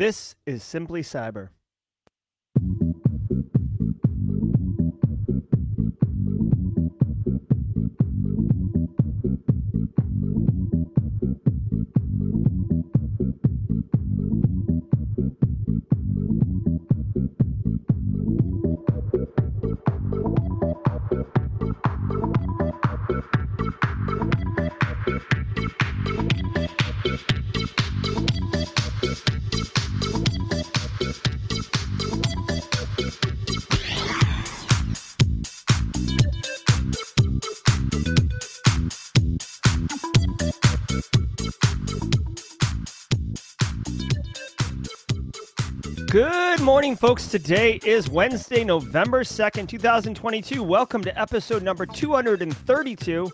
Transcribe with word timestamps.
This 0.00 0.34
is 0.46 0.62
Simply 0.62 1.02
Cyber. 1.02 1.50
Morning, 46.80 46.96
folks. 46.96 47.28
Today 47.28 47.78
is 47.84 48.08
Wednesday, 48.08 48.64
November 48.64 49.22
2nd, 49.22 49.68
2022. 49.68 50.62
Welcome 50.62 51.04
to 51.04 51.20
episode 51.20 51.62
number 51.62 51.84
232 51.84 53.30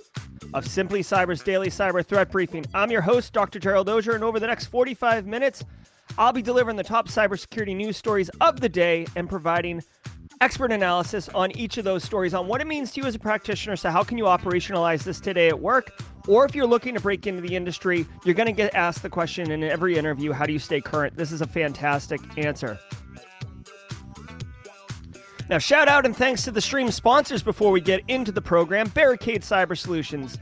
of 0.53 0.67
Simply 0.67 1.01
Cyber's 1.01 1.45
Daily 1.45 1.69
Cyber 1.69 2.05
Threat 2.05 2.33
Briefing. 2.33 2.67
I'm 2.75 2.91
your 2.91 3.03
host, 3.03 3.33
Dr. 3.33 3.61
Gerald 3.61 3.89
Auger, 3.89 4.17
and 4.17 4.25
over 4.25 4.41
the 4.41 4.49
next 4.49 4.67
45 4.67 5.27
minutes, 5.29 5.63
I'll 6.19 6.33
be 6.33 6.43
delivering 6.43 6.77
the 6.77 6.83
top 6.83 7.07
cybersecurity 7.07 7.77
news 7.77 7.97
stories 7.97 8.31
of 8.41 8.59
the 8.59 8.69
day 8.69 9.07
and 9.15 9.29
providing 9.29 9.81
expert 10.41 10.73
analysis 10.73 11.29
on 11.29 11.57
each 11.57 11.79
of 11.79 11.85
those 11.85 12.03
stories 12.03 12.35
on 12.35 12.49
what 12.49 12.60
it 12.60 12.66
means 12.66 12.91
to 12.95 13.03
you 13.03 13.07
as 13.07 13.15
a 13.15 13.21
practitioner. 13.21 13.77
So, 13.77 13.91
how 13.91 14.03
can 14.03 14.19
you 14.19 14.25
operationalize 14.25 15.05
this 15.05 15.21
today 15.21 15.47
at 15.47 15.60
work? 15.60 16.03
Or 16.27 16.45
if 16.45 16.57
you're 16.57 16.66
looking 16.66 16.95
to 16.95 17.01
break 17.01 17.29
into 17.29 17.43
the 17.43 17.55
industry, 17.55 18.07
you're 18.25 18.35
going 18.35 18.49
to 18.49 18.53
get 18.53 18.75
asked 18.75 19.05
the 19.05 19.09
question 19.09 19.53
in 19.53 19.63
every 19.63 19.97
interview 19.97 20.33
how 20.33 20.47
do 20.47 20.53
you 20.53 20.59
stay 20.59 20.81
current? 20.81 21.16
This 21.16 21.31
is 21.31 21.43
a 21.43 21.47
fantastic 21.47 22.21
answer. 22.37 22.77
Now, 25.49 25.59
shout 25.59 25.87
out 25.87 26.05
and 26.05 26.16
thanks 26.16 26.43
to 26.45 26.51
the 26.51 26.61
stream 26.61 26.91
sponsors 26.91 27.41
before 27.41 27.71
we 27.71 27.80
get 27.80 28.02
into 28.09 28.33
the 28.33 28.43
program 28.43 28.89
Barricade 28.89 29.43
Cyber 29.43 29.79
Solutions 29.79 30.38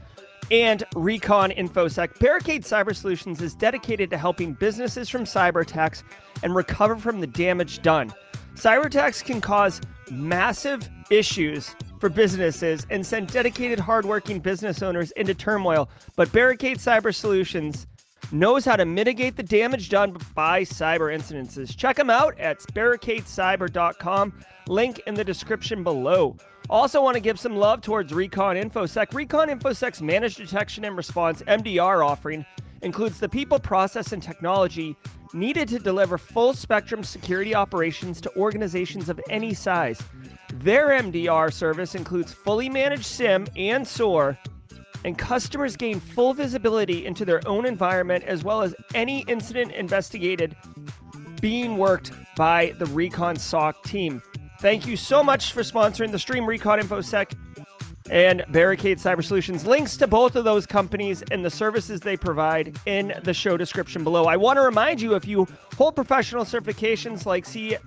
and 0.49 0.83
Recon 0.95 1.51
InfoSec. 1.51 2.19
Barricade 2.19 2.63
Cyber 2.63 2.95
Solutions 2.95 3.39
is 3.39 3.53
dedicated 3.53 4.09
to 4.09 4.17
helping 4.17 4.53
businesses 4.53 5.07
from 5.07 5.25
cyber 5.25 5.61
attacks 5.61 6.03
and 6.41 6.55
recover 6.55 6.95
from 6.95 7.19
the 7.19 7.27
damage 7.27 7.83
done. 7.83 8.11
Cyber 8.55 8.85
attacks 8.85 9.21
can 9.21 9.41
cause 9.41 9.79
massive 10.09 10.89
issues 11.11 11.75
for 11.99 12.09
businesses 12.09 12.87
and 12.89 13.05
send 13.05 13.27
dedicated, 13.27 13.79
hardworking 13.79 14.39
business 14.39 14.81
owners 14.81 15.11
into 15.11 15.35
turmoil. 15.35 15.87
But 16.15 16.31
Barricade 16.31 16.77
Cyber 16.77 17.13
Solutions 17.13 17.85
knows 18.31 18.65
how 18.65 18.75
to 18.75 18.85
mitigate 18.85 19.35
the 19.35 19.43
damage 19.43 19.89
done 19.89 20.17
by 20.33 20.61
cyber 20.61 21.15
incidences. 21.15 21.75
Check 21.75 21.95
them 21.95 22.09
out 22.09 22.39
at 22.39 22.59
barricadecyber.com. 22.73 24.33
Link 24.67 25.01
in 25.05 25.13
the 25.13 25.23
description 25.23 25.83
below. 25.83 26.35
Also, 26.69 27.01
want 27.03 27.15
to 27.15 27.21
give 27.21 27.39
some 27.39 27.55
love 27.55 27.81
towards 27.81 28.13
Recon 28.13 28.55
InfoSec. 28.55 29.13
Recon 29.13 29.49
InfoSec's 29.49 30.01
managed 30.01 30.37
detection 30.37 30.83
and 30.85 30.97
response 30.97 31.43
MDR 31.43 32.05
offering 32.05 32.45
includes 32.81 33.19
the 33.19 33.29
people, 33.29 33.59
process, 33.59 34.11
and 34.11 34.21
technology 34.21 34.95
needed 35.33 35.67
to 35.67 35.79
deliver 35.79 36.17
full 36.17 36.53
spectrum 36.53 37.03
security 37.03 37.53
operations 37.53 38.21
to 38.21 38.35
organizations 38.37 39.09
of 39.09 39.19
any 39.29 39.53
size. 39.53 40.01
Their 40.55 40.89
MDR 40.89 41.53
service 41.53 41.93
includes 41.93 42.33
fully 42.33 42.69
managed 42.69 43.05
SIEM 43.05 43.47
and 43.55 43.87
SOAR, 43.87 44.39
and 45.05 45.17
customers 45.19 45.77
gain 45.77 45.99
full 45.99 46.33
visibility 46.33 47.05
into 47.05 47.23
their 47.23 47.47
own 47.47 47.65
environment 47.65 48.23
as 48.25 48.43
well 48.43 48.63
as 48.63 48.75
any 48.95 49.23
incident 49.27 49.71
investigated 49.71 50.55
being 51.39 51.77
worked 51.77 52.11
by 52.35 52.73
the 52.79 52.87
Recon 52.87 53.35
SOC 53.35 53.81
team. 53.83 54.21
Thank 54.61 54.87
you 54.87 54.97
so 54.97 55.23
much 55.23 55.53
for 55.53 55.61
sponsoring 55.61 56.11
the 56.11 56.17
stream, 56.17 56.43
Recon 56.43 56.79
InfoSec 56.79 57.33
and 58.09 58.43
Barricade 58.49 58.97
Cyber 58.97 59.23
Solutions. 59.23 59.65
Links 59.65 59.95
to 59.97 60.07
both 60.07 60.35
of 60.35 60.43
those 60.43 60.65
companies 60.65 61.23
and 61.29 61.45
the 61.45 61.51
services 61.51 61.99
they 61.99 62.17
provide 62.17 62.75
in 62.87 63.13
the 63.23 63.33
show 63.33 63.57
description 63.57 64.03
below. 64.03 64.25
I 64.25 64.37
want 64.37 64.57
to 64.57 64.61
remind 64.61 65.01
you 65.01 65.13
if 65.13 65.27
you 65.27 65.47
hold 65.77 65.95
professional 65.95 66.45
certifications 66.45 67.27
like 67.27 67.45
CISSP, 67.45 67.79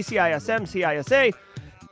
CISM, 0.00 0.62
CISA, 0.62 1.32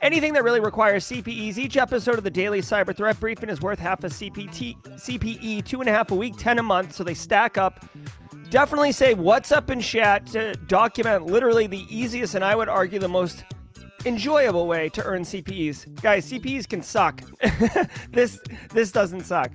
anything 0.03 0.33
that 0.33 0.43
really 0.43 0.59
requires 0.59 1.05
CPEs, 1.05 1.57
each 1.57 1.77
episode 1.77 2.17
of 2.17 2.23
the 2.23 2.29
Daily 2.29 2.61
Cyber 2.61 2.95
Threat 2.95 3.19
Briefing 3.19 3.49
is 3.49 3.61
worth 3.61 3.79
half 3.79 4.03
a 4.03 4.07
CPT, 4.07 4.75
CPE, 4.83 5.65
two 5.65 5.79
and 5.79 5.89
a 5.89 5.93
half 5.93 6.11
a 6.11 6.15
week, 6.15 6.35
10 6.37 6.59
a 6.59 6.63
month, 6.63 6.93
so 6.93 7.03
they 7.03 7.13
stack 7.13 7.57
up. 7.57 7.85
Definitely 8.49 8.91
say 8.91 9.13
what's 9.13 9.51
up 9.51 9.71
in 9.71 9.79
chat 9.79 10.27
to 10.27 10.53
document 10.67 11.25
literally 11.25 11.65
the 11.65 11.85
easiest 11.89 12.35
and 12.35 12.43
I 12.43 12.55
would 12.55 12.69
argue 12.69 12.99
the 12.99 13.07
most 13.07 13.45
enjoyable 14.05 14.67
way 14.67 14.89
to 14.89 15.03
earn 15.03 15.23
CPEs. 15.23 16.01
Guys, 16.01 16.31
CPEs 16.31 16.67
can 16.67 16.81
suck. 16.81 17.21
this 18.11 18.39
this 18.71 18.91
doesn't 18.91 19.21
suck. 19.21 19.51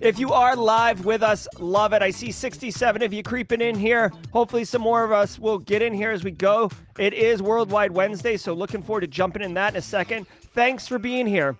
If 0.00 0.18
you 0.18 0.32
are 0.32 0.54
live 0.54 1.04
with 1.04 1.22
us, 1.22 1.48
love 1.58 1.92
it. 1.92 2.02
I 2.02 2.10
see 2.10 2.30
67 2.30 3.02
of 3.02 3.12
you 3.12 3.22
creeping 3.22 3.60
in 3.60 3.74
here. 3.74 4.12
Hopefully 4.32 4.64
some 4.64 4.82
more 4.82 5.04
of 5.04 5.12
us 5.12 5.38
will 5.38 5.58
get 5.58 5.82
in 5.82 5.92
here 5.92 6.10
as 6.10 6.22
we 6.22 6.30
go. 6.30 6.70
It 6.98 7.14
is 7.14 7.42
Worldwide 7.42 7.90
Wednesday, 7.90 8.36
so 8.36 8.52
looking 8.52 8.82
forward 8.82 9.00
to 9.00 9.06
jumping 9.06 9.42
in 9.42 9.54
that 9.54 9.74
in 9.74 9.78
a 9.78 9.82
second. 9.82 10.26
Thanks 10.52 10.86
for 10.86 10.98
being 10.98 11.26
here. 11.26 11.56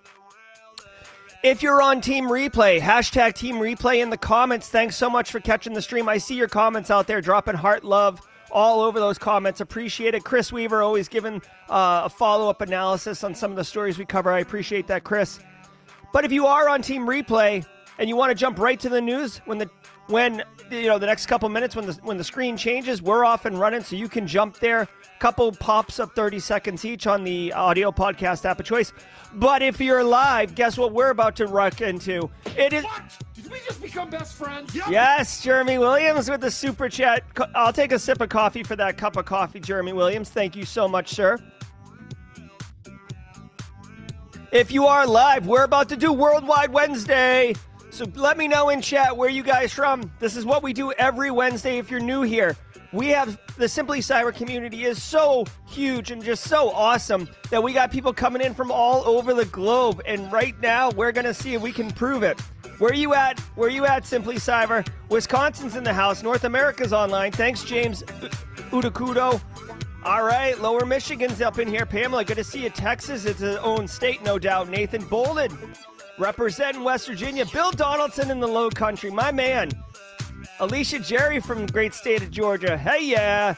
If 1.42 1.62
you're 1.62 1.80
on 1.80 2.00
Team 2.00 2.26
Replay, 2.26 2.80
hashtag 2.80 3.34
Team 3.34 3.56
Replay 3.56 4.02
in 4.02 4.10
the 4.10 4.16
comments. 4.16 4.68
Thanks 4.68 4.96
so 4.96 5.08
much 5.08 5.30
for 5.30 5.38
catching 5.38 5.72
the 5.72 5.82
stream. 5.82 6.08
I 6.08 6.18
see 6.18 6.34
your 6.34 6.48
comments 6.48 6.90
out 6.90 7.06
there 7.06 7.20
dropping 7.20 7.54
heart 7.54 7.84
love 7.84 8.20
all 8.50 8.80
over 8.80 8.98
those 9.00 9.18
comments. 9.18 9.60
Appreciate 9.60 10.14
it. 10.14 10.24
Chris 10.24 10.52
Weaver 10.52 10.82
always 10.82 11.08
giving 11.08 11.42
uh, 11.68 12.02
a 12.04 12.08
follow 12.08 12.48
up 12.48 12.60
analysis 12.60 13.24
on 13.24 13.34
some 13.34 13.50
of 13.50 13.56
the 13.56 13.64
stories 13.64 13.98
we 13.98 14.04
cover. 14.04 14.30
I 14.30 14.40
appreciate 14.40 14.86
that, 14.88 15.04
Chris. 15.04 15.40
But 16.12 16.24
if 16.24 16.32
you 16.32 16.46
are 16.46 16.68
on 16.68 16.82
Team 16.82 17.06
Replay 17.06 17.66
and 17.98 18.08
you 18.08 18.16
want 18.16 18.30
to 18.30 18.34
jump 18.34 18.58
right 18.58 18.78
to 18.80 18.88
the 18.88 19.00
news 19.00 19.38
when 19.44 19.58
the 19.58 19.68
when 20.06 20.42
you 20.70 20.86
know 20.86 20.98
the 20.98 21.06
next 21.06 21.26
couple 21.26 21.48
minutes 21.48 21.76
when 21.76 21.86
the 21.86 21.92
when 22.02 22.16
the 22.16 22.24
screen 22.24 22.56
changes, 22.56 23.02
we're 23.02 23.24
off 23.24 23.44
and 23.44 23.58
running, 23.58 23.82
so 23.82 23.96
you 23.96 24.08
can 24.08 24.26
jump 24.26 24.58
there. 24.58 24.88
Couple 25.18 25.50
pops 25.50 25.98
of 25.98 26.12
30 26.12 26.38
seconds 26.38 26.84
each 26.84 27.08
on 27.08 27.24
the 27.24 27.52
audio 27.52 27.90
podcast 27.90 28.44
app 28.44 28.60
of 28.60 28.66
choice. 28.66 28.92
But 29.34 29.62
if 29.62 29.80
you're 29.80 30.04
live, 30.04 30.54
guess 30.54 30.78
what 30.78 30.92
we're 30.92 31.10
about 31.10 31.34
to 31.36 31.46
ruck 31.46 31.80
into? 31.80 32.30
It 32.56 32.72
is. 32.72 32.84
What? 32.84 33.18
Did 33.48 33.60
we 33.60 33.66
just 33.66 33.80
become 33.80 34.10
best 34.10 34.34
friends? 34.34 34.74
Yep. 34.74 34.88
Yes, 34.90 35.42
Jeremy 35.42 35.78
Williams 35.78 36.28
with 36.28 36.42
the 36.42 36.50
super 36.50 36.90
chat. 36.90 37.24
I'll 37.54 37.72
take 37.72 37.92
a 37.92 37.98
sip 37.98 38.20
of 38.20 38.28
coffee 38.28 38.62
for 38.62 38.76
that 38.76 38.98
cup 38.98 39.16
of 39.16 39.24
coffee, 39.24 39.58
Jeremy 39.58 39.94
Williams. 39.94 40.28
Thank 40.28 40.54
you 40.54 40.66
so 40.66 40.86
much, 40.86 41.08
sir. 41.08 41.38
If 44.52 44.70
you 44.70 44.86
are 44.86 45.06
live, 45.06 45.46
we're 45.46 45.64
about 45.64 45.88
to 45.88 45.96
do 45.96 46.12
Worldwide 46.12 46.74
Wednesday. 46.74 47.54
So 47.88 48.04
let 48.16 48.36
me 48.36 48.48
know 48.48 48.68
in 48.68 48.82
chat 48.82 49.16
where 49.16 49.30
you 49.30 49.42
guys 49.42 49.72
from. 49.72 50.12
This 50.18 50.36
is 50.36 50.44
what 50.44 50.62
we 50.62 50.74
do 50.74 50.92
every 50.92 51.30
Wednesday 51.30 51.78
if 51.78 51.90
you're 51.90 52.00
new 52.00 52.20
here. 52.20 52.54
We 52.92 53.08
have 53.08 53.38
the 53.56 53.68
Simply 53.68 54.00
Cyber 54.00 54.34
community 54.34 54.84
is 54.84 55.02
so 55.02 55.46
huge 55.66 56.10
and 56.10 56.22
just 56.22 56.44
so 56.44 56.70
awesome 56.70 57.30
that 57.48 57.62
we 57.62 57.72
got 57.72 57.90
people 57.90 58.12
coming 58.12 58.42
in 58.42 58.52
from 58.52 58.70
all 58.70 59.06
over 59.06 59.32
the 59.32 59.46
globe. 59.46 60.02
And 60.04 60.30
right 60.30 60.58
now, 60.60 60.90
we're 60.90 61.12
going 61.12 61.24
to 61.26 61.34
see 61.34 61.54
if 61.54 61.62
we 61.62 61.72
can 61.72 61.90
prove 61.90 62.22
it. 62.22 62.38
Where 62.78 62.94
you 62.94 63.12
at? 63.14 63.40
Where 63.56 63.68
you 63.68 63.86
at, 63.86 64.06
Simply 64.06 64.36
Cyber? 64.36 64.86
Wisconsin's 65.08 65.74
in 65.74 65.82
the 65.82 65.92
house. 65.92 66.22
North 66.22 66.44
America's 66.44 66.92
online. 66.92 67.32
Thanks, 67.32 67.64
James 67.64 68.02
Udakudo. 68.70 69.40
All 70.04 70.22
right, 70.22 70.58
Lower 70.60 70.86
Michigan's 70.86 71.40
up 71.40 71.58
in 71.58 71.66
here. 71.66 71.84
Pamela, 71.84 72.24
good 72.24 72.36
to 72.36 72.44
see 72.44 72.62
you. 72.62 72.70
Texas, 72.70 73.24
it's 73.24 73.40
its 73.40 73.58
own 73.58 73.88
state, 73.88 74.22
no 74.22 74.38
doubt. 74.38 74.68
Nathan 74.68 75.04
Bolden, 75.06 75.58
representing 76.18 76.84
West 76.84 77.08
Virginia. 77.08 77.44
Bill 77.46 77.72
Donaldson 77.72 78.30
in 78.30 78.38
the 78.38 78.46
Low 78.46 78.70
Country, 78.70 79.10
my 79.10 79.32
man. 79.32 79.70
Alicia 80.60 81.00
Jerry 81.00 81.40
from 81.40 81.66
great 81.66 81.94
state 81.94 82.22
of 82.22 82.30
Georgia. 82.30 82.78
Hey, 82.78 83.04
yeah. 83.04 83.54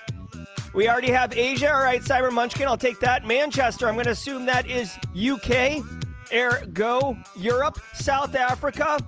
We 0.72 0.88
already 0.88 1.10
have 1.10 1.36
Asia. 1.36 1.70
All 1.70 1.82
right, 1.82 2.00
Cyber 2.00 2.32
Munchkin, 2.32 2.66
I'll 2.66 2.78
take 2.78 3.00
that. 3.00 3.26
Manchester, 3.26 3.86
I'm 3.86 3.94
going 3.94 4.06
to 4.06 4.12
assume 4.12 4.46
that 4.46 4.66
is 4.66 4.96
UK. 5.14 5.84
Ergo, 6.32 7.16
Europe, 7.36 7.78
South 7.92 8.34
Africa. 8.34 8.98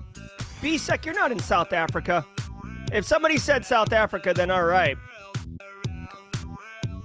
BSEC, 0.62 1.04
you're 1.04 1.14
not 1.14 1.32
in 1.32 1.40
South 1.40 1.72
Africa. 1.72 2.24
If 2.92 3.04
somebody 3.04 3.36
said 3.36 3.64
South 3.64 3.92
Africa, 3.92 4.32
then 4.32 4.48
all 4.48 4.62
right. 4.62 4.96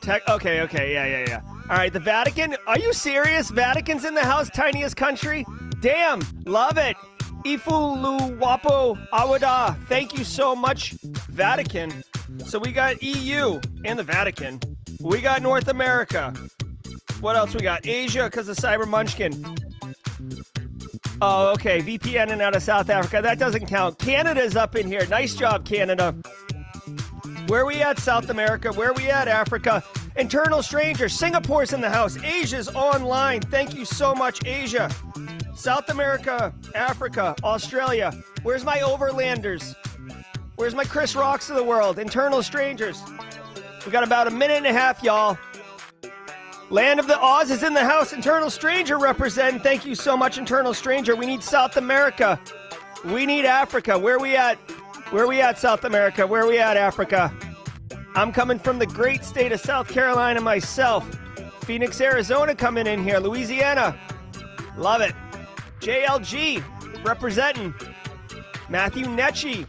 Tech, 0.01 0.21
okay, 0.29 0.61
okay, 0.61 0.93
yeah, 0.93 1.07
yeah, 1.07 1.25
yeah. 1.27 1.41
All 1.69 1.75
right, 1.75 1.91
the 1.91 1.99
Vatican. 1.99 2.55
Are 2.67 2.77
you 2.77 2.93
serious? 2.93 3.49
Vatican's 3.49 4.05
in 4.05 4.13
the 4.13 4.23
house, 4.23 4.47
tiniest 4.51 4.95
country. 4.95 5.43
Damn, 5.81 6.21
love 6.45 6.77
it. 6.77 6.95
Ifuluwapo 7.45 8.95
Awada. 9.11 9.75
Thank 9.87 10.15
you 10.15 10.23
so 10.23 10.55
much, 10.55 10.91
Vatican. 11.29 12.03
So 12.45 12.59
we 12.59 12.71
got 12.71 13.01
EU 13.01 13.59
and 13.85 13.97
the 13.97 14.03
Vatican. 14.03 14.59
We 15.01 15.19
got 15.19 15.41
North 15.41 15.67
America. 15.67 16.31
What 17.21 17.35
else 17.35 17.55
we 17.55 17.61
got? 17.61 17.87
Asia 17.87 18.25
because 18.25 18.47
of 18.49 18.57
Cyber 18.57 18.87
Munchkin. 18.87 19.33
Oh, 21.21 21.51
okay. 21.53 21.81
VPN 21.81 22.31
and 22.31 22.41
out 22.41 22.55
of 22.55 22.61
South 22.61 22.89
Africa. 22.89 23.21
That 23.21 23.39
doesn't 23.39 23.65
count. 23.65 23.97
Canada's 23.97 24.55
up 24.55 24.75
in 24.75 24.87
here. 24.87 25.05
Nice 25.07 25.35
job, 25.35 25.65
Canada. 25.65 26.15
Where 27.47 27.65
we 27.65 27.81
at, 27.81 27.97
South 27.99 28.29
America? 28.29 28.71
Where 28.73 28.93
we 28.93 29.09
at, 29.09 29.27
Africa? 29.27 29.83
Internal 30.15 30.61
stranger. 30.61 31.09
Singapore's 31.09 31.73
in 31.73 31.81
the 31.81 31.89
house. 31.89 32.17
Asia's 32.23 32.69
online. 32.69 33.41
Thank 33.41 33.73
you 33.73 33.85
so 33.85 34.13
much, 34.13 34.45
Asia. 34.45 34.91
South 35.55 35.89
America, 35.89 36.53
Africa, 36.75 37.35
Australia. 37.43 38.13
Where's 38.43 38.63
my 38.63 38.77
overlanders? 38.79 39.75
Where's 40.55 40.75
my 40.75 40.83
Chris 40.83 41.15
Rocks 41.15 41.49
of 41.49 41.55
the 41.55 41.63
world? 41.63 41.99
Internal 41.99 42.43
strangers. 42.43 43.01
We 43.85 43.91
got 43.91 44.03
about 44.03 44.27
a 44.27 44.31
minute 44.31 44.57
and 44.57 44.67
a 44.67 44.73
half, 44.73 45.01
y'all. 45.01 45.37
Land 46.69 46.99
of 46.99 47.07
the 47.07 47.17
Oz 47.17 47.49
is 47.49 47.63
in 47.63 47.73
the 47.73 47.83
house. 47.83 48.11
Internal 48.11 48.49
Stranger 48.49 48.97
represent. 48.97 49.63
Thank 49.63 49.85
you 49.85 49.95
so 49.95 50.17
much, 50.17 50.37
Internal 50.37 50.73
Stranger. 50.73 51.15
We 51.15 51.25
need 51.25 51.41
South 51.41 51.77
America. 51.77 52.39
We 53.05 53.25
need 53.25 53.45
Africa. 53.45 53.97
Where 53.97 54.19
we 54.19 54.35
at? 54.35 54.57
Where 55.11 55.27
we 55.27 55.39
at, 55.39 55.57
South 55.57 55.85
America? 55.85 56.27
Where 56.27 56.45
we 56.45 56.59
at, 56.59 56.75
Africa? 56.75 57.33
I'm 58.15 58.33
coming 58.33 58.59
from 58.59 58.79
the 58.79 58.85
great 58.85 59.23
state 59.23 59.53
of 59.53 59.61
South 59.61 59.87
Carolina 59.87 60.41
myself. 60.41 61.07
Phoenix, 61.61 62.01
Arizona 62.01 62.53
coming 62.53 62.85
in 62.85 63.01
here. 63.01 63.19
Louisiana. 63.19 63.97
Love 64.75 64.99
it. 64.99 65.15
JLG 65.79 66.61
representing. 67.05 67.73
Matthew 68.67 69.05
Netchie. 69.05 69.65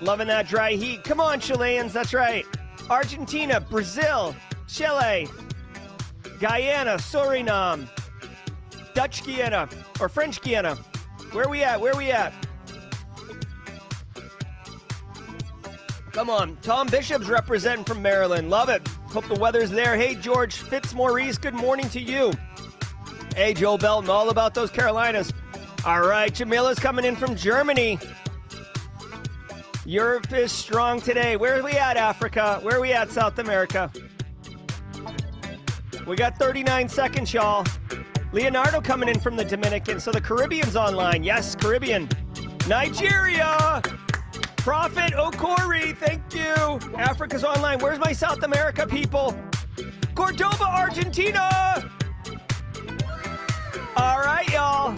Loving 0.00 0.26
that 0.26 0.48
dry 0.48 0.72
heat. 0.72 1.04
Come 1.04 1.20
on, 1.20 1.38
Chileans. 1.38 1.92
That's 1.92 2.12
right. 2.12 2.44
Argentina, 2.90 3.60
Brazil, 3.60 4.34
Chile, 4.72 5.28
Guyana, 6.40 6.94
Suriname, 6.94 7.86
Dutch 8.94 9.22
Guiana, 9.22 9.68
or 10.00 10.08
French 10.08 10.40
Guiana. 10.40 10.76
Where 11.32 11.46
we 11.46 11.62
at? 11.62 11.78
Where 11.78 11.94
we 11.94 12.10
at? 12.10 12.32
Come 16.12 16.30
on. 16.30 16.56
Tom 16.62 16.88
Bishop's 16.88 17.28
representing 17.28 17.84
from 17.84 18.00
Maryland. 18.00 18.48
Love 18.48 18.70
it. 18.70 18.86
Hope 19.08 19.28
the 19.28 19.38
weather's 19.38 19.70
there. 19.70 19.94
Hey, 19.94 20.14
George 20.14 20.56
Fitzmaurice, 20.56 21.36
good 21.36 21.54
morning 21.54 21.88
to 21.90 22.00
you. 22.00 22.32
Hey, 23.36 23.52
Joe 23.52 23.76
Belton, 23.76 24.08
all 24.08 24.30
about 24.30 24.54
those 24.54 24.70
Carolinas. 24.70 25.34
All 25.84 26.00
right, 26.00 26.32
Jamila's 26.32 26.78
coming 26.78 27.04
in 27.04 27.16
from 27.16 27.36
Germany. 27.36 27.98
Europe 29.84 30.32
is 30.32 30.50
strong 30.50 31.00
today. 31.00 31.36
Where 31.36 31.58
are 31.58 31.62
we 31.62 31.72
at, 31.72 31.98
Africa? 31.98 32.58
Where 32.62 32.76
are 32.76 32.80
we 32.80 32.92
at, 32.92 33.10
South 33.10 33.38
America? 33.38 33.90
We 36.06 36.16
got 36.16 36.36
39 36.36 36.88
seconds, 36.88 37.32
y'all. 37.32 37.64
Leonardo 38.32 38.80
coming 38.80 39.08
in 39.08 39.20
from 39.20 39.36
the 39.36 39.44
Dominican. 39.44 40.00
So 40.00 40.10
the 40.10 40.20
Caribbean's 40.20 40.74
online. 40.74 41.22
Yes, 41.22 41.54
Caribbean. 41.54 42.08
Nigeria. 42.66 43.80
Prophet 44.56 45.12
Okori, 45.12 45.96
thank 45.96 46.34
you. 46.34 46.78
Africa's 46.96 47.44
online. 47.44 47.78
Where's 47.78 47.98
my 47.98 48.12
South 48.12 48.42
America 48.42 48.86
people? 48.86 49.36
Cordoba, 50.14 50.64
Argentina. 50.64 51.90
All 53.96 54.18
right, 54.20 54.48
y'all. 54.50 54.94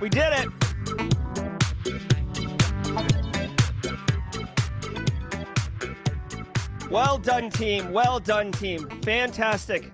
We 0.00 0.08
did 0.08 0.32
it. 0.32 0.48
Well 6.90 7.18
done, 7.18 7.50
team. 7.50 7.92
Well 7.92 8.18
done, 8.18 8.50
team. 8.52 8.88
Fantastic. 9.02 9.92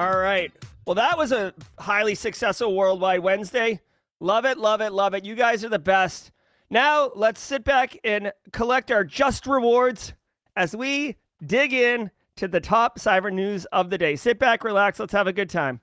All 0.00 0.16
right. 0.16 0.50
Well, 0.86 0.94
that 0.94 1.18
was 1.18 1.30
a 1.30 1.52
highly 1.78 2.14
successful 2.14 2.74
Worldwide 2.74 3.20
Wednesday. 3.20 3.80
Love 4.18 4.46
it, 4.46 4.56
love 4.56 4.80
it, 4.80 4.94
love 4.94 5.12
it. 5.12 5.26
You 5.26 5.34
guys 5.34 5.62
are 5.62 5.68
the 5.68 5.78
best. 5.78 6.32
Now, 6.70 7.10
let's 7.14 7.38
sit 7.38 7.64
back 7.64 7.98
and 8.02 8.32
collect 8.50 8.90
our 8.90 9.04
just 9.04 9.46
rewards 9.46 10.14
as 10.56 10.74
we 10.74 11.16
dig 11.44 11.74
in 11.74 12.10
to 12.36 12.48
the 12.48 12.60
top 12.60 12.98
cyber 12.98 13.30
news 13.30 13.66
of 13.66 13.90
the 13.90 13.98
day. 13.98 14.16
Sit 14.16 14.38
back, 14.38 14.64
relax, 14.64 14.98
let's 14.98 15.12
have 15.12 15.26
a 15.26 15.34
good 15.34 15.50
time. 15.50 15.82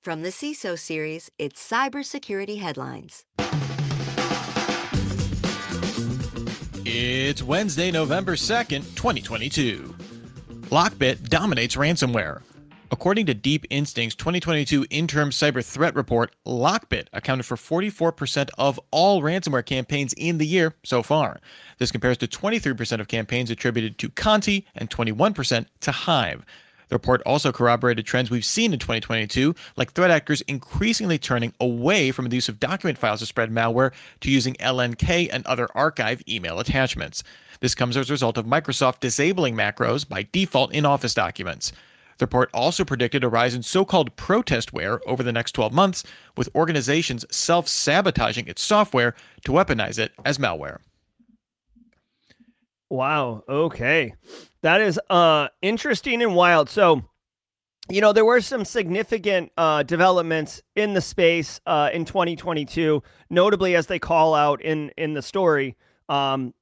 From 0.00 0.22
the 0.22 0.28
CISO 0.28 0.78
series, 0.78 1.32
it's 1.36 1.68
Cybersecurity 1.68 2.60
Headlines. 2.60 3.24
It's 6.84 7.42
Wednesday, 7.42 7.90
November 7.90 8.36
2nd, 8.36 8.94
2022. 8.94 9.96
Lockbit 10.70 11.30
dominates 11.30 11.76
ransomware. 11.76 12.42
According 12.90 13.24
to 13.26 13.34
Deep 13.34 13.64
Instinct's 13.70 14.14
2022 14.14 14.84
interim 14.90 15.30
cyber 15.30 15.64
threat 15.64 15.94
report, 15.94 16.36
Lockbit 16.46 17.06
accounted 17.14 17.46
for 17.46 17.56
44% 17.56 18.50
of 18.58 18.78
all 18.90 19.22
ransomware 19.22 19.64
campaigns 19.64 20.12
in 20.12 20.36
the 20.36 20.46
year 20.46 20.74
so 20.84 21.02
far. 21.02 21.40
This 21.78 21.90
compares 21.90 22.18
to 22.18 22.26
23% 22.26 23.00
of 23.00 23.08
campaigns 23.08 23.50
attributed 23.50 23.96
to 23.96 24.10
Conti 24.10 24.66
and 24.74 24.90
21% 24.90 25.66
to 25.80 25.90
Hive. 25.90 26.44
The 26.88 26.94
report 26.94 27.22
also 27.26 27.52
corroborated 27.52 28.06
trends 28.06 28.30
we've 28.30 28.44
seen 28.44 28.72
in 28.72 28.78
2022, 28.78 29.54
like 29.76 29.92
threat 29.92 30.10
actors 30.10 30.40
increasingly 30.42 31.18
turning 31.18 31.52
away 31.60 32.10
from 32.10 32.28
the 32.28 32.36
use 32.36 32.48
of 32.48 32.60
document 32.60 32.98
files 32.98 33.20
to 33.20 33.26
spread 33.26 33.50
malware 33.50 33.92
to 34.20 34.30
using 34.30 34.54
LNK 34.54 35.28
and 35.30 35.46
other 35.46 35.68
archive 35.74 36.22
email 36.28 36.58
attachments. 36.58 37.22
This 37.60 37.74
comes 37.74 37.96
as 37.96 38.08
a 38.08 38.12
result 38.12 38.38
of 38.38 38.46
Microsoft 38.46 39.00
disabling 39.00 39.54
macros 39.54 40.08
by 40.08 40.26
default 40.32 40.72
in 40.72 40.86
Office 40.86 41.14
documents. 41.14 41.72
The 42.18 42.24
report 42.24 42.50
also 42.52 42.84
predicted 42.84 43.22
a 43.22 43.28
rise 43.28 43.54
in 43.54 43.62
so 43.62 43.84
called 43.84 44.16
protestware 44.16 44.98
over 45.06 45.22
the 45.22 45.32
next 45.32 45.52
12 45.52 45.72
months, 45.72 46.04
with 46.36 46.48
organizations 46.54 47.24
self 47.30 47.68
sabotaging 47.68 48.48
its 48.48 48.62
software 48.62 49.14
to 49.44 49.52
weaponize 49.52 49.98
it 49.98 50.12
as 50.24 50.38
malware. 50.38 50.78
Wow. 52.90 53.44
Okay. 53.48 54.14
That 54.62 54.80
is 54.80 55.00
uh 55.10 55.48
interesting 55.62 56.22
and 56.22 56.34
wild. 56.34 56.68
So, 56.68 57.02
you 57.88 58.00
know, 58.00 58.12
there 58.12 58.24
were 58.24 58.40
some 58.40 58.64
significant 58.64 59.52
uh, 59.56 59.82
developments 59.82 60.62
in 60.76 60.94
the 60.94 61.00
space 61.00 61.60
uh, 61.66 61.90
in 61.92 62.04
2022, 62.04 63.02
notably 63.30 63.76
as 63.76 63.86
they 63.86 63.98
call 63.98 64.34
out 64.34 64.60
in 64.60 64.90
in 64.96 65.14
the 65.14 65.22
story. 65.22 65.76
Um, 66.08 66.54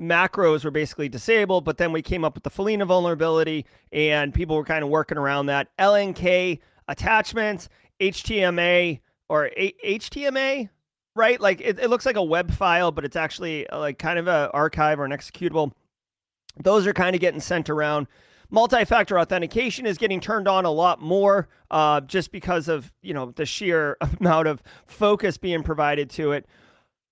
macros 0.00 0.64
were 0.64 0.70
basically 0.70 1.08
disabled, 1.08 1.64
but 1.64 1.78
then 1.78 1.92
we 1.92 2.02
came 2.02 2.24
up 2.24 2.34
with 2.34 2.44
the 2.44 2.50
Follina 2.50 2.86
vulnerability, 2.86 3.66
and 3.92 4.32
people 4.32 4.56
were 4.56 4.64
kind 4.64 4.84
of 4.84 4.90
working 4.90 5.18
around 5.18 5.46
that. 5.46 5.68
LNK 5.78 6.60
attachments, 6.88 7.68
HTMA 8.00 9.00
or 9.28 9.46
A- 9.56 9.74
HTMA, 9.84 10.68
right? 11.14 11.40
Like 11.40 11.60
it, 11.60 11.78
it 11.78 11.90
looks 11.90 12.06
like 12.06 12.16
a 12.16 12.22
web 12.22 12.52
file, 12.52 12.92
but 12.92 13.04
it's 13.04 13.16
actually 13.16 13.66
uh, 13.68 13.78
like 13.78 13.98
kind 13.98 14.18
of 14.18 14.28
a 14.28 14.50
archive 14.52 15.00
or 15.00 15.04
an 15.04 15.12
executable. 15.12 15.72
Those 16.62 16.86
are 16.86 16.92
kind 16.92 17.14
of 17.14 17.20
getting 17.20 17.40
sent 17.40 17.68
around. 17.70 18.06
Multi-factor 18.50 19.18
authentication 19.18 19.86
is 19.86 19.98
getting 19.98 20.20
turned 20.20 20.46
on 20.46 20.64
a 20.64 20.70
lot 20.70 21.00
more, 21.00 21.48
uh, 21.70 22.00
just 22.02 22.30
because 22.30 22.68
of 22.68 22.92
you 23.02 23.12
know 23.12 23.32
the 23.32 23.46
sheer 23.46 23.96
amount 24.20 24.48
of 24.48 24.62
focus 24.86 25.36
being 25.36 25.62
provided 25.62 26.10
to 26.10 26.32
it. 26.32 26.46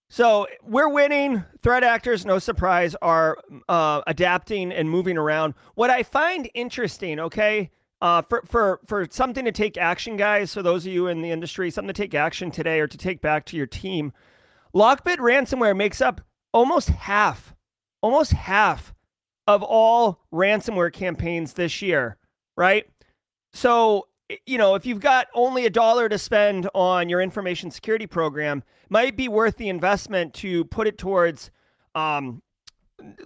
So 0.09 0.47
we're 0.63 0.89
winning. 0.89 1.45
Threat 1.61 1.83
actors, 1.83 2.25
no 2.25 2.39
surprise, 2.39 2.95
are 3.03 3.39
uh, 3.69 4.03
adapting 4.07 4.71
and 4.71 4.89
moving 4.89 5.19
around. 5.19 5.55
What 5.75 5.91
I 5.91 6.05
find 6.05 6.49
interesting, 6.55 7.19
okay, 7.19 7.71
uh, 8.01 8.23
for 8.23 8.45
for 8.47 8.81
for 8.87 9.07
something 9.11 9.45
to 9.45 9.53
take 9.53 9.77
action, 9.77 10.17
guys. 10.17 10.55
For 10.55 10.63
those 10.63 10.87
of 10.87 10.93
you 10.93 11.09
in 11.09 11.21
the 11.21 11.31
industry, 11.31 11.71
something 11.71 11.93
to 11.93 12.01
take 12.01 12.15
action 12.15 12.51
today 12.51 12.79
or 12.79 12.87
to 12.87 12.99
take 12.99 13.21
back 13.21 13.45
to 13.47 13.57
your 13.57 13.67
team. 13.67 14.13
Lockbit 14.75 15.17
ransomware 15.17 15.77
makes 15.77 16.01
up 16.01 16.21
almost 16.53 16.91
half, 16.91 17.55
almost 18.01 18.33
half 18.33 18.95
of 19.47 19.63
all 19.63 20.21
ransomware 20.33 20.93
campaigns 20.93 21.53
this 21.53 21.83
year, 21.83 22.17
right? 22.57 22.87
So 23.53 24.09
you 24.47 24.59
know, 24.59 24.75
if 24.75 24.87
you've 24.87 25.01
got 25.01 25.29
only 25.35 25.67
a 25.67 25.71
dollar 25.71 26.09
to 26.09 26.19
spend 26.19 26.69
on 26.75 27.09
your 27.09 27.21
information 27.21 27.71
security 27.71 28.07
program, 28.07 28.63
might 28.89 29.17
be 29.17 29.29
worth 29.29 29.57
the 29.57 29.69
investment 29.69 30.33
to 30.35 30.65
put 30.67 30.87
it 30.87 30.99
towards 30.99 31.51
um, 31.95 32.43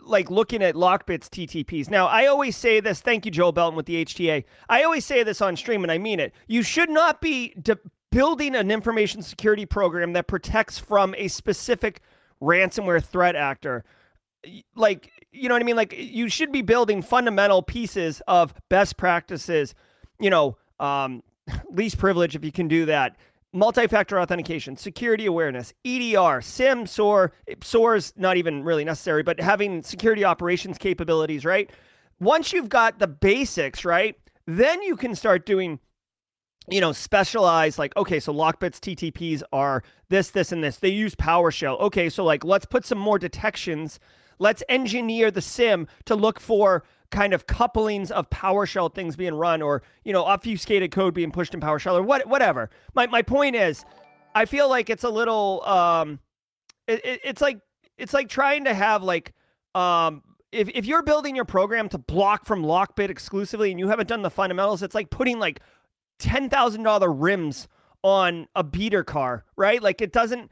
like 0.03 0.31
looking 0.31 0.63
at 0.63 0.75
Lockbit's 0.75 1.29
TTPs. 1.29 1.91
Now, 1.91 2.07
I 2.07 2.27
always 2.27 2.57
say 2.57 2.81
this. 2.81 3.01
Thank 3.01 3.25
you, 3.25 3.31
Joel 3.31 3.53
Belton, 3.53 3.77
with 3.77 3.87
the 3.87 4.05
HTA. 4.05 4.45
I 4.69 4.83
always 4.83 5.05
say 5.05 5.23
this 5.23 5.41
on 5.41 5.57
stream, 5.57 5.83
and 5.83 5.93
I 5.93 5.99
mean 5.99 6.21
it. 6.21 6.33
You 6.47 6.63
should 6.63 6.91
not 6.91 7.21
be 7.21 7.55
de- 7.63 7.79
building 8.11 8.55
an 8.55 8.71
information 8.71 9.23
security 9.23 9.67
program 9.67 10.15
that 10.15 10.27
protects 10.27 10.79
from 10.79 11.15
a 11.17 11.29
specific 11.29 12.01
ransomware 12.43 13.05
threat 13.05 13.37
actor. 13.37 13.85
Like, 14.75 15.11
you 15.33 15.49
know 15.49 15.55
what 15.55 15.63
I 15.63 15.65
mean? 15.65 15.77
Like, 15.77 15.95
you 15.97 16.29
should 16.29 16.53
be 16.53 16.63
building 16.63 17.03
fundamental 17.03 17.63
pieces 17.63 18.23
of 18.29 18.55
best 18.69 18.97
practices, 18.97 19.75
you 20.21 20.31
know, 20.31 20.57
um, 20.81 21.23
least 21.71 21.99
privilege 21.99 22.35
if 22.37 22.45
you 22.45 22.53
can 22.53 22.69
do 22.69 22.87
that. 22.87 23.17
multi-factor 23.53 24.21
authentication, 24.21 24.77
security 24.77 25.27
awareness, 25.27 25.73
EDR, 25.85 26.41
SIEM, 26.43 26.87
SOAR. 26.87 27.33
SOAR's 27.63 28.13
not 28.17 28.37
even 28.37 28.63
really 28.63 28.85
necessary, 28.85 29.23
but 29.23 29.41
having 29.41 29.83
security 29.83 30.25
operations 30.25 30.77
capabilities, 30.77 31.45
right? 31.45 31.71
Once 32.21 32.53
you've 32.53 32.69
got 32.69 32.99
the 32.99 33.07
basics, 33.07 33.85
right, 33.85 34.17
then 34.47 34.83
you 34.83 34.97
can 34.97 35.15
start 35.15 35.47
doing 35.47 35.81
you 36.71 36.81
know, 36.81 36.93
specialized 36.93 37.79
like, 37.79 37.97
okay, 37.97 38.21
so 38.21 38.33
Lockbit's 38.33 38.81
TTPs 38.81 39.43
are 39.53 39.83
this, 40.09 40.31
this, 40.31 40.53
and 40.53 40.63
this. 40.63 40.77
They 40.77 40.91
use 40.91 41.15
PowerShell. 41.15 41.81
Okay, 41.81 42.09
so 42.09 42.25
like, 42.25 42.45
let's 42.45 42.67
put 42.67 42.85
some 42.85 42.99
more 42.99 43.19
detections. 43.19 43.99
Let's 44.39 44.63
engineer 44.69 45.31
the 45.31 45.43
SIEM 45.43 45.89
to 46.07 46.15
look 46.15 46.41
for 46.41 46.85
kind 47.11 47.33
of 47.33 47.47
couplings 47.47 48.11
of 48.11 48.29
PowerShell 48.31 48.95
things 48.95 49.17
being 49.17 49.35
run 49.35 49.63
or, 49.63 49.83
you 50.05 50.13
know, 50.13 50.25
obfuscated 50.25 50.91
code 50.91 51.15
being 51.15 51.31
pushed 51.31 51.55
in 51.55 51.61
PowerShell 51.61 51.95
or 51.95 52.03
what, 52.03 52.27
whatever. 52.27 52.71
My, 52.95 53.07
my 53.07 53.23
point 53.23 53.57
is, 53.57 53.85
I 54.35 54.45
feel 54.45 54.69
like 54.69 54.91
it's 54.91 55.05
a 55.05 55.09
little, 55.09 55.65
um, 55.65 56.21
it, 56.87 57.05
it, 57.05 57.21
it's 57.25 57.41
like, 57.41 57.61
it's 57.97 58.13
like 58.13 58.29
trying 58.29 58.65
to 58.65 58.75
have 58.75 59.03
like, 59.03 59.33
um, 59.75 60.23
if, 60.53 60.69
if 60.71 60.87
you're 60.87 61.03
building 61.03 61.35
your 61.35 61.45
program 61.45 61.89
to 61.91 61.99
block 61.99 62.45
from 62.45 62.63
Lockbit 62.63 63.11
exclusively 63.11 63.71
and 63.71 63.81
you 63.81 63.89
haven't 63.89 64.09
done 64.09 64.23
the 64.23 64.31
fundamentals, 64.31 64.83
it's 64.83 64.95
like 64.95 65.11
putting 65.11 65.39
like 65.39 65.61
$10,000 66.21 67.15
rims 67.19 67.69
on 68.03 68.47
a 68.55 68.63
beater 68.63 69.05
car, 69.05 69.45
right? 69.57 69.83
Like 69.83 70.01
it 70.01 70.13
doesn't 70.13 70.51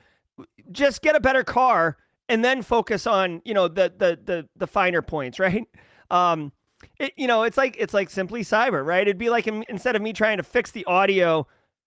just 0.72 1.02
get 1.02 1.16
a 1.16 1.20
better 1.20 1.44
car 1.44 1.96
and 2.28 2.44
then 2.44 2.62
focus 2.62 3.06
on, 3.06 3.42
you 3.44 3.54
know, 3.54 3.68
the 3.68 3.92
the 3.96 4.18
the 4.24 4.48
the 4.56 4.66
finer 4.66 5.02
points, 5.02 5.38
right? 5.46 5.66
Um 6.10 6.52
it, 6.98 7.12
you 7.16 7.26
know, 7.26 7.42
it's 7.42 7.56
like 7.56 7.76
it's 7.78 7.94
like 7.94 8.10
simply 8.10 8.42
cyber, 8.42 8.84
right? 8.84 9.02
It'd 9.02 9.18
be 9.18 9.30
like 9.30 9.46
instead 9.46 9.96
of 9.96 10.02
me 10.02 10.12
trying 10.12 10.36
to 10.36 10.42
fix 10.42 10.70
the 10.70 10.84
audio 10.84 11.46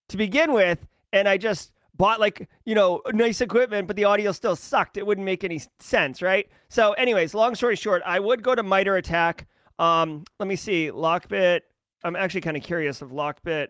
to 0.10 0.18
begin 0.18 0.54
with 0.54 0.86
and 1.14 1.28
I 1.28 1.38
just 1.38 1.72
bought 1.96 2.20
like, 2.20 2.50
you 2.66 2.76
know, 2.76 3.02
nice 3.14 3.42
equipment 3.42 3.88
but 3.88 3.96
the 3.96 4.06
audio 4.06 4.32
still 4.32 4.56
sucked, 4.56 4.98
it 4.98 5.06
wouldn't 5.06 5.26
make 5.26 5.44
any 5.44 5.62
sense, 5.80 6.22
right? 6.22 6.48
So 6.70 6.94
anyways, 6.94 7.34
long 7.34 7.56
story 7.56 7.76
short, 7.76 8.02
I 8.06 8.20
would 8.20 8.44
go 8.44 8.56
to 8.56 8.64
MITRE 8.64 8.98
ATT&CK. 8.98 9.46
Um 9.78 10.24
let 10.40 10.48
me 10.48 10.56
see, 10.56 10.92
Lockbit 10.92 11.62
I'm 12.04 12.16
actually 12.16 12.42
kind 12.42 12.58
of 12.58 12.64
curious 12.64 13.02
of 13.02 13.12
Lockbit 13.12 13.68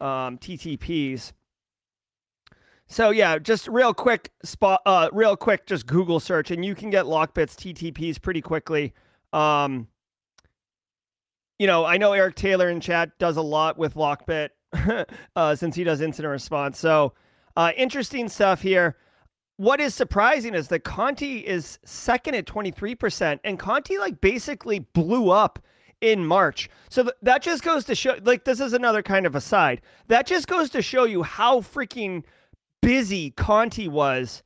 um, 0.00 0.38
TTPs. 0.38 1.32
So 2.86 3.10
yeah, 3.10 3.38
just 3.38 3.66
real 3.68 3.94
quick 3.94 4.30
spot, 4.42 4.80
uh, 4.86 5.08
real 5.12 5.36
quick, 5.36 5.66
just 5.66 5.86
Google 5.86 6.20
search, 6.20 6.50
and 6.50 6.64
you 6.64 6.74
can 6.74 6.90
get 6.90 7.06
Lockbit's 7.06 7.56
TTPs 7.56 8.20
pretty 8.20 8.40
quickly. 8.40 8.92
Um, 9.32 9.88
you 11.58 11.66
know, 11.66 11.84
I 11.84 11.96
know 11.96 12.12
Eric 12.12 12.34
Taylor 12.34 12.68
in 12.68 12.80
chat 12.80 13.18
does 13.18 13.36
a 13.36 13.42
lot 13.42 13.78
with 13.78 13.94
Lockbit 13.94 14.50
uh, 15.36 15.54
since 15.56 15.74
he 15.74 15.84
does 15.84 16.00
incident 16.00 16.30
response. 16.30 16.78
So 16.78 17.14
uh, 17.56 17.72
interesting 17.76 18.28
stuff 18.28 18.60
here. 18.60 18.96
What 19.56 19.80
is 19.80 19.94
surprising 19.94 20.54
is 20.54 20.68
that 20.68 20.80
Conti 20.80 21.38
is 21.38 21.78
second 21.84 22.34
at 22.34 22.44
23%, 22.44 23.38
and 23.44 23.58
Conti 23.58 23.98
like 23.98 24.20
basically 24.20 24.80
blew 24.80 25.30
up 25.30 25.60
in 26.00 26.26
March. 26.26 26.68
So 26.90 27.04
th- 27.04 27.14
that 27.22 27.40
just 27.40 27.62
goes 27.62 27.84
to 27.84 27.94
show, 27.94 28.18
like, 28.24 28.44
this 28.44 28.60
is 28.60 28.72
another 28.72 29.02
kind 29.02 29.26
of 29.26 29.34
aside. 29.34 29.80
That 30.08 30.26
just 30.26 30.48
goes 30.48 30.70
to 30.70 30.82
show 30.82 31.04
you 31.04 31.22
how 31.22 31.60
freaking 31.60 32.24
busy 32.84 33.30
Conti 33.30 33.88
was 33.88 34.42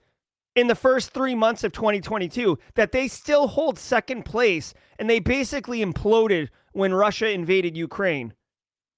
in 0.55 0.67
the 0.67 0.75
first 0.75 1.11
three 1.11 1.35
months 1.35 1.65
of 1.65 1.73
2022 1.73 2.59
that 2.75 2.93
they 2.93 3.09
still 3.09 3.47
hold 3.47 3.79
second 3.79 4.25
place 4.25 4.75
and 4.99 5.09
they 5.09 5.19
basically 5.19 5.85
imploded 5.85 6.49
when 6.73 6.93
Russia 6.93 7.31
invaded 7.31 7.77
Ukraine. 7.77 8.33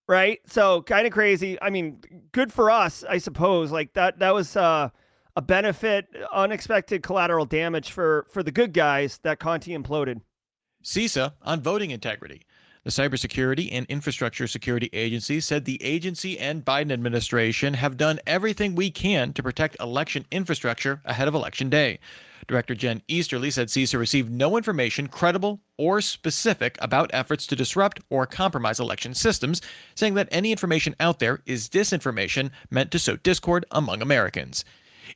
Right. 0.08 0.40
So 0.46 0.82
kind 0.82 1.06
of 1.06 1.12
crazy. 1.12 1.60
I 1.62 1.70
mean, 1.70 2.00
good 2.32 2.52
for 2.52 2.70
us, 2.70 3.04
I 3.08 3.18
suppose. 3.18 3.70
Like 3.70 3.92
that, 3.94 4.18
that 4.18 4.34
was 4.34 4.56
uh, 4.56 4.90
a 5.36 5.42
benefit, 5.42 6.06
unexpected 6.32 7.02
collateral 7.02 7.44
damage 7.44 7.92
for 7.92 8.26
for 8.32 8.42
the 8.42 8.50
good 8.50 8.72
guys 8.72 9.20
that 9.22 9.38
Conti 9.38 9.76
imploded. 9.76 10.20
CISA 10.82 11.34
on 11.42 11.60
voting 11.60 11.92
integrity. 11.92 12.42
The 12.82 12.90
Cybersecurity 12.90 13.68
and 13.72 13.84
Infrastructure 13.90 14.46
Security 14.46 14.88
Agency 14.94 15.40
said 15.40 15.66
the 15.66 15.82
agency 15.82 16.38
and 16.38 16.64
Biden 16.64 16.90
administration 16.90 17.74
have 17.74 17.98
done 17.98 18.20
everything 18.26 18.74
we 18.74 18.90
can 18.90 19.34
to 19.34 19.42
protect 19.42 19.78
election 19.80 20.24
infrastructure 20.30 21.02
ahead 21.04 21.28
of 21.28 21.34
Election 21.34 21.68
Day. 21.68 21.98
Director 22.48 22.74
Jen 22.74 23.02
Easterly 23.06 23.50
said 23.50 23.68
CISA 23.68 23.98
received 23.98 24.30
no 24.30 24.56
information 24.56 25.08
credible 25.08 25.60
or 25.76 26.00
specific 26.00 26.78
about 26.80 27.10
efforts 27.12 27.46
to 27.48 27.54
disrupt 27.54 28.00
or 28.08 28.24
compromise 28.24 28.80
election 28.80 29.12
systems, 29.12 29.60
saying 29.94 30.14
that 30.14 30.28
any 30.30 30.50
information 30.50 30.96
out 31.00 31.18
there 31.18 31.42
is 31.44 31.68
disinformation 31.68 32.50
meant 32.70 32.90
to 32.92 32.98
sow 32.98 33.16
discord 33.16 33.66
among 33.72 34.00
Americans. 34.00 34.64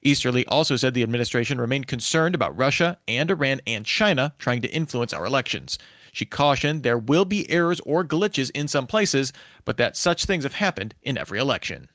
Easterly 0.02 0.46
also 0.48 0.76
said 0.76 0.92
the 0.92 1.02
administration 1.02 1.58
remained 1.58 1.86
concerned 1.86 2.34
about 2.34 2.54
Russia 2.58 2.98
and 3.08 3.30
Iran 3.30 3.62
and 3.66 3.86
China 3.86 4.34
trying 4.38 4.60
to 4.60 4.68
influence 4.68 5.14
our 5.14 5.24
elections. 5.24 5.78
She 6.14 6.24
cautioned 6.24 6.84
there 6.84 6.96
will 6.96 7.24
be 7.24 7.50
errors 7.50 7.80
or 7.80 8.04
glitches 8.04 8.48
in 8.54 8.68
some 8.68 8.86
places, 8.86 9.32
but 9.64 9.78
that 9.78 9.96
such 9.96 10.26
things 10.26 10.44
have 10.44 10.54
happened 10.54 10.94
in 11.02 11.18
every 11.18 11.40
election. 11.40 11.88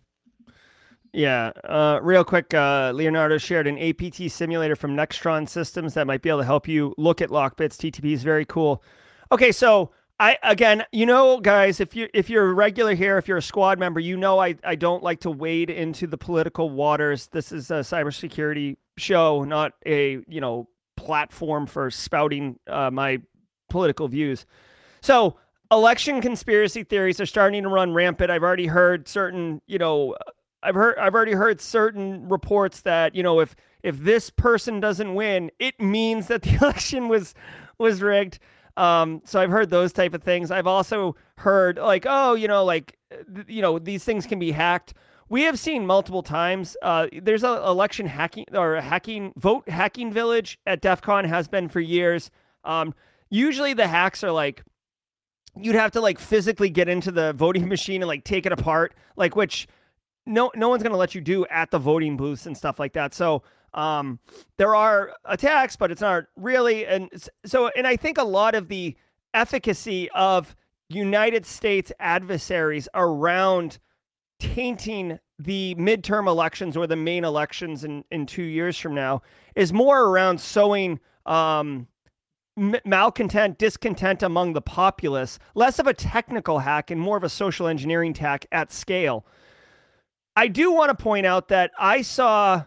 Yeah, 1.14 1.52
uh, 1.64 2.02
real 2.04 2.26
quick, 2.26 2.54
uh, 2.54 2.92
Leonardo 2.94 3.38
shared 3.38 3.66
an 3.66 3.80
APT 3.80 4.30
simulator 4.30 4.76
from 4.76 4.94
Nextron 4.94 5.48
Systems 5.48 5.94
that 5.94 6.06
might 6.06 6.22
be 6.22 6.28
able 6.28 6.40
to 6.40 6.46
help 6.46 6.68
you 6.68 6.94
look 6.98 7.22
at 7.22 7.30
Lockbits. 7.30 7.78
TTP 7.78 8.12
is 8.12 8.22
very 8.22 8.44
cool. 8.44 8.84
Okay, 9.32 9.54
so 9.54 9.92
I 10.20 10.38
again, 10.44 10.84
you 10.92 11.06
know, 11.06 11.40
guys, 11.40 11.80
if 11.80 11.96
you 11.96 12.10
if 12.14 12.30
you're 12.30 12.50
a 12.50 12.54
regular 12.54 12.96
here, 12.96 13.18
if 13.18 13.26
you're 13.26 13.38
a 13.38 13.42
squad 13.42 13.80
member, 13.80 14.02
you 14.02 14.18
know 14.18 14.40
I 14.40 14.56
I 14.66 14.76
don't 14.76 15.02
like 15.02 15.22
to 15.22 15.32
wade 15.32 15.70
into 15.70 16.08
the 16.08 16.18
political 16.18 16.70
waters. 16.70 17.28
This 17.28 17.54
is 17.54 17.72
a 17.72 17.76
cybersecurity 17.76 18.76
show, 18.98 19.46
not 19.46 19.76
a 19.86 20.20
you 20.28 20.42
know 20.42 20.68
platform 20.98 21.66
for 21.66 21.90
spouting 21.90 22.60
uh, 22.68 22.92
my 22.92 23.22
political 23.70 24.08
views. 24.08 24.46
So 25.02 25.38
election 25.72 26.22
conspiracy 26.22 26.84
theories 26.84 27.20
are 27.20 27.26
starting 27.26 27.64
to 27.64 27.70
run 27.70 27.94
rampant. 27.94 28.32
I've 28.32 28.44
already 28.44 28.68
heard 28.68 29.08
certain, 29.08 29.62
you 29.68 29.78
know, 29.78 30.16
I've 30.62 30.76
heard 30.76 30.98
I've 30.98 31.14
already 31.14 31.34
heard 31.34 31.62
certain 31.62 32.28
reports 32.28 32.82
that 32.82 33.16
you 33.16 33.24
know 33.24 33.40
if 33.40 33.56
if 33.82 33.98
this 34.00 34.30
person 34.30 34.80
doesn't 34.80 35.16
win, 35.16 35.52
it 35.60 35.80
means 35.80 36.28
that 36.28 36.42
the 36.42 36.56
election 36.62 37.08
was 37.08 37.34
was 37.78 38.02
rigged. 38.02 38.40
Um, 38.78 39.22
so 39.26 39.42
I've 39.42 39.50
heard 39.50 39.70
those 39.70 39.92
type 39.92 40.14
of 40.14 40.24
things. 40.24 40.52
I've 40.52 40.68
also 40.68 41.16
heard 41.38 41.78
like, 41.78 42.06
oh, 42.08 42.36
you 42.36 42.48
know, 42.48 42.64
like, 42.64 42.98
you 43.48 43.62
know, 43.62 43.78
these 43.78 44.06
things 44.06 44.26
can 44.26 44.40
be 44.40 44.52
hacked. 44.52 44.94
We 45.28 45.44
have 45.44 45.60
seen 45.60 45.86
multiple 45.86 46.24
times. 46.24 46.78
Uh, 46.82 47.08
there's 47.22 47.44
a 47.44 47.62
election 47.66 48.08
hacking 48.08 48.46
or 48.54 48.76
a 48.76 48.82
hacking 48.82 49.34
vote 49.36 49.68
hacking 49.68 50.14
village 50.14 50.60
at 50.66 50.82
DEF 50.82 51.02
CON 51.02 51.26
has 51.26 51.48
been 51.48 51.68
for 51.68 51.82
years. 51.82 52.32
Um, 52.64 52.94
usually 53.30 53.74
the 53.74 53.88
hacks 53.88 54.24
are 54.24 54.32
like 54.32 54.64
you'd 55.56 55.76
have 55.76 55.92
to 55.92 56.02
like 56.02 56.20
physically 56.20 56.70
get 56.70 56.88
into 56.88 57.12
the 57.12 57.34
voting 57.34 57.68
machine 57.70 58.02
and 58.02 58.08
like 58.08 58.24
take 58.24 58.46
it 58.46 58.52
apart, 58.52 58.94
like 59.16 59.36
which 59.36 59.68
no 60.26 60.52
no 60.56 60.70
one's 60.70 60.84
gonna 60.84 60.98
let 60.98 61.16
you 61.16 61.22
do 61.22 61.46
at 61.48 61.72
the 61.72 61.80
voting 61.80 62.18
booths 62.18 62.46
and 62.46 62.58
stuff 62.58 62.80
like 62.80 62.94
that. 62.94 63.14
So 63.14 63.44
um, 63.74 64.20
there 64.58 64.76
are 64.76 65.14
attacks, 65.26 65.76
but 65.76 65.92
it's 65.92 66.02
not 66.02 66.26
really. 66.36 66.86
And 66.86 67.10
so, 67.46 67.70
and 67.76 67.86
I 67.86 67.96
think 67.96 68.18
a 68.18 68.24
lot 68.24 68.56
of 68.56 68.68
the 68.68 68.96
efficacy 69.34 70.10
of 70.12 70.56
United 70.90 71.46
States 71.46 71.92
adversaries 72.00 72.88
around 72.96 73.78
tainting 74.40 75.20
the 75.38 75.76
midterm 75.76 76.28
elections 76.28 76.76
or 76.76 76.88
the 76.88 76.96
main 76.96 77.24
elections 77.24 77.84
in, 77.84 78.04
in 78.12 78.26
two 78.26 78.44
years 78.44 78.78
from 78.78 78.96
now 78.96 79.22
is 79.56 79.72
more 79.72 80.06
around 80.06 80.40
sowing 80.40 81.00
um, 81.26 81.88
malcontent, 82.86 83.58
discontent 83.58 84.24
among 84.24 84.54
the 84.54 84.62
populace, 84.62 85.40
less 85.56 85.80
of 85.80 85.88
a 85.88 85.94
technical 85.94 86.60
hack 86.60 86.92
and 86.92 87.00
more 87.00 87.18
of 87.18 87.24
a 87.24 87.30
social 87.30 87.68
engineering 87.68 88.14
tack 88.14 88.46
at 88.52 88.72
scale. 88.72 89.26
I 90.36 90.48
do 90.48 90.72
want 90.72 90.90
to 90.96 91.04
point 91.04 91.26
out 91.26 91.48
that 91.50 91.72
I 91.78 92.02
saw 92.02 92.64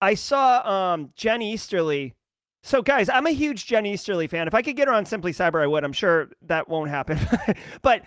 I 0.00 0.14
saw 0.14 0.92
um, 0.94 1.10
Jen 1.16 1.42
Easterly. 1.42 2.14
So, 2.62 2.82
guys, 2.82 3.08
I'm 3.08 3.26
a 3.26 3.30
huge 3.30 3.66
Jen 3.66 3.86
Easterly 3.86 4.26
fan. 4.26 4.48
If 4.48 4.54
I 4.54 4.62
could 4.62 4.76
get 4.76 4.88
her 4.88 4.94
on 4.94 5.06
Simply 5.06 5.32
Cyber, 5.32 5.62
I 5.62 5.66
would. 5.66 5.84
I'm 5.84 5.92
sure 5.92 6.30
that 6.42 6.68
won't 6.68 6.90
happen. 6.90 7.18
but 7.82 8.02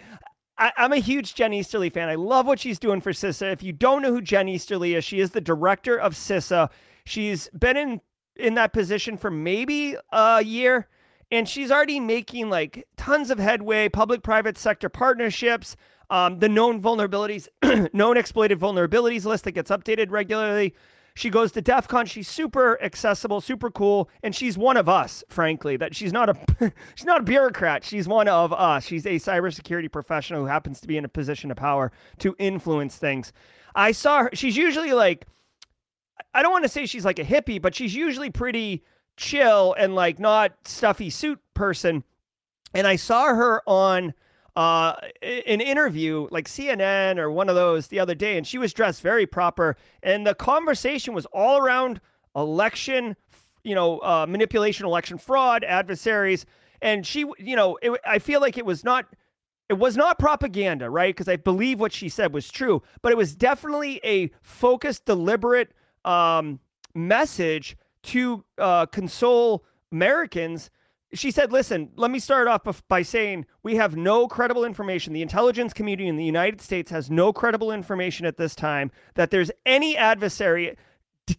I, 0.58 0.72
am 0.78 0.92
a 0.92 0.98
huge 0.98 1.36
Jen 1.36 1.54
Easterly 1.54 1.90
fan. 1.90 2.10
I 2.10 2.16
love 2.16 2.46
what 2.46 2.60
she's 2.60 2.78
doing 2.78 3.00
for 3.00 3.12
CISA. 3.12 3.54
If 3.54 3.64
you 3.64 3.72
don't 3.72 4.02
know 4.02 4.12
who 4.12 4.22
Jen 4.22 4.50
Easterly 4.50 4.96
is, 4.96 5.06
she 5.06 5.22
is 5.22 5.32
the 5.32 5.42
director 5.42 5.98
of 5.98 6.14
CISA. 6.14 6.70
She's 7.06 7.50
been 7.58 7.78
in 7.78 8.02
in 8.36 8.56
that 8.56 8.74
position 8.74 9.18
for 9.18 9.32
maybe 9.32 9.96
a 10.12 10.44
year, 10.44 10.88
and 11.32 11.48
she's 11.48 11.72
already 11.72 12.00
making 12.00 12.50
like 12.50 12.88
tons 12.98 13.30
of 13.30 13.40
headway. 13.40 13.90
Public-private 13.90 14.58
sector 14.58 14.90
partnerships. 14.90 15.76
Um, 16.10 16.40
the 16.40 16.50
known 16.50 16.82
vulnerabilities, 16.82 17.48
known 17.94 18.18
exploited 18.18 18.60
vulnerabilities 18.60 19.26
list 19.26 19.44
that 19.44 19.52
gets 19.52 19.70
updated 19.70 20.10
regularly. 20.10 20.74
She 21.14 21.30
goes 21.30 21.52
to 21.52 21.62
DEF 21.62 21.88
CON. 21.88 22.06
She's 22.06 22.28
super 22.28 22.82
accessible, 22.82 23.42
super 23.42 23.70
cool, 23.70 24.10
and 24.24 24.34
she's 24.34 24.58
one 24.58 24.78
of 24.78 24.88
us, 24.88 25.24
frankly. 25.28 25.76
That 25.78 25.96
she's 25.96 26.14
not 26.14 26.30
a 26.30 26.36
she's 26.96 27.06
not 27.06 27.22
a 27.22 27.24
bureaucrat. 27.24 27.84
She's 27.84 28.08
one 28.08 28.28
of 28.28 28.54
us. 28.54 28.86
She's 28.86 29.06
a 29.06 29.16
cybersecurity 29.16 29.92
professional 29.92 30.42
who 30.42 30.48
happens 30.48 30.80
to 30.82 30.88
be 30.88 30.98
in 30.98 31.06
a 31.06 31.10
position 31.10 31.52
of 31.52 31.58
power 31.58 31.92
to 32.20 32.36
influence 32.40 32.96
things. 32.96 33.34
I 33.76 33.92
saw 33.92 34.24
her. 34.24 34.30
She's 34.34 34.58
usually 34.58 34.94
like, 34.94 35.28
I 36.34 36.42
don't 36.42 36.52
want 36.52 36.64
to 36.64 36.70
say 36.70 36.86
she's 36.86 37.06
like 37.06 37.20
a 37.20 37.26
hippie, 37.26 37.62
but 37.62 37.76
she's 37.76 37.94
usually 37.94 38.30
pretty 38.30 38.84
chill 39.20 39.76
and 39.78 39.94
like 39.94 40.18
not 40.18 40.54
stuffy 40.66 41.10
suit 41.10 41.40
person. 41.54 42.04
And 42.74 42.88
I 42.88 42.96
saw 42.96 43.26
her 43.26 43.62
on 43.68 44.14
uh, 44.56 44.96
an 45.22 45.62
interview 45.62 46.28
like 46.32 46.48
CNN 46.48 47.18
or 47.18 47.30
one 47.30 47.50
of 47.50 47.56
those 47.56 47.88
the 47.88 48.00
other 48.00 48.16
day, 48.16 48.38
and 48.38 48.48
she 48.48 48.58
was 48.58 48.74
dressed 48.74 49.02
very 49.02 49.26
proper. 49.26 49.76
And 50.02 50.26
the 50.26 50.34
conversation 50.34 51.14
was 51.14 51.26
all 51.28 51.58
around 51.58 52.00
election, 52.36 53.16
you 53.64 53.76
know, 53.76 54.00
uh, 54.00 54.26
manipulation, 54.28 54.86
election 54.86 55.18
fraud, 55.18 55.64
adversaries. 55.64 56.46
And 56.82 57.06
she, 57.06 57.26
you 57.38 57.56
know, 57.56 57.78
it, 57.82 58.00
I 58.06 58.20
feel 58.20 58.40
like 58.42 58.58
it 58.58 58.66
was 58.66 58.84
not. 58.84 59.06
It 59.68 59.78
was 59.78 59.96
not 59.96 60.18
propaganda, 60.18 60.90
right? 60.90 61.14
Because 61.14 61.28
I 61.28 61.36
believe 61.36 61.80
what 61.80 61.94
she 61.94 62.10
said 62.10 62.34
was 62.34 62.50
true, 62.50 62.82
but 63.04 63.12
it 63.12 63.16
was 63.16 63.36
definitely 63.36 64.02
a 64.04 64.32
focused, 64.42 65.06
deliberate 65.06 65.74
um, 66.06 66.60
message 66.96 67.78
to 68.04 68.44
uh, 68.58 68.86
console 68.88 69.66
Americans 69.92 70.70
she 71.14 71.32
said, 71.32 71.52
listen, 71.52 71.90
let 71.96 72.12
me 72.12 72.20
start 72.20 72.48
off 72.48 72.84
by 72.88 73.02
saying 73.02 73.46
we 73.64 73.76
have 73.76 73.96
no 73.96 74.28
credible 74.28 74.64
information. 74.64 75.14
The 75.14 75.22
intelligence 75.22 75.74
community 75.74 76.08
in 76.08 76.18
the 76.18 76.24
United 76.24 76.62
States 76.62 76.92
has 76.92 77.10
no 77.10 77.34
credible 77.34 77.72
information 77.72 78.26
at 78.26 78.38
this 78.38 78.54
time 78.54 78.92
that 79.16 79.32
there's 79.32 79.50
any 79.66 79.98
adversary 79.98 80.78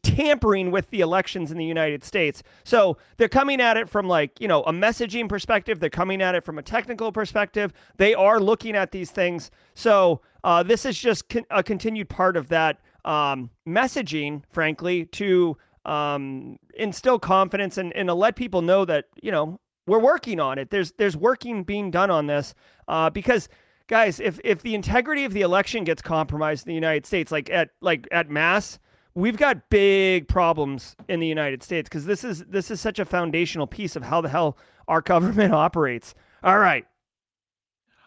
tampering 0.02 0.70
with 0.70 0.90
the 0.90 1.00
elections 1.00 1.50
in 1.50 1.58
the 1.58 1.64
United 1.64 2.04
States. 2.04 2.42
So 2.64 2.96
they're 3.16 3.28
coming 3.28 3.60
at 3.60 3.76
it 3.76 3.88
from 3.88 4.08
like, 4.08 4.40
you 4.40 4.48
know, 4.48 4.62
a 4.64 4.72
messaging 4.72 5.28
perspective. 5.28 5.80
They're 5.80 5.90
coming 5.90 6.20
at 6.20 6.34
it 6.34 6.44
from 6.44 6.58
a 6.58 6.62
technical 6.62 7.12
perspective. 7.12 7.72
They 7.96 8.14
are 8.14 8.40
looking 8.40 8.76
at 8.76 8.90
these 8.90 9.10
things. 9.10 9.50
So 9.74 10.20
uh, 10.42 10.62
this 10.62 10.84
is 10.84 10.98
just 10.98 11.28
con- 11.28 11.46
a 11.50 11.62
continued 11.62 12.08
part 12.08 12.36
of 12.36 12.48
that 12.48 12.80
um, 13.04 13.50
messaging, 13.66 14.42
frankly, 14.50 15.06
to 15.06 15.56
um, 15.84 16.58
instill 16.74 17.18
confidence 17.18 17.78
and, 17.78 17.92
and 17.94 18.08
to 18.08 18.14
let 18.14 18.36
people 18.36 18.62
know 18.62 18.84
that, 18.84 19.06
you 19.22 19.30
know, 19.30 19.58
we're 19.86 19.98
working 19.98 20.40
on 20.40 20.58
it. 20.58 20.70
There's 20.70 20.92
there's 20.92 21.16
working 21.16 21.64
being 21.64 21.90
done 21.90 22.10
on 22.10 22.26
this 22.26 22.54
uh, 22.88 23.10
because 23.10 23.48
guys, 23.88 24.20
if 24.20 24.38
if 24.44 24.62
the 24.62 24.74
integrity 24.74 25.24
of 25.24 25.32
the 25.32 25.40
election 25.42 25.84
gets 25.84 26.00
compromised 26.00 26.66
in 26.66 26.70
the 26.70 26.74
United 26.74 27.04
States, 27.06 27.32
like 27.32 27.50
at 27.50 27.70
like 27.80 28.06
at 28.12 28.30
mass, 28.30 28.78
we've 29.14 29.36
got 29.36 29.68
big 29.68 30.28
problems 30.28 30.96
in 31.08 31.20
the 31.20 31.26
United 31.26 31.62
States 31.62 31.88
because 31.88 32.06
this 32.06 32.24
is 32.24 32.44
this 32.44 32.70
is 32.70 32.80
such 32.80 32.98
a 32.98 33.04
foundational 33.04 33.66
piece 33.66 33.96
of 33.96 34.02
how 34.02 34.20
the 34.20 34.28
hell 34.28 34.56
our 34.88 35.00
government 35.12 35.52
operates. 35.52 36.14
All 36.42 36.58
right. 36.58 36.86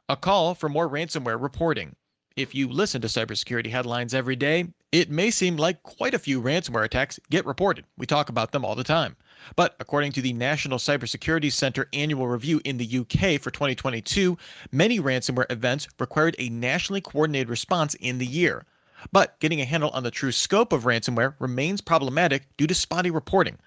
A 0.09 0.17
call 0.17 0.55
for 0.55 0.69
more 0.69 0.89
ransomware 0.89 1.41
reporting. 1.41 1.95
If 2.35 2.55
you 2.55 2.67
listen 2.67 3.01
to 3.01 3.07
cybersecurity 3.07 3.69
headlines 3.69 4.13
every 4.13 4.35
day, 4.35 4.65
it 4.93 5.09
may 5.09 5.31
seem 5.31 5.57
like 5.57 5.81
quite 5.81 6.13
a 6.13 6.19
few 6.19 6.39
ransomware 6.39 6.85
attacks 6.85 7.19
get 7.31 7.47
reported. 7.47 7.83
We 7.97 8.05
talk 8.05 8.29
about 8.29 8.51
them 8.51 8.63
all 8.63 8.75
the 8.75 8.83
time. 8.83 9.15
But 9.55 9.75
according 9.79 10.11
to 10.13 10.21
the 10.21 10.33
National 10.33 10.77
Cybersecurity 10.77 11.51
Center 11.51 11.89
annual 11.93 12.27
review 12.27 12.61
in 12.63 12.77
the 12.77 12.99
UK 12.99 13.41
for 13.41 13.49
2022, 13.49 14.37
many 14.71 14.99
ransomware 14.99 15.51
events 15.51 15.87
required 15.99 16.35
a 16.37 16.49
nationally 16.49 17.01
coordinated 17.01 17.49
response 17.49 17.95
in 17.95 18.19
the 18.19 18.25
year. 18.27 18.65
But 19.11 19.39
getting 19.39 19.59
a 19.59 19.65
handle 19.65 19.89
on 19.89 20.03
the 20.03 20.11
true 20.11 20.31
scope 20.31 20.71
of 20.71 20.83
ransomware 20.83 21.33
remains 21.39 21.81
problematic 21.81 22.55
due 22.55 22.67
to 22.67 22.75
spotty 22.75 23.09
reporting. 23.09 23.57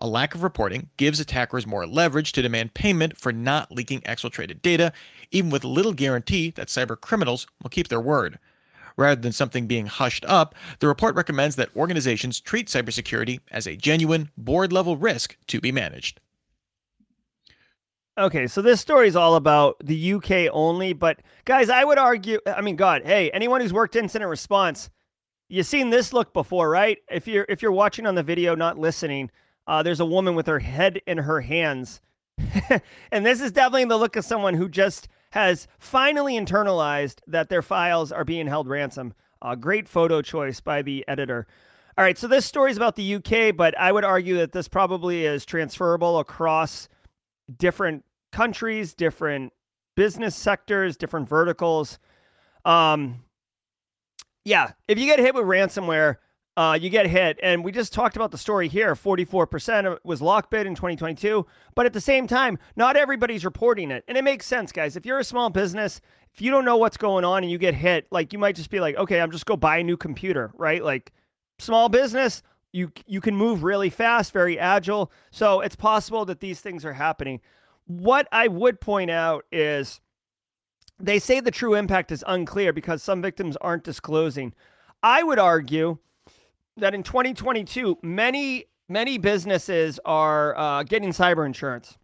A 0.00 0.08
lack 0.08 0.34
of 0.34 0.42
reporting 0.42 0.90
gives 0.96 1.20
attackers 1.20 1.64
more 1.64 1.86
leverage 1.86 2.32
to 2.32 2.42
demand 2.42 2.74
payment 2.74 3.16
for 3.16 3.30
not 3.30 3.70
leaking 3.70 4.00
exfiltrated 4.00 4.60
data, 4.62 4.92
even 5.30 5.48
with 5.48 5.62
little 5.62 5.92
guarantee 5.92 6.50
that 6.50 6.66
cyber 6.66 7.00
criminals 7.00 7.46
will 7.62 7.70
keep 7.70 7.86
their 7.86 8.00
word. 8.00 8.40
Rather 8.96 9.20
than 9.20 9.32
something 9.32 9.66
being 9.66 9.86
hushed 9.86 10.24
up, 10.26 10.54
the 10.80 10.88
report 10.88 11.14
recommends 11.14 11.56
that 11.56 11.74
organizations 11.76 12.40
treat 12.40 12.68
cybersecurity 12.68 13.40
as 13.50 13.66
a 13.66 13.76
genuine 13.76 14.30
board 14.36 14.72
level 14.72 14.96
risk 14.96 15.36
to 15.48 15.60
be 15.60 15.72
managed. 15.72 16.20
Okay, 18.18 18.46
so 18.46 18.60
this 18.60 18.80
story 18.80 19.08
is 19.08 19.16
all 19.16 19.36
about 19.36 19.76
the 19.82 20.12
UK 20.14 20.50
only, 20.52 20.92
but 20.92 21.20
guys, 21.46 21.70
I 21.70 21.82
would 21.82 21.96
argue, 21.96 22.40
I 22.46 22.60
mean, 22.60 22.76
God, 22.76 23.02
hey, 23.06 23.30
anyone 23.30 23.62
who's 23.62 23.72
worked 23.72 23.96
incident 23.96 24.28
response, 24.28 24.90
you've 25.48 25.66
seen 25.66 25.88
this 25.88 26.12
look 26.12 26.34
before, 26.34 26.68
right? 26.68 26.98
If 27.10 27.26
you're 27.26 27.46
if 27.48 27.62
you're 27.62 27.72
watching 27.72 28.06
on 28.06 28.14
the 28.14 28.22
video, 28.22 28.54
not 28.54 28.78
listening, 28.78 29.30
uh, 29.66 29.82
there's 29.82 30.00
a 30.00 30.06
woman 30.06 30.34
with 30.34 30.46
her 30.46 30.58
head 30.58 31.00
in 31.06 31.16
her 31.18 31.40
hands. 31.40 32.02
and 33.10 33.24
this 33.24 33.40
is 33.40 33.50
definitely 33.50 33.86
the 33.86 33.96
look 33.96 34.16
of 34.16 34.26
someone 34.26 34.54
who 34.54 34.68
just 34.68 35.08
has 35.32 35.66
finally 35.78 36.34
internalized 36.34 37.20
that 37.26 37.48
their 37.48 37.62
files 37.62 38.12
are 38.12 38.24
being 38.24 38.46
held 38.46 38.68
ransom. 38.68 39.14
Uh, 39.40 39.54
great 39.54 39.88
photo 39.88 40.22
choice 40.22 40.60
by 40.60 40.82
the 40.82 41.04
editor. 41.08 41.46
All 41.98 42.04
right, 42.04 42.16
so 42.16 42.26
this 42.26 42.46
story 42.46 42.70
is 42.70 42.76
about 42.76 42.96
the 42.96 43.16
UK, 43.16 43.54
but 43.54 43.78
I 43.78 43.92
would 43.92 44.04
argue 44.04 44.36
that 44.36 44.52
this 44.52 44.68
probably 44.68 45.26
is 45.26 45.44
transferable 45.44 46.20
across 46.20 46.88
different 47.58 48.04
countries, 48.30 48.94
different 48.94 49.52
business 49.94 50.34
sectors, 50.34 50.96
different 50.96 51.28
verticals. 51.28 51.98
Um, 52.64 53.24
yeah, 54.44 54.72
if 54.88 54.98
you 54.98 55.06
get 55.06 55.18
hit 55.18 55.34
with 55.34 55.44
ransomware, 55.44 56.16
uh, 56.56 56.78
you 56.80 56.90
get 56.90 57.06
hit. 57.06 57.38
And 57.42 57.64
we 57.64 57.72
just 57.72 57.92
talked 57.92 58.16
about 58.16 58.30
the 58.30 58.38
story 58.38 58.68
here 58.68 58.94
44% 58.94 59.98
was 60.04 60.20
lock 60.20 60.50
Lockbit 60.50 60.66
in 60.66 60.74
2022. 60.74 61.46
But 61.74 61.86
at 61.86 61.92
the 61.92 62.00
same 62.00 62.26
time, 62.26 62.58
not 62.76 62.96
everybody's 62.96 63.44
reporting 63.44 63.90
it. 63.90 64.04
And 64.08 64.18
it 64.18 64.24
makes 64.24 64.46
sense, 64.46 64.72
guys. 64.72 64.96
If 64.96 65.06
you're 65.06 65.18
a 65.18 65.24
small 65.24 65.50
business, 65.50 66.00
if 66.32 66.40
you 66.40 66.50
don't 66.50 66.64
know 66.64 66.76
what's 66.76 66.96
going 66.96 67.24
on 67.24 67.42
and 67.42 67.50
you 67.50 67.58
get 67.58 67.74
hit, 67.74 68.06
like 68.10 68.32
you 68.32 68.38
might 68.38 68.56
just 68.56 68.70
be 68.70 68.80
like, 68.80 68.96
okay, 68.96 69.20
I'm 69.20 69.30
just 69.30 69.46
go 69.46 69.56
buy 69.56 69.78
a 69.78 69.84
new 69.84 69.96
computer, 69.96 70.50
right? 70.56 70.82
Like 70.82 71.12
small 71.58 71.88
business, 71.88 72.42
you 72.72 72.90
you 73.06 73.20
can 73.20 73.36
move 73.36 73.62
really 73.62 73.90
fast, 73.90 74.32
very 74.32 74.58
agile. 74.58 75.12
So 75.30 75.60
it's 75.60 75.76
possible 75.76 76.24
that 76.26 76.40
these 76.40 76.60
things 76.60 76.84
are 76.84 76.92
happening. 76.94 77.40
What 77.86 78.28
I 78.32 78.48
would 78.48 78.80
point 78.80 79.10
out 79.10 79.44
is 79.52 80.00
they 80.98 81.18
say 81.18 81.40
the 81.40 81.50
true 81.50 81.74
impact 81.74 82.12
is 82.12 82.24
unclear 82.26 82.72
because 82.72 83.02
some 83.02 83.20
victims 83.20 83.56
aren't 83.60 83.84
disclosing. 83.84 84.54
I 85.02 85.22
would 85.22 85.38
argue 85.38 85.98
that 86.76 86.94
in 86.94 87.02
2022, 87.02 87.98
many 88.02 88.66
many 88.88 89.18
businesses 89.18 89.98
are 90.04 90.56
uh, 90.56 90.82
getting 90.82 91.10
cyber 91.10 91.46
insurance. 91.46 91.98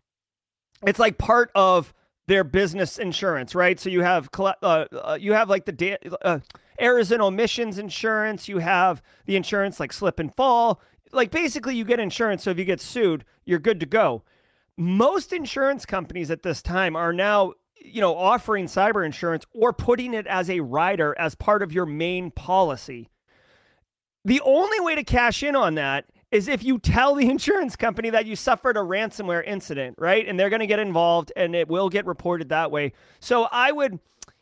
It's 0.87 0.99
like 0.99 1.19
part 1.19 1.51
of 1.55 1.93
their 2.27 2.45
business 2.45 2.99
insurance, 2.99 3.55
right? 3.55 3.79
So 3.81 3.91
you 3.91 4.03
have 4.03 4.29
uh, 4.39 4.53
uh, 4.63 5.19
you 5.21 5.33
have 5.33 5.49
like 5.49 5.65
the 5.65 5.73
da- 5.73 5.99
uh, 6.23 6.41
errors 6.79 7.11
and 7.11 7.23
omissions 7.23 7.79
insurance. 7.79 8.49
You 8.49 8.59
have 8.59 9.03
the 9.27 9.37
insurance 9.37 9.81
like 9.81 9.93
slip 9.93 10.19
and 10.19 10.35
fall. 10.37 10.81
Like 11.13 11.31
basically, 11.31 11.75
you 11.75 11.85
get 11.85 12.01
insurance. 12.01 12.43
So 12.43 12.51
if 12.51 12.59
you 12.59 12.65
get 12.65 12.81
sued, 12.81 13.25
you're 13.45 13.59
good 13.59 13.81
to 13.81 13.87
go. 13.87 14.23
Most 14.77 15.33
insurance 15.33 15.85
companies 15.85 16.31
at 16.31 16.43
this 16.43 16.63
time 16.63 16.95
are 16.95 17.13
now 17.13 17.55
you 17.81 18.01
know 18.01 18.17
offering 18.17 18.67
cyber 18.67 19.05
insurance 19.05 19.45
or 19.53 19.73
putting 19.73 20.15
it 20.15 20.27
as 20.27 20.51
a 20.51 20.61
rider 20.61 21.17
as 21.19 21.35
part 21.35 21.63
of 21.63 21.73
your 21.73 21.87
main 21.87 22.31
policy 22.31 23.09
the 24.25 24.41
only 24.43 24.81
way 24.81 24.95
to 24.95 25.05
cash 25.05 25.43
in 25.43 25.57
on 25.57 25.75
that 25.77 26.07
is 26.31 26.49
if 26.49 26.63
you 26.63 26.79
tell 26.79 27.15
the 27.15 27.29
insurance 27.31 27.77
company 27.77 28.11
that 28.11 28.27
you 28.27 28.37
suffered 28.37 28.77
a 28.77 28.81
ransomware 28.81 29.47
incident, 29.47 29.97
right? 29.99 30.27
And 30.27 30.39
they're 30.39 30.51
going 30.51 30.61
to 30.61 30.67
get 30.67 30.79
involved 30.79 31.33
and 31.37 31.55
it 31.55 31.69
will 31.69 31.89
get 31.89 32.07
reported 32.07 32.49
that 32.51 32.71
way. 32.71 32.93
So 33.21 33.49
I 33.51 33.73
would, 33.73 33.99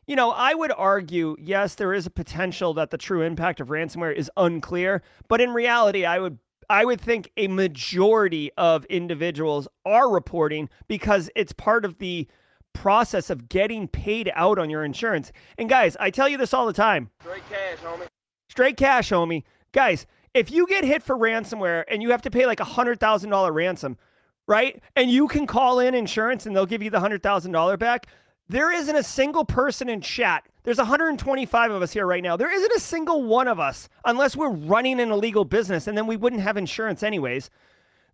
you 0.06 0.16
know, 0.16 0.30
I 0.30 0.54
would 0.54 0.72
argue, 0.76 1.36
yes, 1.38 1.74
there 1.74 1.92
is 1.92 2.06
a 2.06 2.10
potential 2.10 2.74
that 2.74 2.90
the 2.90 2.98
true 2.98 3.22
impact 3.22 3.60
of 3.60 3.68
ransomware 3.68 4.14
is 4.14 4.30
unclear, 4.36 5.02
but 5.28 5.40
in 5.40 5.50
reality, 5.52 6.04
I 6.04 6.18
would 6.18 6.38
I 6.68 6.84
would 6.84 7.00
think 7.00 7.30
a 7.36 7.46
majority 7.46 8.50
of 8.56 8.84
individuals 8.86 9.68
are 9.84 10.10
reporting 10.10 10.68
because 10.88 11.30
it's 11.36 11.52
part 11.52 11.84
of 11.84 11.98
the 11.98 12.26
process 12.72 13.30
of 13.30 13.48
getting 13.48 13.86
paid 13.88 14.30
out 14.34 14.58
on 14.58 14.68
your 14.68 14.84
insurance. 14.84 15.30
And 15.58 15.68
guys, 15.68 15.96
I 16.00 16.10
tell 16.10 16.28
you 16.28 16.36
this 16.36 16.52
all 16.52 16.66
the 16.66 16.72
time. 16.72 17.10
Straight 17.20 17.48
cash, 17.48 17.78
homie. 17.84 18.06
Straight 18.48 18.76
cash, 18.76 19.10
homie. 19.10 19.44
Guys, 19.76 20.06
if 20.32 20.50
you 20.50 20.66
get 20.66 20.84
hit 20.84 21.02
for 21.02 21.14
ransomware 21.14 21.84
and 21.88 22.02
you 22.02 22.10
have 22.10 22.22
to 22.22 22.30
pay 22.30 22.46
like 22.46 22.60
a 22.60 22.64
$100,000 22.64 23.54
ransom, 23.54 23.98
right? 24.46 24.82
And 24.96 25.10
you 25.10 25.28
can 25.28 25.46
call 25.46 25.80
in 25.80 25.94
insurance 25.94 26.46
and 26.46 26.56
they'll 26.56 26.64
give 26.64 26.82
you 26.82 26.88
the 26.88 26.98
$100,000 26.98 27.78
back. 27.78 28.06
There 28.48 28.72
isn't 28.72 28.96
a 28.96 29.02
single 29.02 29.44
person 29.44 29.90
in 29.90 30.00
chat. 30.00 30.44
There's 30.62 30.78
125 30.78 31.70
of 31.70 31.82
us 31.82 31.92
here 31.92 32.06
right 32.06 32.22
now. 32.22 32.38
There 32.38 32.50
isn't 32.50 32.72
a 32.74 32.80
single 32.80 33.24
one 33.24 33.48
of 33.48 33.60
us, 33.60 33.90
unless 34.06 34.34
we're 34.34 34.48
running 34.48 34.98
an 34.98 35.10
illegal 35.10 35.44
business 35.44 35.86
and 35.86 35.98
then 35.98 36.06
we 36.06 36.16
wouldn't 36.16 36.40
have 36.40 36.56
insurance 36.56 37.02
anyways. 37.02 37.50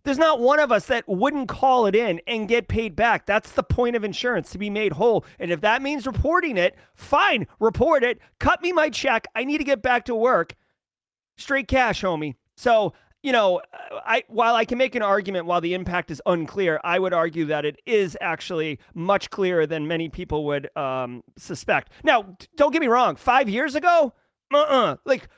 There's 0.03 0.17
not 0.17 0.41
one 0.41 0.59
of 0.59 0.69
us 0.69 0.87
that 0.87 1.07
wouldn't 1.07 1.47
call 1.47 1.85
it 1.85 1.95
in 1.95 2.19
and 2.27 2.49
get 2.49 2.67
paid 2.67 2.93
back. 2.93 3.25
That's 3.25 3.53
the 3.53 3.63
point 3.63 3.95
of 3.95 4.03
insurance 4.03 4.51
to 4.51 4.57
be 4.57 4.69
made 4.69 4.91
whole. 4.91 5.23
And 5.39 5.49
if 5.49 5.61
that 5.61 5.81
means 5.81 6.05
reporting 6.05 6.57
it, 6.57 6.75
fine, 6.93 7.47
report 7.61 8.03
it. 8.03 8.19
Cut 8.39 8.61
me 8.61 8.73
my 8.73 8.89
check. 8.89 9.27
I 9.33 9.45
need 9.45 9.59
to 9.59 9.63
get 9.63 9.81
back 9.81 10.03
to 10.05 10.15
work. 10.15 10.55
Straight 11.37 11.67
cash, 11.67 12.01
homie. 12.01 12.35
So, 12.55 12.93
you 13.23 13.31
know, 13.31 13.61
I 14.05 14.23
while 14.27 14.55
I 14.55 14.65
can 14.65 14.77
make 14.77 14.95
an 14.95 15.01
argument 15.01 15.45
while 15.45 15.61
the 15.61 15.73
impact 15.73 16.11
is 16.11 16.21
unclear, 16.25 16.79
I 16.83 16.99
would 16.99 17.13
argue 17.13 17.45
that 17.45 17.65
it 17.65 17.79
is 17.85 18.17
actually 18.21 18.79
much 18.93 19.29
clearer 19.29 19.65
than 19.65 19.87
many 19.87 20.09
people 20.09 20.45
would 20.45 20.69
um, 20.77 21.23
suspect. 21.37 21.91
Now, 22.03 22.37
don't 22.57 22.71
get 22.71 22.81
me 22.81 22.87
wrong. 22.87 23.15
Five 23.15 23.49
years 23.49 23.75
ago, 23.75 24.13
uh-uh, 24.53 24.97
like 25.05 25.29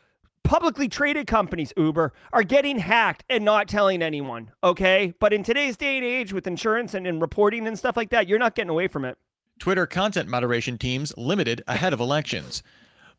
publicly 0.43 0.88
traded 0.88 1.27
companies, 1.27 1.73
Uber, 1.77 2.13
are 2.34 2.43
getting 2.43 2.79
hacked 2.79 3.23
and 3.29 3.45
not 3.45 3.67
telling 3.67 4.01
anyone. 4.01 4.51
Okay, 4.63 5.13
but 5.19 5.34
in 5.34 5.43
today's 5.43 5.77
day 5.77 5.97
and 5.97 6.05
age, 6.05 6.34
with 6.34 6.47
insurance 6.47 6.93
and, 6.93 7.05
and 7.05 7.21
reporting 7.21 7.67
and 7.67 7.77
stuff 7.77 7.95
like 7.95 8.10
that, 8.10 8.27
you're 8.27 8.39
not 8.39 8.55
getting 8.55 8.69
away 8.69 8.88
from 8.88 9.05
it. 9.05 9.17
Twitter 9.60 9.86
content 9.86 10.27
moderation 10.27 10.77
teams 10.77 11.13
limited 11.17 11.63
ahead 11.67 11.93
of 11.93 11.99
elections. 11.99 12.62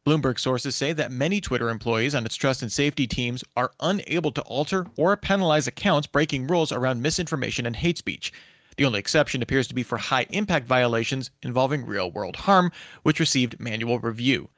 Bloomberg 0.06 0.38
sources 0.38 0.76
say 0.76 0.92
that 0.92 1.10
many 1.10 1.40
Twitter 1.40 1.68
employees 1.68 2.14
on 2.14 2.24
its 2.24 2.36
trust 2.36 2.62
and 2.62 2.70
safety 2.70 3.08
teams 3.08 3.42
are 3.56 3.72
unable 3.80 4.30
to 4.30 4.42
alter 4.42 4.86
or 4.96 5.16
penalize 5.16 5.66
accounts 5.66 6.06
breaking 6.06 6.46
rules 6.46 6.70
around 6.70 7.02
misinformation 7.02 7.66
and 7.66 7.74
hate 7.74 7.98
speech. 7.98 8.32
The 8.76 8.84
only 8.84 9.00
exception 9.00 9.42
appears 9.42 9.66
to 9.66 9.74
be 9.74 9.82
for 9.82 9.98
high 9.98 10.26
impact 10.30 10.68
violations 10.68 11.32
involving 11.42 11.84
real 11.84 12.08
world 12.08 12.36
harm, 12.36 12.70
which 13.02 13.18
received 13.18 13.58
manual 13.58 13.98
review. 13.98 14.48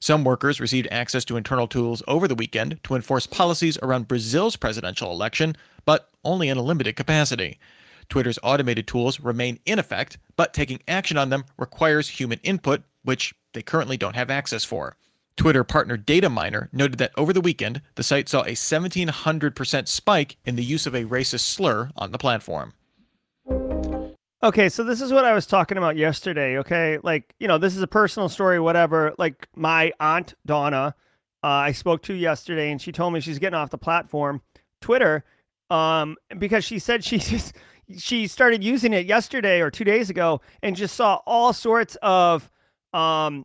Some 0.00 0.22
workers 0.22 0.60
received 0.60 0.88
access 0.90 1.24
to 1.26 1.38
internal 1.38 1.66
tools 1.66 2.02
over 2.06 2.28
the 2.28 2.34
weekend 2.34 2.78
to 2.84 2.94
enforce 2.94 3.26
policies 3.26 3.78
around 3.82 4.06
Brazil's 4.06 4.56
presidential 4.56 5.10
election, 5.12 5.56
but 5.86 6.10
only 6.24 6.50
in 6.50 6.58
a 6.58 6.62
limited 6.62 6.96
capacity. 6.96 7.58
Twitter's 8.10 8.38
automated 8.42 8.86
tools 8.86 9.18
remain 9.18 9.60
in 9.64 9.78
effect, 9.78 10.18
but 10.36 10.52
taking 10.52 10.82
action 10.86 11.16
on 11.16 11.30
them 11.30 11.44
requires 11.56 12.08
human 12.08 12.38
input, 12.42 12.82
which 13.02 13.32
they 13.52 13.62
currently 13.62 13.96
don't 13.96 14.16
have 14.16 14.30
access 14.30 14.64
for. 14.64 14.96
Twitter 15.36 15.64
partner 15.64 15.96
Dataminr 15.96 16.68
noted 16.72 16.98
that 16.98 17.12
over 17.16 17.32
the 17.32 17.40
weekend, 17.40 17.80
the 17.94 18.02
site 18.02 18.28
saw 18.28 18.42
a 18.42 18.52
1700% 18.52 19.88
spike 19.88 20.36
in 20.44 20.56
the 20.56 20.62
use 20.62 20.86
of 20.86 20.94
a 20.94 21.04
racist 21.04 21.40
slur 21.40 21.90
on 21.96 22.12
the 22.12 22.18
platform. 22.18 22.74
Okay, 24.42 24.68
so 24.70 24.82
this 24.84 25.02
is 25.02 25.12
what 25.12 25.24
I 25.24 25.34
was 25.34 25.46
talking 25.46 25.76
about 25.76 25.96
yesterday. 25.96 26.58
Okay, 26.58 26.98
like 27.02 27.34
you 27.38 27.48
know, 27.48 27.58
this 27.58 27.76
is 27.76 27.82
a 27.82 27.86
personal 27.86 28.28
story, 28.28 28.58
whatever. 28.58 29.14
Like 29.18 29.48
my 29.54 29.92
aunt 30.00 30.34
Donna, 30.46 30.94
uh, 31.42 31.46
I 31.46 31.72
spoke 31.72 32.02
to 32.04 32.14
yesterday, 32.14 32.70
and 32.70 32.80
she 32.80 32.90
told 32.90 33.12
me 33.12 33.20
she's 33.20 33.38
getting 33.38 33.58
off 33.58 33.70
the 33.70 33.78
platform, 33.78 34.40
Twitter, 34.80 35.24
um, 35.68 36.16
because 36.38 36.64
she 36.64 36.78
said 36.78 37.04
she 37.04 37.18
just 37.18 37.54
she 37.98 38.26
started 38.26 38.64
using 38.64 38.92
it 38.94 39.04
yesterday 39.04 39.60
or 39.60 39.70
two 39.70 39.84
days 39.84 40.08
ago, 40.08 40.40
and 40.62 40.74
just 40.74 40.96
saw 40.96 41.20
all 41.26 41.52
sorts 41.52 41.96
of 42.00 42.50
um, 42.92 43.44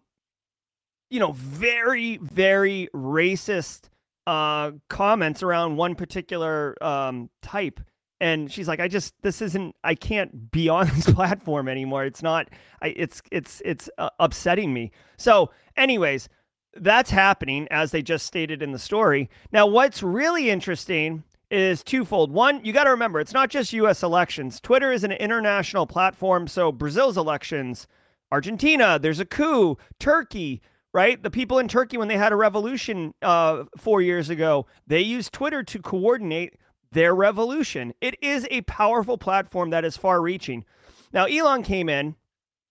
you 1.09 1.19
know, 1.19 1.33
very, 1.33 2.17
very 2.17 2.89
racist 2.93 3.89
uh, 4.27 4.71
comments 4.89 5.43
around 5.43 5.77
one 5.77 5.95
particular 5.95 6.75
um, 6.83 7.29
type. 7.41 7.79
And 8.21 8.51
she's 8.51 8.67
like, 8.67 8.79
I 8.79 8.87
just, 8.87 9.13
this 9.21 9.41
isn't, 9.41 9.75
I 9.83 9.93
can't 9.93 10.51
be 10.51 10.69
on 10.69 10.87
this 10.95 11.09
platform 11.09 11.67
anymore. 11.67 12.05
It's 12.05 12.23
not, 12.23 12.49
I, 12.81 12.87
it's, 12.87 13.21
it's, 13.31 13.61
it's 13.65 13.89
uh, 13.97 14.09
upsetting 14.19 14.73
me. 14.73 14.91
So, 15.17 15.51
anyways, 15.77 16.29
that's 16.77 17.09
happening 17.11 17.67
as 17.71 17.91
they 17.91 18.01
just 18.01 18.25
stated 18.25 18.61
in 18.61 18.71
the 18.71 18.79
story. 18.79 19.29
Now, 19.51 19.67
what's 19.67 20.01
really 20.01 20.49
interesting 20.49 21.23
is 21.51 21.83
twofold. 21.83 22.31
One, 22.31 22.63
you 22.65 22.73
got 22.73 22.85
to 22.85 22.89
remember, 22.89 23.19
it's 23.19 23.33
not 23.33 23.49
just 23.49 23.73
US 23.73 24.01
elections. 24.01 24.59
Twitter 24.59 24.91
is 24.91 25.03
an 25.03 25.11
international 25.11 25.85
platform. 25.85 26.47
So, 26.47 26.71
Brazil's 26.71 27.17
elections, 27.17 27.87
Argentina, 28.31 28.99
there's 28.99 29.19
a 29.19 29.25
coup, 29.25 29.77
Turkey, 29.99 30.61
right? 30.93 31.21
The 31.21 31.29
people 31.29 31.59
in 31.59 31.67
Turkey, 31.67 31.97
when 31.97 32.07
they 32.07 32.17
had 32.17 32.31
a 32.31 32.35
revolution 32.35 33.13
uh, 33.21 33.65
four 33.77 34.01
years 34.01 34.29
ago, 34.29 34.65
they 34.87 35.01
used 35.01 35.33
Twitter 35.33 35.63
to 35.63 35.79
coordinate 35.79 36.55
their 36.91 37.13
revolution. 37.13 37.93
It 38.01 38.15
is 38.21 38.47
a 38.49 38.61
powerful 38.61 39.17
platform 39.17 39.69
that 39.71 39.85
is 39.85 39.97
far 39.97 40.21
reaching. 40.21 40.65
Now, 41.13 41.25
Elon 41.25 41.63
came 41.63 41.89
in. 41.89 42.15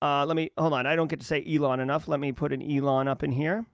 Uh, 0.03 0.27
let 0.27 0.37
me 0.37 0.51
hold 0.59 0.73
on. 0.73 0.87
I 0.87 0.97
don't 0.97 1.09
get 1.09 1.21
to 1.21 1.27
say 1.27 1.45
Elon 1.47 1.81
enough. 1.81 2.09
Let 2.09 2.21
me 2.21 2.33
put 2.33 2.53
an 2.53 2.63
Elon 2.63 3.09
up 3.09 3.23
in 3.23 3.33
here. 3.33 3.65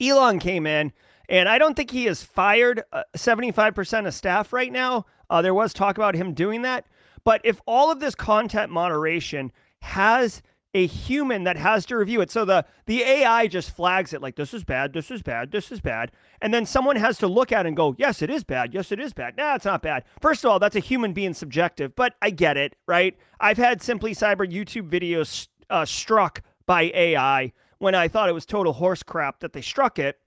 Elon 0.00 0.38
came 0.38 0.66
in, 0.66 0.92
and 1.28 1.48
I 1.48 1.58
don't 1.58 1.74
think 1.74 1.90
he 1.90 2.04
has 2.06 2.22
fired 2.22 2.82
uh, 2.92 3.02
75% 3.16 4.06
of 4.06 4.14
staff 4.14 4.52
right 4.52 4.72
now. 4.72 5.06
Uh, 5.28 5.42
there 5.42 5.54
was 5.54 5.72
talk 5.72 5.98
about 5.98 6.14
him 6.14 6.32
doing 6.32 6.62
that. 6.62 6.86
But 7.24 7.40
if 7.44 7.60
all 7.66 7.90
of 7.90 8.00
this 8.00 8.14
content 8.14 8.72
moderation 8.72 9.52
has 9.82 10.42
a 10.72 10.86
human 10.86 11.44
that 11.44 11.56
has 11.56 11.84
to 11.86 11.96
review 11.96 12.20
it. 12.20 12.30
So 12.30 12.44
the 12.44 12.64
the 12.86 13.02
AI 13.02 13.46
just 13.46 13.74
flags 13.74 14.12
it 14.12 14.22
like 14.22 14.36
this 14.36 14.54
is 14.54 14.64
bad, 14.64 14.92
this 14.92 15.10
is 15.10 15.22
bad, 15.22 15.50
this 15.50 15.72
is 15.72 15.80
bad, 15.80 16.12
and 16.40 16.54
then 16.54 16.64
someone 16.64 16.96
has 16.96 17.18
to 17.18 17.26
look 17.26 17.52
at 17.52 17.66
it 17.66 17.68
and 17.68 17.76
go, 17.76 17.94
yes, 17.98 18.22
it 18.22 18.30
is 18.30 18.44
bad, 18.44 18.72
yes, 18.72 18.92
it 18.92 19.00
is 19.00 19.12
bad. 19.12 19.36
Nah, 19.36 19.56
it's 19.56 19.64
not 19.64 19.82
bad. 19.82 20.04
First 20.20 20.44
of 20.44 20.50
all, 20.50 20.58
that's 20.58 20.76
a 20.76 20.80
human 20.80 21.12
being 21.12 21.34
subjective, 21.34 21.94
but 21.96 22.14
I 22.22 22.30
get 22.30 22.56
it, 22.56 22.76
right? 22.86 23.16
I've 23.40 23.58
had 23.58 23.82
Simply 23.82 24.14
Cyber 24.14 24.50
YouTube 24.50 24.88
videos 24.88 25.48
uh, 25.70 25.84
struck 25.84 26.42
by 26.66 26.92
AI 26.94 27.52
when 27.78 27.94
I 27.94 28.08
thought 28.08 28.28
it 28.28 28.34
was 28.34 28.46
total 28.46 28.72
horse 28.72 29.02
crap 29.02 29.40
that 29.40 29.52
they 29.52 29.62
struck 29.62 29.98
it. 29.98 30.18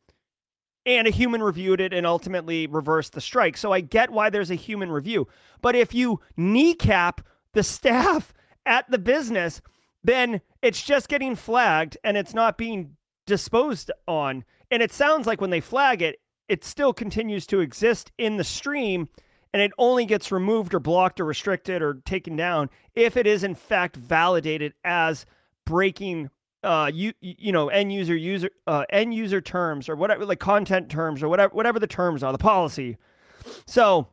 And 0.85 1.07
a 1.07 1.11
human 1.11 1.41
reviewed 1.41 1.79
it 1.79 1.93
and 1.93 2.05
ultimately 2.05 2.67
reversed 2.67 3.13
the 3.13 3.21
strike. 3.21 3.55
So 3.55 3.71
I 3.71 3.79
get 3.79 4.09
why 4.09 4.29
there's 4.29 4.51
a 4.51 4.55
human 4.55 4.91
review. 4.91 5.29
But 5.61 5.77
if 5.77 5.93
you 5.93 6.19
kneecap 6.35 7.21
the 7.53 7.63
staff 7.63 8.33
at 8.65 8.89
the 8.91 8.97
business, 8.97 9.61
then 10.03 10.41
it's 10.61 10.81
just 10.81 11.09
getting 11.09 11.35
flagged 11.35 11.97
and 12.03 12.17
it's 12.17 12.33
not 12.33 12.57
being 12.57 12.95
disposed 13.25 13.91
on. 14.07 14.43
And 14.69 14.83
it 14.83 14.91
sounds 14.91 15.27
like 15.27 15.41
when 15.41 15.49
they 15.49 15.61
flag 15.61 16.01
it, 16.01 16.19
it 16.49 16.63
still 16.63 16.93
continues 16.93 17.47
to 17.47 17.59
exist 17.59 18.11
in 18.17 18.37
the 18.37 18.43
stream 18.43 19.07
and 19.53 19.61
it 19.61 19.71
only 19.77 20.05
gets 20.05 20.31
removed 20.31 20.73
or 20.73 20.79
blocked 20.79 21.19
or 21.19 21.25
restricted 21.25 21.81
or 21.81 22.01
taken 22.05 22.35
down 22.35 22.69
if 22.95 23.15
it 23.15 23.27
is 23.27 23.43
in 23.43 23.55
fact 23.55 23.95
validated 23.95 24.73
as 24.83 25.25
breaking 25.65 26.29
uh 26.63 26.89
you 26.93 27.13
you 27.21 27.51
know 27.51 27.69
end 27.69 27.93
user 27.93 28.15
user 28.15 28.49
uh 28.67 28.83
end 28.89 29.13
user 29.13 29.39
terms 29.39 29.87
or 29.87 29.95
whatever 29.95 30.25
like 30.25 30.39
content 30.39 30.89
terms 30.89 31.23
or 31.23 31.29
whatever 31.29 31.53
whatever 31.53 31.79
the 31.79 31.87
terms 31.87 32.23
are 32.23 32.31
the 32.31 32.37
policy 32.37 32.97
so 33.65 34.07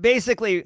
basically 0.00 0.64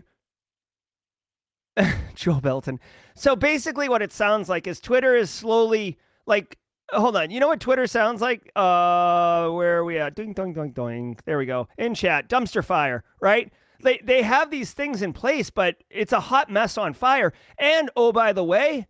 Joe 2.15 2.41
Belton. 2.41 2.81
So 3.15 3.37
basically, 3.37 3.89
what 3.89 4.03
it 4.03 4.13
sounds 4.13 4.49
like 4.49 4.67
is 4.67 4.81
Twitter 4.81 5.15
is 5.17 5.31
slowly 5.31 5.99
like. 6.27 6.59
Hold 6.93 7.17
on. 7.17 7.31
You 7.31 7.39
know 7.39 7.47
what 7.47 7.61
Twitter 7.61 7.87
sounds 7.87 8.21
like? 8.21 8.51
Uh, 8.57 9.49
where 9.51 9.79
are 9.79 9.85
we 9.85 9.99
at? 9.99 10.17
Doing, 10.17 10.33
doing, 10.33 10.53
doing, 10.53 10.73
doing. 10.73 11.17
There 11.25 11.39
we 11.39 11.47
go. 11.47 11.69
In 11.79 11.95
chat, 11.95 12.29
dumpster 12.29 12.65
fire. 12.65 13.05
Right? 13.21 13.53
They 13.83 14.01
they 14.03 14.23
have 14.23 14.51
these 14.51 14.73
things 14.73 15.03
in 15.03 15.13
place, 15.13 15.51
but 15.51 15.77
it's 15.89 16.13
a 16.13 16.21
hot 16.21 16.51
mess 16.51 16.77
on 16.77 16.95
fire. 16.95 17.33
And 17.59 17.91
oh, 17.97 18.13
by 18.13 18.33
the 18.33 18.45
way, 18.45 18.89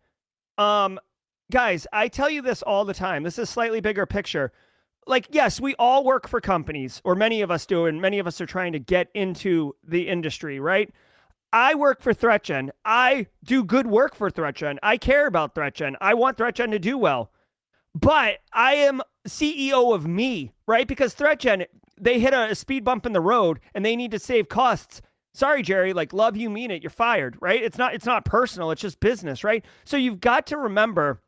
um, 0.58 0.98
guys, 1.50 1.86
I 1.92 2.08
tell 2.08 2.30
you 2.30 2.42
this 2.42 2.62
all 2.62 2.84
the 2.84 2.94
time. 2.94 3.22
This 3.22 3.38
is 3.38 3.50
slightly 3.50 3.80
bigger 3.80 4.06
picture. 4.06 4.52
Like, 5.06 5.28
yes, 5.30 5.60
we 5.60 5.74
all 5.78 6.04
work 6.04 6.28
for 6.28 6.40
companies, 6.40 7.00
or 7.04 7.14
many 7.14 7.40
of 7.40 7.50
us 7.50 7.66
do, 7.66 7.86
and 7.86 8.00
many 8.00 8.18
of 8.18 8.26
us 8.26 8.40
are 8.40 8.46
trying 8.46 8.72
to 8.72 8.78
get 8.78 9.08
into 9.14 9.74
the 9.86 10.08
industry, 10.08 10.60
right? 10.60 10.92
I 11.52 11.74
work 11.74 12.00
for 12.00 12.14
ThreatGen. 12.14 12.70
I 12.84 13.26
do 13.44 13.64
good 13.64 13.86
work 13.86 14.14
for 14.14 14.30
ThreatGen. 14.30 14.78
I 14.82 14.96
care 14.96 15.26
about 15.26 15.54
ThreatGen. 15.54 15.96
I 16.00 16.14
want 16.14 16.38
ThreatGen 16.38 16.70
to 16.70 16.78
do 16.78 16.96
well. 16.96 17.32
But 17.94 18.38
I 18.52 18.74
am 18.74 19.02
CEO 19.26 19.94
of 19.94 20.06
me, 20.06 20.52
right? 20.66 20.86
Because 20.86 21.14
ThreatGen, 21.14 21.66
they 22.00 22.20
hit 22.20 22.32
a, 22.32 22.54
speed 22.54 22.84
bump 22.84 23.04
in 23.04 23.12
the 23.12 23.20
road 23.20 23.60
and 23.74 23.84
they 23.84 23.96
need 23.96 24.12
to 24.12 24.18
save 24.18 24.48
costs. 24.48 25.02
Sorry, 25.34 25.62
Jerry, 25.62 25.92
like 25.92 26.12
love 26.12 26.36
you 26.36 26.50
mean 26.50 26.70
it. 26.70 26.82
You're 26.82 26.90
fired, 26.90 27.36
right? 27.40 27.62
It's 27.62 27.78
not 27.78 27.94
it's 27.94 28.06
not 28.06 28.24
personal, 28.24 28.70
it's 28.70 28.82
just 28.82 29.00
business, 29.00 29.44
right? 29.44 29.64
So 29.84 29.96
you've 29.96 30.20
got 30.20 30.46
to 30.48 30.56
remember 30.56 31.22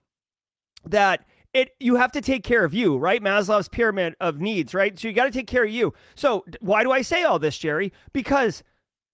that 0.84 1.24
it 1.54 1.70
you 1.78 1.96
have 1.96 2.12
to 2.12 2.20
take 2.20 2.42
care 2.42 2.64
of 2.64 2.74
you, 2.74 2.96
right? 2.96 3.22
Maslow's 3.22 3.68
pyramid 3.68 4.16
of 4.20 4.40
needs, 4.40 4.74
right? 4.74 4.98
So 4.98 5.06
you 5.08 5.14
got 5.14 5.26
to 5.26 5.30
take 5.30 5.46
care 5.46 5.64
of 5.64 5.70
you. 5.70 5.92
So 6.14 6.44
why 6.60 6.82
do 6.82 6.90
I 6.90 7.02
say 7.02 7.22
all 7.22 7.38
this, 7.38 7.58
Jerry? 7.58 7.92
Because 8.12 8.62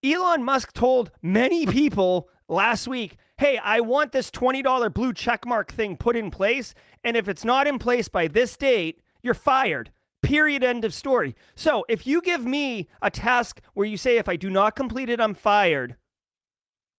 Elon 0.03 0.43
Musk 0.43 0.71
told 0.73 1.11
many 1.21 1.65
people 1.65 2.29
last 2.47 2.87
week, 2.87 3.17
hey, 3.37 3.57
I 3.57 3.81
want 3.81 4.11
this 4.11 4.31
$20 4.31 4.93
blue 4.93 5.13
checkmark 5.13 5.69
thing 5.69 5.97
put 5.97 6.15
in 6.15 6.31
place. 6.31 6.73
And 7.03 7.17
if 7.17 7.27
it's 7.27 7.43
not 7.43 7.67
in 7.67 7.79
place 7.79 8.07
by 8.07 8.27
this 8.27 8.55
date, 8.55 9.01
you're 9.21 9.33
fired. 9.33 9.91
Period. 10.21 10.63
End 10.63 10.85
of 10.85 10.93
story. 10.93 11.35
So 11.55 11.85
if 11.89 12.05
you 12.07 12.21
give 12.21 12.45
me 12.45 12.87
a 13.01 13.09
task 13.09 13.61
where 13.73 13.87
you 13.87 13.97
say, 13.97 14.17
if 14.17 14.29
I 14.29 14.35
do 14.35 14.49
not 14.49 14.75
complete 14.75 15.09
it, 15.09 15.19
I'm 15.19 15.33
fired, 15.33 15.95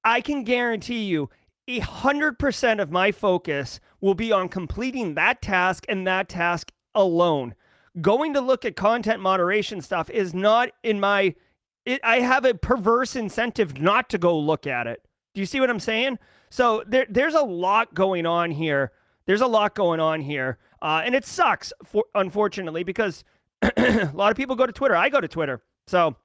I 0.05 0.21
can 0.21 0.45
guarantee 0.45 1.05
you 1.05 1.31
a 1.69 1.81
100% 1.81 2.83
of 2.83 2.91
my 2.91 3.13
focus 3.13 3.81
will 4.01 4.15
be 4.15 4.33
on 4.33 4.49
completing 4.49 5.15
that 5.15 5.41
task 5.41 5.85
and 5.89 6.07
that 6.07 6.29
task 6.29 6.73
alone. 6.95 7.55
Going 8.01 8.35
to 8.35 8.41
look 8.41 8.65
at 8.65 8.77
content 8.77 9.21
moderation 9.21 9.81
stuff 9.81 10.11
is 10.11 10.35
not 10.35 10.71
in 10.83 10.99
my 11.01 11.35
it, 11.85 12.01
I 12.05 12.21
have 12.21 12.45
a 12.45 12.55
perverse 12.55 13.17
incentive 13.17 13.81
not 13.81 14.09
to 14.11 14.19
go 14.19 14.39
look 14.39 14.67
at 14.67 14.87
it. 14.87 15.05
Do 15.35 15.41
you 15.41 15.47
see 15.47 15.61
what 15.61 15.71
I'm 15.71 15.81
saying? 15.81 16.19
So 16.51 16.83
there, 16.87 17.07
there's 17.09 17.35
a 17.35 17.43
lot 17.43 17.95
going 17.95 18.27
on 18.27 18.51
here. 18.51 18.93
There's 19.27 19.41
a 19.41 19.47
lot 19.47 19.75
going 19.75 20.01
on 20.01 20.21
here, 20.21 20.59
uh, 20.83 21.03
and 21.05 21.15
it 21.15 21.25
sucks, 21.25 21.73
for, 21.85 22.05
unfortunately, 22.17 22.83
because 22.83 23.23
a 23.63 24.11
lot 24.13 24.31
of 24.33 24.37
people 24.37 24.57
go 24.57 24.67
to 24.67 24.73
Twitter. 24.73 24.97
I 24.97 25.09
go 25.09 25.21
to 25.21 25.29
Twitter. 25.29 25.63
So, 25.87 26.17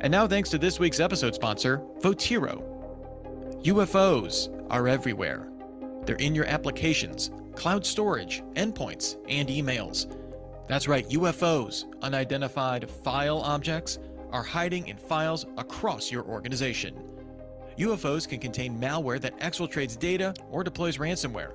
And 0.00 0.10
now, 0.10 0.26
thanks 0.26 0.50
to 0.50 0.58
this 0.58 0.80
week's 0.80 0.98
episode 0.98 1.34
sponsor, 1.34 1.78
Votiro. 2.00 2.64
UFOs 3.62 4.48
are 4.70 4.88
everywhere. 4.88 5.48
They're 6.04 6.16
in 6.16 6.34
your 6.34 6.46
applications, 6.46 7.30
cloud 7.54 7.86
storage, 7.86 8.42
endpoints, 8.54 9.18
and 9.28 9.48
emails. 9.48 10.12
That's 10.66 10.88
right, 10.88 11.08
UFOs, 11.10 11.84
unidentified 12.02 12.90
file 12.90 13.38
objects, 13.38 13.98
are 14.32 14.42
hiding 14.42 14.88
in 14.88 14.96
files 14.96 15.46
across 15.56 16.10
your 16.10 16.24
organization. 16.24 16.94
UFOs 17.78 18.28
can 18.28 18.38
contain 18.38 18.78
malware 18.78 19.20
that 19.20 19.38
exfiltrates 19.38 19.98
data 19.98 20.34
or 20.50 20.62
deploys 20.64 20.98
ransomware. 20.98 21.52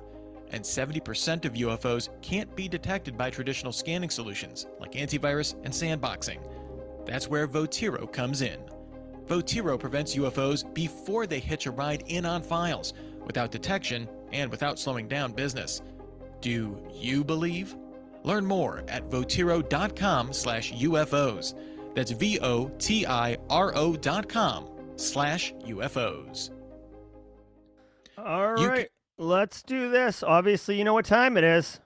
And 0.50 0.64
70% 0.64 1.44
of 1.44 1.52
UFOs 1.52 2.08
can't 2.22 2.54
be 2.56 2.68
detected 2.68 3.18
by 3.18 3.30
traditional 3.30 3.72
scanning 3.72 4.10
solutions 4.10 4.66
like 4.80 4.92
antivirus 4.92 5.54
and 5.64 5.72
sandboxing. 5.72 6.38
That's 7.04 7.28
where 7.28 7.46
Votiro 7.46 8.10
comes 8.10 8.42
in. 8.42 8.58
Votiro 9.26 9.78
prevents 9.78 10.16
UFOs 10.16 10.72
before 10.72 11.26
they 11.26 11.38
hitch 11.38 11.66
a 11.66 11.70
ride 11.70 12.02
in 12.06 12.24
on 12.24 12.42
files, 12.42 12.94
without 13.26 13.50
detection 13.50 14.08
and 14.32 14.50
without 14.50 14.78
slowing 14.78 15.06
down 15.06 15.32
business. 15.32 15.82
Do 16.40 16.80
you 16.94 17.24
believe? 17.24 17.76
Learn 18.24 18.44
more 18.44 18.84
at 18.88 19.08
votiro.com 19.10 20.32
slash 20.32 20.72
UFOs. 20.72 21.54
That's 21.98 22.12
V-O-T-I-R-O 22.12 23.96
dot 23.96 24.28
com 24.28 24.68
slash 24.94 25.52
UFOs. 25.66 26.50
all 28.16 28.60
You 28.60 28.68
right, 28.68 28.88
let's 29.18 29.64
do 29.64 29.90
this. 29.90 30.22
Obviously, 30.22 30.78
you 30.78 30.84
know 30.84 30.94
what 30.94 31.06
time 31.06 31.36
it 31.36 31.42
is. 31.42 31.80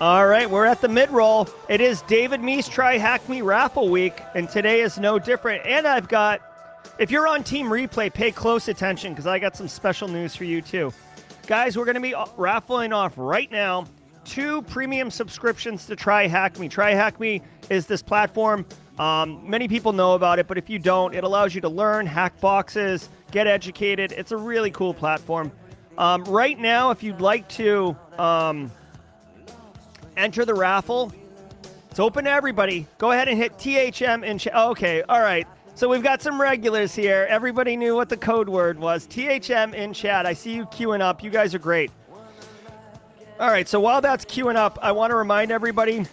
All 0.00 0.28
right, 0.28 0.48
we're 0.48 0.64
at 0.64 0.80
the 0.80 0.88
mid 0.88 1.10
roll. 1.10 1.48
It 1.68 1.80
is 1.80 2.02
David 2.02 2.40
Meese 2.40 2.70
Try 2.70 2.98
Hack 2.98 3.28
Me 3.28 3.42
raffle 3.42 3.88
week, 3.88 4.22
and 4.36 4.48
today 4.48 4.82
is 4.82 4.96
no 4.96 5.18
different. 5.18 5.66
And 5.66 5.88
I've 5.88 6.06
got, 6.06 6.40
if 7.00 7.10
you're 7.10 7.26
on 7.26 7.42
Team 7.42 7.66
Replay, 7.66 8.14
pay 8.14 8.30
close 8.30 8.68
attention 8.68 9.12
because 9.12 9.26
I 9.26 9.40
got 9.40 9.56
some 9.56 9.66
special 9.66 10.06
news 10.06 10.36
for 10.36 10.44
you 10.44 10.62
too. 10.62 10.92
Guys, 11.48 11.78
we're 11.78 11.86
going 11.86 11.94
to 11.94 12.00
be 12.02 12.14
uh, 12.14 12.26
raffling 12.36 12.92
off 12.92 13.14
right 13.16 13.50
now 13.50 13.86
two 14.26 14.60
premium 14.60 15.10
subscriptions 15.10 15.86
to 15.86 15.96
Try 15.96 16.26
Hack 16.26 16.58
Me. 16.58 16.68
Try 16.68 16.90
Hack 16.90 17.18
Me 17.18 17.40
is 17.70 17.86
this 17.86 18.02
platform. 18.02 18.66
Um, 18.98 19.48
many 19.48 19.66
people 19.66 19.94
know 19.94 20.12
about 20.12 20.38
it, 20.38 20.46
but 20.46 20.58
if 20.58 20.68
you 20.68 20.78
don't, 20.78 21.14
it 21.14 21.24
allows 21.24 21.54
you 21.54 21.62
to 21.62 21.68
learn, 21.70 22.04
hack 22.04 22.38
boxes, 22.38 23.08
get 23.30 23.46
educated. 23.46 24.12
It's 24.12 24.30
a 24.30 24.36
really 24.36 24.70
cool 24.70 24.92
platform. 24.92 25.50
Um, 25.96 26.22
right 26.24 26.58
now, 26.58 26.90
if 26.90 27.02
you'd 27.02 27.22
like 27.22 27.48
to 27.48 27.96
um, 28.18 28.70
enter 30.18 30.44
the 30.44 30.54
raffle, 30.54 31.14
it's 31.90 31.98
open 31.98 32.26
to 32.26 32.30
everybody. 32.30 32.86
Go 32.98 33.12
ahead 33.12 33.26
and 33.26 33.38
hit 33.38 33.56
THM 33.56 34.22
in 34.22 34.36
chat. 34.36 34.54
okay, 34.54 35.00
all 35.00 35.22
right. 35.22 35.48
So 35.78 35.88
we've 35.88 36.02
got 36.02 36.20
some 36.20 36.40
regulars 36.40 36.92
here. 36.92 37.24
Everybody 37.30 37.76
knew 37.76 37.94
what 37.94 38.08
the 38.08 38.16
code 38.16 38.48
word 38.48 38.80
was. 38.80 39.06
THM 39.06 39.74
in 39.74 39.92
chat. 39.92 40.26
I 40.26 40.32
see 40.32 40.52
you 40.52 40.66
queuing 40.66 41.00
up. 41.00 41.22
You 41.22 41.30
guys 41.30 41.54
are 41.54 41.60
great. 41.60 41.92
All 43.38 43.48
right, 43.48 43.68
so 43.68 43.78
while 43.78 44.00
that's 44.00 44.24
queuing 44.24 44.56
up, 44.56 44.80
I 44.82 44.90
want 44.90 45.12
to 45.12 45.14
remind 45.14 45.52
everybody 45.52 46.04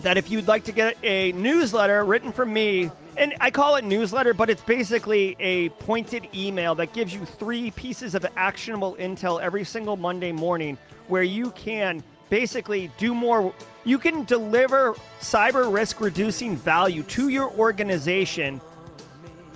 that 0.00 0.16
if 0.16 0.30
you'd 0.30 0.48
like 0.48 0.64
to 0.64 0.72
get 0.72 0.96
a 1.02 1.32
newsletter 1.32 2.06
written 2.06 2.32
from 2.32 2.54
me, 2.54 2.90
and 3.18 3.34
I 3.38 3.50
call 3.50 3.76
it 3.76 3.84
newsletter, 3.84 4.32
but 4.32 4.48
it's 4.48 4.62
basically 4.62 5.36
a 5.40 5.68
pointed 5.68 6.26
email 6.34 6.74
that 6.76 6.94
gives 6.94 7.12
you 7.12 7.26
three 7.26 7.70
pieces 7.72 8.14
of 8.14 8.24
actionable 8.34 8.96
intel 8.98 9.42
every 9.42 9.64
single 9.64 9.98
Monday 9.98 10.32
morning 10.32 10.78
where 11.08 11.22
you 11.22 11.50
can 11.50 12.02
basically 12.34 12.90
do 12.98 13.14
more. 13.14 13.54
You 13.84 13.96
can 13.96 14.24
deliver 14.24 14.96
cyber 15.20 15.72
risk 15.72 16.00
reducing 16.00 16.56
value 16.56 17.04
to 17.04 17.28
your 17.28 17.48
organization 17.52 18.60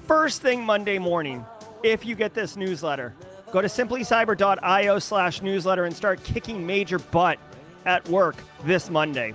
first 0.07 0.43
thing 0.43 0.65
Monday 0.65 0.97
morning 0.97 1.45
if 1.83 2.07
you 2.07 2.15
get 2.15 2.35
this 2.35 2.57
newsletter. 2.57 3.17
Go 3.51 3.61
to 3.61 3.67
simplycyber.io 3.67 5.01
slash 5.01 5.43
newsletter 5.43 5.87
and 5.87 5.97
start 5.97 6.23
kicking 6.23 6.65
major 6.65 7.01
butt 7.01 7.41
at 7.85 8.09
work 8.09 8.37
this 8.63 8.89
Monday. 8.91 9.35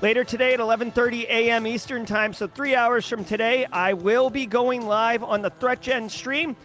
Later 0.00 0.24
today 0.24 0.54
at 0.54 0.60
11:30 0.60 1.24
a.m. 1.24 1.66
Eastern 1.66 2.06
Time, 2.06 2.32
so 2.32 2.46
three 2.46 2.74
hours 2.74 3.06
from 3.06 3.26
today, 3.26 3.66
I 3.70 3.92
will 3.92 4.30
be 4.30 4.46
going 4.46 4.86
live 4.86 5.22
on 5.22 5.42
the 5.42 5.50
ThreatGen 5.50 6.10
stream. 6.10 6.56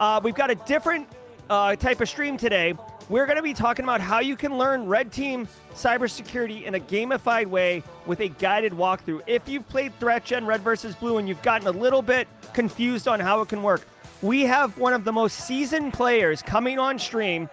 Uh, 0.00 0.22
we've 0.24 0.34
got 0.34 0.50
a 0.50 0.54
different 0.54 1.06
uh, 1.50 1.76
type 1.76 2.00
of 2.00 2.08
stream 2.08 2.38
today. 2.38 2.72
We're 3.10 3.26
going 3.26 3.38
to 3.38 3.42
be 3.42 3.54
talking 3.54 3.82
about 3.82 4.00
how 4.00 4.20
you 4.20 4.36
can 4.36 4.56
learn 4.56 4.86
Red 4.86 5.10
Team 5.10 5.48
cybersecurity 5.74 6.62
in 6.62 6.76
a 6.76 6.78
gamified 6.78 7.46
way 7.46 7.82
with 8.06 8.20
a 8.20 8.28
guided 8.28 8.72
walkthrough. 8.72 9.22
If 9.26 9.48
you've 9.48 9.68
played 9.68 9.92
ThreatGen 9.98 10.46
Red 10.46 10.60
versus 10.60 10.94
Blue 10.94 11.18
and 11.18 11.28
you've 11.28 11.42
gotten 11.42 11.66
a 11.66 11.72
little 11.72 12.02
bit 12.02 12.28
confused 12.52 13.08
on 13.08 13.18
how 13.18 13.40
it 13.40 13.48
can 13.48 13.64
work, 13.64 13.84
we 14.22 14.42
have 14.42 14.78
one 14.78 14.92
of 14.92 15.02
the 15.02 15.10
most 15.10 15.44
seasoned 15.44 15.92
players 15.92 16.40
coming 16.40 16.78
on 16.78 17.00
stream 17.00 17.50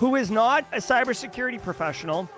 who 0.00 0.16
is 0.16 0.32
not 0.32 0.66
a 0.72 0.78
cybersecurity 0.78 1.62
professional 1.62 2.28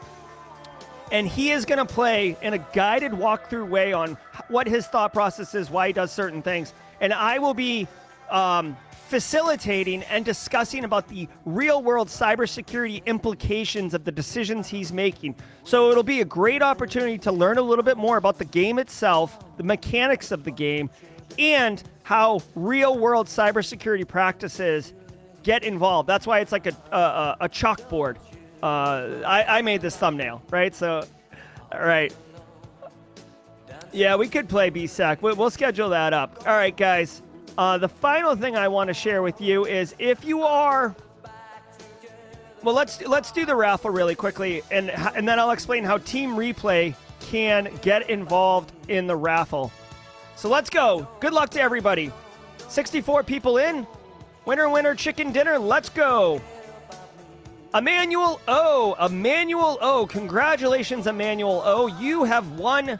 and 1.10 1.26
he 1.26 1.52
is 1.52 1.64
going 1.64 1.78
to 1.78 1.90
play 1.90 2.36
in 2.42 2.52
a 2.52 2.58
guided 2.74 3.12
walkthrough 3.12 3.70
way 3.70 3.94
on 3.94 4.18
what 4.48 4.66
his 4.66 4.86
thought 4.86 5.14
process 5.14 5.54
is, 5.54 5.70
why 5.70 5.86
he 5.86 5.92
does 5.94 6.12
certain 6.12 6.42
things, 6.42 6.74
and 7.00 7.14
I 7.14 7.38
will 7.38 7.54
be 7.54 7.88
um, 8.30 8.76
facilitating 9.10 10.04
and 10.04 10.24
discussing 10.24 10.84
about 10.84 11.08
the 11.08 11.28
real-world 11.44 12.06
cybersecurity 12.06 13.04
implications 13.06 13.92
of 13.92 14.04
the 14.04 14.12
decisions 14.12 14.68
he's 14.68 14.92
making. 14.92 15.34
So 15.64 15.90
it'll 15.90 16.04
be 16.04 16.20
a 16.20 16.24
great 16.24 16.62
opportunity 16.62 17.18
to 17.18 17.32
learn 17.32 17.58
a 17.58 17.62
little 17.62 17.82
bit 17.82 17.96
more 17.96 18.16
about 18.16 18.38
the 18.38 18.44
game 18.44 18.78
itself, 18.78 19.56
the 19.56 19.64
mechanics 19.64 20.30
of 20.30 20.44
the 20.44 20.52
game, 20.52 20.88
and 21.38 21.82
how 22.04 22.40
real-world 22.54 23.26
cybersecurity 23.26 24.06
practices 24.06 24.94
get 25.42 25.64
involved. 25.64 26.08
That's 26.08 26.26
why 26.26 26.38
it's 26.38 26.52
like 26.52 26.66
a 26.66 26.76
a, 26.92 27.36
a 27.40 27.48
chalkboard. 27.48 28.16
Uh, 28.62 29.22
I, 29.26 29.58
I 29.58 29.62
made 29.62 29.80
this 29.80 29.96
thumbnail, 29.96 30.40
right? 30.50 30.74
So, 30.74 31.02
all 31.72 31.80
right. 31.80 32.14
Yeah, 33.92 34.14
we 34.14 34.28
could 34.28 34.48
play. 34.48 34.70
We'll, 34.70 35.34
we'll 35.34 35.50
schedule 35.50 35.88
that 35.88 36.12
up. 36.12 36.46
All 36.46 36.54
right, 36.54 36.76
guys. 36.76 37.22
Uh, 37.60 37.76
the 37.76 37.90
final 37.90 38.34
thing 38.34 38.56
I 38.56 38.68
want 38.68 38.88
to 38.88 38.94
share 38.94 39.20
with 39.20 39.38
you 39.38 39.66
is 39.66 39.94
if 39.98 40.24
you 40.24 40.44
are, 40.44 40.96
well, 42.62 42.74
let's 42.74 43.02
let's 43.02 43.30
do 43.32 43.44
the 43.44 43.54
raffle 43.54 43.90
really 43.90 44.14
quickly, 44.14 44.62
and 44.70 44.88
and 44.90 45.28
then 45.28 45.38
I'll 45.38 45.50
explain 45.50 45.84
how 45.84 45.98
Team 45.98 46.36
Replay 46.36 46.94
can 47.20 47.70
get 47.82 48.08
involved 48.08 48.72
in 48.88 49.06
the 49.06 49.14
raffle. 49.14 49.70
So 50.36 50.48
let's 50.48 50.70
go. 50.70 51.06
Good 51.20 51.34
luck 51.34 51.50
to 51.50 51.60
everybody. 51.60 52.10
64 52.68 53.24
people 53.24 53.58
in. 53.58 53.86
Winner, 54.46 54.70
winner, 54.70 54.94
chicken 54.94 55.30
dinner. 55.30 55.58
Let's 55.58 55.90
go. 55.90 56.40
Emmanuel 57.74 58.40
O. 58.48 58.96
Emmanuel 59.04 59.76
O. 59.82 60.06
Congratulations, 60.06 61.06
Emmanuel 61.06 61.60
O. 61.66 61.88
You 61.88 62.24
have 62.24 62.58
won 62.58 62.98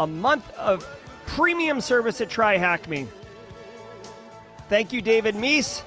a 0.00 0.06
month 0.08 0.50
of 0.54 0.84
premium 1.26 1.80
service 1.80 2.20
at 2.20 2.28
Try 2.28 2.56
Hack 2.56 2.88
Me. 2.88 3.06
Thank 4.68 4.92
you, 4.92 5.02
David 5.02 5.34
Meese. 5.34 5.82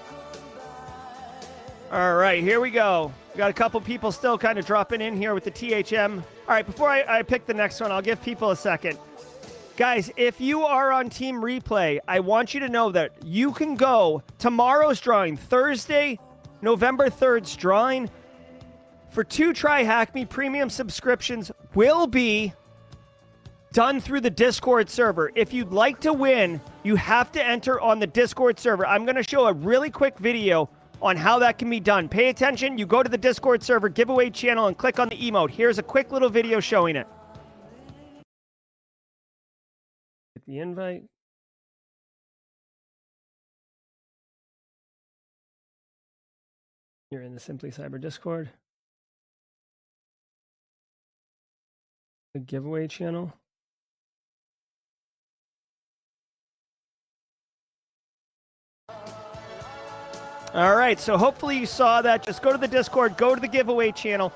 All 1.91 2.15
right, 2.15 2.43
here 2.43 2.59
we 2.59 2.69
go. 2.69 3.11
We 3.33 3.37
got 3.37 3.49
a 3.49 3.53
couple 3.53 3.79
people 3.81 4.11
still 4.11 4.37
kind 4.37 4.59
of 4.59 4.65
dropping 4.65 5.01
in 5.01 5.15
here 5.15 5.33
with 5.33 5.45
the 5.45 5.51
THM. 5.51 6.17
All 6.17 6.23
right, 6.47 6.65
before 6.65 6.89
I, 6.89 7.19
I 7.19 7.23
pick 7.23 7.45
the 7.45 7.53
next 7.53 7.79
one, 7.79 7.91
I'll 7.91 8.01
give 8.01 8.21
people 8.21 8.51
a 8.51 8.55
second. 8.55 8.99
Guys, 9.77 10.11
if 10.17 10.41
you 10.41 10.63
are 10.63 10.91
on 10.91 11.09
Team 11.09 11.41
Replay, 11.41 11.99
I 12.07 12.19
want 12.19 12.53
you 12.53 12.59
to 12.61 12.69
know 12.69 12.91
that 12.91 13.11
you 13.23 13.51
can 13.51 13.75
go 13.75 14.23
tomorrow's 14.37 14.99
drawing, 14.99 15.37
Thursday, 15.37 16.19
November 16.61 17.09
3rd's 17.09 17.55
drawing 17.55 18.09
for 19.09 19.23
two 19.23 19.53
Try 19.53 19.83
Hack 19.83 20.13
Me 20.13 20.25
premium 20.25 20.69
subscriptions 20.69 21.51
will 21.73 22.07
be 22.07 22.53
done 23.77 23.99
through 23.99 24.19
the 24.19 24.31
Discord 24.31 24.89
server. 24.89 25.31
If 25.35 25.53
you'd 25.53 25.71
like 25.71 25.99
to 25.99 26.11
win, 26.11 26.59
you 26.81 26.95
have 26.95 27.31
to 27.33 27.45
enter 27.45 27.79
on 27.79 27.99
the 27.99 28.07
Discord 28.07 28.57
server. 28.59 28.87
I'm 28.87 29.05
going 29.05 29.17
to 29.17 29.21
show 29.21 29.45
a 29.45 29.53
really 29.53 29.91
quick 29.91 30.17
video 30.17 30.67
on 30.99 31.15
how 31.15 31.37
that 31.37 31.59
can 31.59 31.69
be 31.69 31.79
done. 31.79 32.09
Pay 32.09 32.29
attention. 32.29 32.79
You 32.79 32.87
go 32.87 33.03
to 33.03 33.09
the 33.09 33.19
Discord 33.19 33.61
server 33.61 33.87
giveaway 33.87 34.31
channel 34.31 34.65
and 34.65 34.75
click 34.75 34.97
on 34.97 35.09
the 35.09 35.15
emote. 35.15 35.51
Here's 35.51 35.77
a 35.77 35.83
quick 35.83 36.11
little 36.11 36.27
video 36.27 36.59
showing 36.59 36.95
it. 36.95 37.05
Get 40.33 40.45
the 40.47 40.57
invite. 40.57 41.03
You're 47.11 47.21
in 47.21 47.35
the 47.35 47.39
Simply 47.39 47.69
Cyber 47.69 48.01
Discord. 48.01 48.49
The 52.33 52.39
giveaway 52.39 52.87
channel. 52.87 53.33
All 60.57 60.75
right, 60.75 60.99
so 60.99 61.19
hopefully 61.19 61.55
you 61.55 61.67
saw 61.67 62.01
that. 62.01 62.23
Just 62.25 62.41
go 62.41 62.51
to 62.51 62.57
the 62.57 62.67
Discord, 62.67 63.15
go 63.15 63.35
to 63.35 63.39
the 63.39 63.47
giveaway 63.47 63.91
channel. 63.91 64.33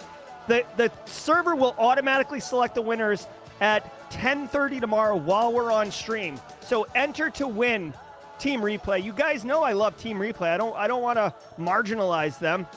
The 0.47 0.63
the 0.77 0.91
server 1.05 1.55
will 1.55 1.73
automatically 1.79 2.39
select 2.39 2.75
the 2.75 2.81
winners 2.83 3.25
at 3.59 4.11
10:30 4.11 4.79
tomorrow 4.79 5.15
while 5.15 5.51
we're 5.51 5.71
on 5.71 5.89
stream. 5.89 6.39
So 6.59 6.85
enter 6.93 7.31
to 7.31 7.47
win 7.47 7.91
Team 8.37 8.61
Replay. 8.61 9.03
You 9.03 9.13
guys 9.13 9.43
know 9.43 9.63
I 9.63 9.73
love 9.73 9.97
Team 9.97 10.19
Replay. 10.19 10.49
I 10.49 10.57
don't 10.57 10.75
I 10.75 10.87
don't 10.87 11.01
want 11.01 11.17
to 11.17 11.33
marginalize 11.57 12.37
them. 12.37 12.67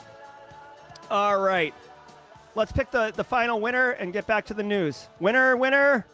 All 1.11 1.39
right. 1.39 1.71
Let's 2.55 2.71
pick 2.71 2.89
the, 2.89 3.13
the 3.15 3.23
final 3.23 3.61
winner 3.61 3.91
and 3.91 4.11
get 4.11 4.25
back 4.25 4.45
to 4.45 4.55
the 4.55 4.63
news. 4.63 5.07
Winner, 5.19 5.55
winner. 5.55 6.07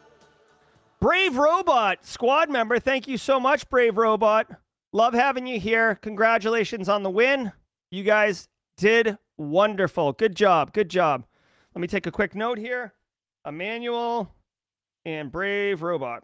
Brave 1.00 1.38
Robot, 1.38 2.06
squad 2.06 2.50
member. 2.50 2.78
Thank 2.78 3.08
you 3.08 3.17
so 3.17 3.39
much, 3.39 3.70
Brave 3.70 3.96
Robot. 3.96 4.48
Love 4.93 5.13
having 5.13 5.47
you 5.47 5.60
here. 5.60 5.95
Congratulations 5.95 6.89
on 6.89 7.04
the 7.04 7.10
win. 7.10 7.51
You 7.91 8.04
guys 8.04 8.47
did 8.77 9.17
wonderful. 9.38 10.13
Good 10.13 10.36
job. 10.36 10.73
Good 10.73 10.89
job. 10.89 11.25
Let 11.73 11.82
me 11.82 11.88
take 11.88 12.08
a 12.08 12.12
quick 12.12 12.36
note 12.36 12.58
here. 12.58 12.93
Emmanuel 13.45 14.34
and 15.06 15.32
Brave 15.32 15.82
Robot. 15.82 16.23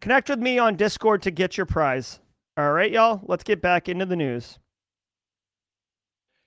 Connect 0.00 0.28
with 0.28 0.38
me 0.38 0.58
on 0.58 0.76
Discord 0.76 1.22
to 1.22 1.30
get 1.30 1.56
your 1.56 1.66
prize. 1.66 2.20
All 2.56 2.72
right, 2.72 2.90
y'all. 2.90 3.20
Let's 3.24 3.44
get 3.44 3.62
back 3.62 3.88
into 3.88 4.06
the 4.06 4.16
news. 4.16 4.58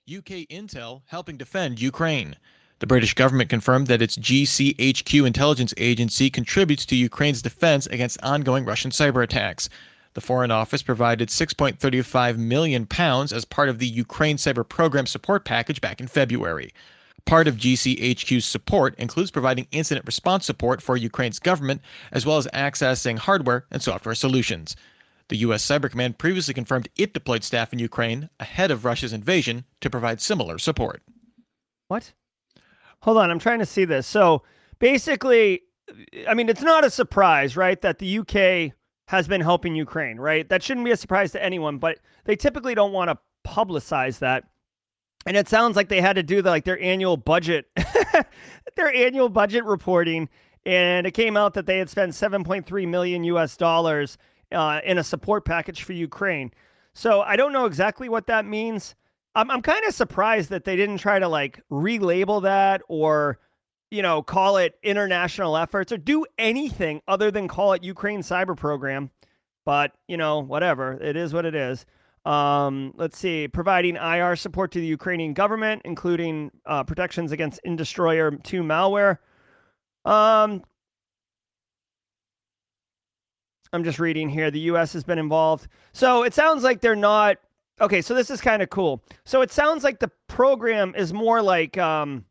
UK 0.08 0.46
Intel 0.50 1.02
helping 1.06 1.36
defend 1.36 1.80
Ukraine. 1.80 2.36
The 2.80 2.86
British 2.86 3.14
government 3.14 3.48
confirmed 3.48 3.86
that 3.86 4.02
its 4.02 4.16
GCHQ 4.16 5.26
intelligence 5.26 5.72
agency 5.76 6.30
contributes 6.30 6.84
to 6.86 6.96
Ukraine's 6.96 7.42
defense 7.42 7.86
against 7.86 8.22
ongoing 8.22 8.64
Russian 8.64 8.90
cyber 8.90 9.22
attacks. 9.22 9.68
The 10.14 10.20
Foreign 10.20 10.52
Office 10.52 10.82
provided 10.82 11.28
6.35 11.28 12.36
million 12.36 12.86
pounds 12.86 13.32
as 13.32 13.44
part 13.44 13.68
of 13.68 13.80
the 13.80 13.86
Ukraine 13.86 14.36
Cyber 14.36 14.66
Program 14.68 15.06
support 15.06 15.44
package 15.44 15.80
back 15.80 16.00
in 16.00 16.06
February. 16.06 16.72
Part 17.26 17.48
of 17.48 17.56
GCHQ's 17.56 18.44
support 18.44 18.94
includes 18.96 19.30
providing 19.30 19.66
incident 19.72 20.06
response 20.06 20.46
support 20.46 20.80
for 20.80 20.96
Ukraine's 20.96 21.38
government, 21.38 21.80
as 22.12 22.24
well 22.24 22.36
as 22.36 22.46
accessing 22.48 23.18
hardware 23.18 23.66
and 23.70 23.82
software 23.82 24.14
solutions. 24.14 24.76
The 25.28 25.38
U.S. 25.38 25.66
Cyber 25.66 25.90
Command 25.90 26.18
previously 26.18 26.54
confirmed 26.54 26.88
it 26.96 27.14
deployed 27.14 27.42
staff 27.42 27.72
in 27.72 27.78
Ukraine 27.78 28.28
ahead 28.38 28.70
of 28.70 28.84
Russia's 28.84 29.12
invasion 29.12 29.64
to 29.80 29.90
provide 29.90 30.20
similar 30.20 30.58
support. 30.58 31.02
What? 31.88 32.12
Hold 33.00 33.18
on, 33.18 33.30
I'm 33.30 33.38
trying 33.38 33.58
to 33.58 33.66
see 33.66 33.84
this. 33.84 34.06
So 34.06 34.42
basically, 34.78 35.62
I 36.28 36.34
mean, 36.34 36.48
it's 36.48 36.62
not 36.62 36.84
a 36.84 36.90
surprise, 36.90 37.56
right, 37.56 37.80
that 37.80 37.98
the 37.98 38.18
UK 38.18 38.74
has 39.06 39.28
been 39.28 39.40
helping 39.40 39.74
Ukraine, 39.74 40.18
right? 40.18 40.48
That 40.48 40.62
shouldn't 40.62 40.84
be 40.84 40.90
a 40.92 40.96
surprise 40.96 41.32
to 41.32 41.42
anyone, 41.42 41.78
but 41.78 41.98
they 42.24 42.36
typically 42.36 42.74
don't 42.74 42.92
want 42.92 43.10
to 43.10 43.18
publicize 43.46 44.18
that. 44.20 44.44
And 45.26 45.36
it 45.36 45.48
sounds 45.48 45.76
like 45.76 45.88
they 45.88 46.00
had 46.00 46.16
to 46.16 46.22
do 46.22 46.42
the, 46.42 46.50
like 46.50 46.64
their 46.64 46.80
annual 46.80 47.16
budget, 47.16 47.66
their 48.76 48.92
annual 48.94 49.28
budget 49.28 49.64
reporting, 49.64 50.28
and 50.66 51.06
it 51.06 51.12
came 51.12 51.36
out 51.36 51.54
that 51.54 51.66
they 51.66 51.78
had 51.78 51.90
spent 51.90 52.12
7.3 52.12 52.88
million 52.88 53.24
US 53.24 53.56
dollars 53.56 54.18
uh, 54.52 54.80
in 54.84 54.98
a 54.98 55.04
support 55.04 55.44
package 55.44 55.82
for 55.82 55.92
Ukraine. 55.92 56.52
So 56.94 57.22
I 57.22 57.36
don't 57.36 57.52
know 57.52 57.66
exactly 57.66 58.08
what 58.08 58.26
that 58.28 58.46
means. 58.46 58.94
I'm, 59.34 59.50
I'm 59.50 59.62
kind 59.62 59.84
of 59.84 59.94
surprised 59.94 60.50
that 60.50 60.64
they 60.64 60.76
didn't 60.76 60.98
try 60.98 61.18
to 61.18 61.28
like 61.28 61.60
relabel 61.70 62.42
that 62.42 62.82
or, 62.88 63.38
you 63.94 64.02
know, 64.02 64.22
call 64.22 64.56
it 64.56 64.74
international 64.82 65.56
efforts 65.56 65.92
or 65.92 65.96
do 65.96 66.26
anything 66.36 67.00
other 67.06 67.30
than 67.30 67.46
call 67.46 67.72
it 67.74 67.84
Ukraine 67.84 68.20
cyber 68.20 68.56
program. 68.56 69.10
But, 69.64 69.92
you 70.08 70.16
know, 70.16 70.40
whatever. 70.40 70.92
It 70.92 71.16
is 71.16 71.32
what 71.32 71.46
it 71.46 71.54
is. 71.54 71.86
Um, 72.24 72.92
let's 72.96 73.16
see, 73.16 73.46
providing 73.46 73.96
IR 73.96 74.34
support 74.34 74.72
to 74.72 74.80
the 74.80 74.86
Ukrainian 74.86 75.32
government, 75.32 75.82
including 75.84 76.50
uh, 76.66 76.82
protections 76.82 77.32
against 77.32 77.60
Industroyer 77.64 78.42
2 78.42 78.62
malware. 78.62 79.18
Um, 80.04 80.62
I'm 83.72 83.84
just 83.84 83.98
reading 84.00 84.28
here. 84.28 84.50
The 84.50 84.60
U.S. 84.60 84.92
has 84.94 85.04
been 85.04 85.18
involved. 85.18 85.68
So 85.92 86.24
it 86.24 86.34
sounds 86.34 86.64
like 86.64 86.80
they're 86.80 86.96
not. 86.96 87.36
Okay, 87.80 88.02
so 88.02 88.14
this 88.14 88.30
is 88.30 88.40
kind 88.40 88.62
of 88.62 88.70
cool. 88.70 89.02
So 89.24 89.40
it 89.40 89.50
sounds 89.50 89.84
like 89.84 89.98
the 89.98 90.10
program 90.28 90.94
is 90.96 91.12
more 91.12 91.42
like 91.42 91.76
um, 91.78 92.24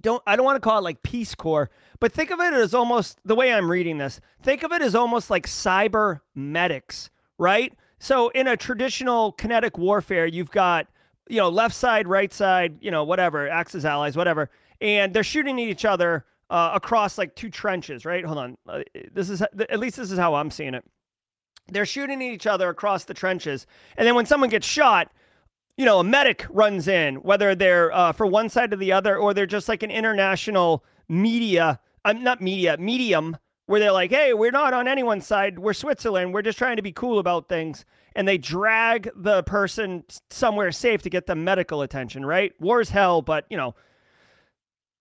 don't 0.00 0.22
I 0.26 0.36
don't 0.36 0.44
want 0.44 0.56
to 0.56 0.60
call 0.60 0.78
it 0.78 0.82
like 0.82 1.02
Peace 1.02 1.34
Corps, 1.34 1.70
but 2.00 2.12
think 2.12 2.30
of 2.30 2.40
it 2.40 2.52
as 2.52 2.74
almost 2.74 3.18
the 3.24 3.34
way 3.34 3.52
I'm 3.52 3.70
reading 3.70 3.98
this. 3.98 4.20
Think 4.42 4.62
of 4.62 4.72
it 4.72 4.82
as 4.82 4.94
almost 4.94 5.30
like 5.30 5.46
cyber 5.46 6.20
medics, 6.34 7.10
right? 7.38 7.72
So 7.98 8.28
in 8.30 8.46
a 8.46 8.56
traditional 8.56 9.32
kinetic 9.32 9.78
warfare, 9.78 10.26
you've 10.26 10.50
got 10.50 10.86
you 11.28 11.38
know 11.38 11.48
left 11.48 11.74
side, 11.74 12.06
right 12.06 12.32
side, 12.32 12.78
you 12.80 12.90
know 12.90 13.04
whatever, 13.04 13.48
Axis 13.48 13.84
allies, 13.84 14.16
whatever, 14.16 14.50
and 14.80 15.12
they're 15.12 15.24
shooting 15.24 15.60
at 15.60 15.68
each 15.68 15.84
other 15.84 16.24
uh, 16.50 16.72
across 16.74 17.18
like 17.18 17.34
two 17.34 17.50
trenches, 17.50 18.04
right? 18.04 18.24
Hold 18.24 18.38
on. 18.38 18.58
Uh, 18.68 18.82
this 19.12 19.30
is 19.30 19.42
at 19.42 19.78
least 19.78 19.96
this 19.96 20.10
is 20.10 20.18
how 20.18 20.34
I'm 20.34 20.50
seeing 20.50 20.74
it. 20.74 20.84
They're 21.70 21.86
shooting 21.86 22.22
at 22.22 22.32
each 22.32 22.46
other 22.46 22.68
across 22.68 23.04
the 23.04 23.14
trenches, 23.14 23.66
and 23.96 24.06
then 24.06 24.14
when 24.14 24.26
someone 24.26 24.50
gets 24.50 24.66
shot, 24.66 25.12
you 25.78 25.84
know, 25.84 26.00
a 26.00 26.04
medic 26.04 26.44
runs 26.50 26.88
in, 26.88 27.14
whether 27.16 27.54
they're 27.54 27.90
uh, 27.94 28.12
for 28.12 28.26
one 28.26 28.48
side 28.48 28.72
or 28.72 28.76
the 28.76 28.92
other, 28.92 29.16
or 29.16 29.32
they're 29.32 29.46
just 29.46 29.68
like 29.68 29.82
an 29.82 29.92
international 29.92 30.84
media, 31.08 31.80
I'm 32.04 32.18
uh, 32.18 32.20
not 32.20 32.42
media, 32.42 32.76
medium, 32.78 33.36
where 33.66 33.78
they're 33.78 33.92
like, 33.92 34.10
hey, 34.10 34.34
we're 34.34 34.50
not 34.50 34.74
on 34.74 34.88
anyone's 34.88 35.26
side. 35.26 35.58
We're 35.58 35.72
Switzerland. 35.72 36.34
We're 36.34 36.42
just 36.42 36.58
trying 36.58 36.76
to 36.76 36.82
be 36.82 36.90
cool 36.90 37.20
about 37.20 37.48
things. 37.48 37.84
And 38.16 38.26
they 38.26 38.38
drag 38.38 39.08
the 39.14 39.44
person 39.44 40.02
somewhere 40.30 40.72
safe 40.72 41.02
to 41.02 41.10
get 41.10 41.26
them 41.26 41.44
medical 41.44 41.82
attention, 41.82 42.26
right? 42.26 42.52
War's 42.58 42.90
hell, 42.90 43.22
but, 43.22 43.46
you 43.48 43.56
know, 43.56 43.76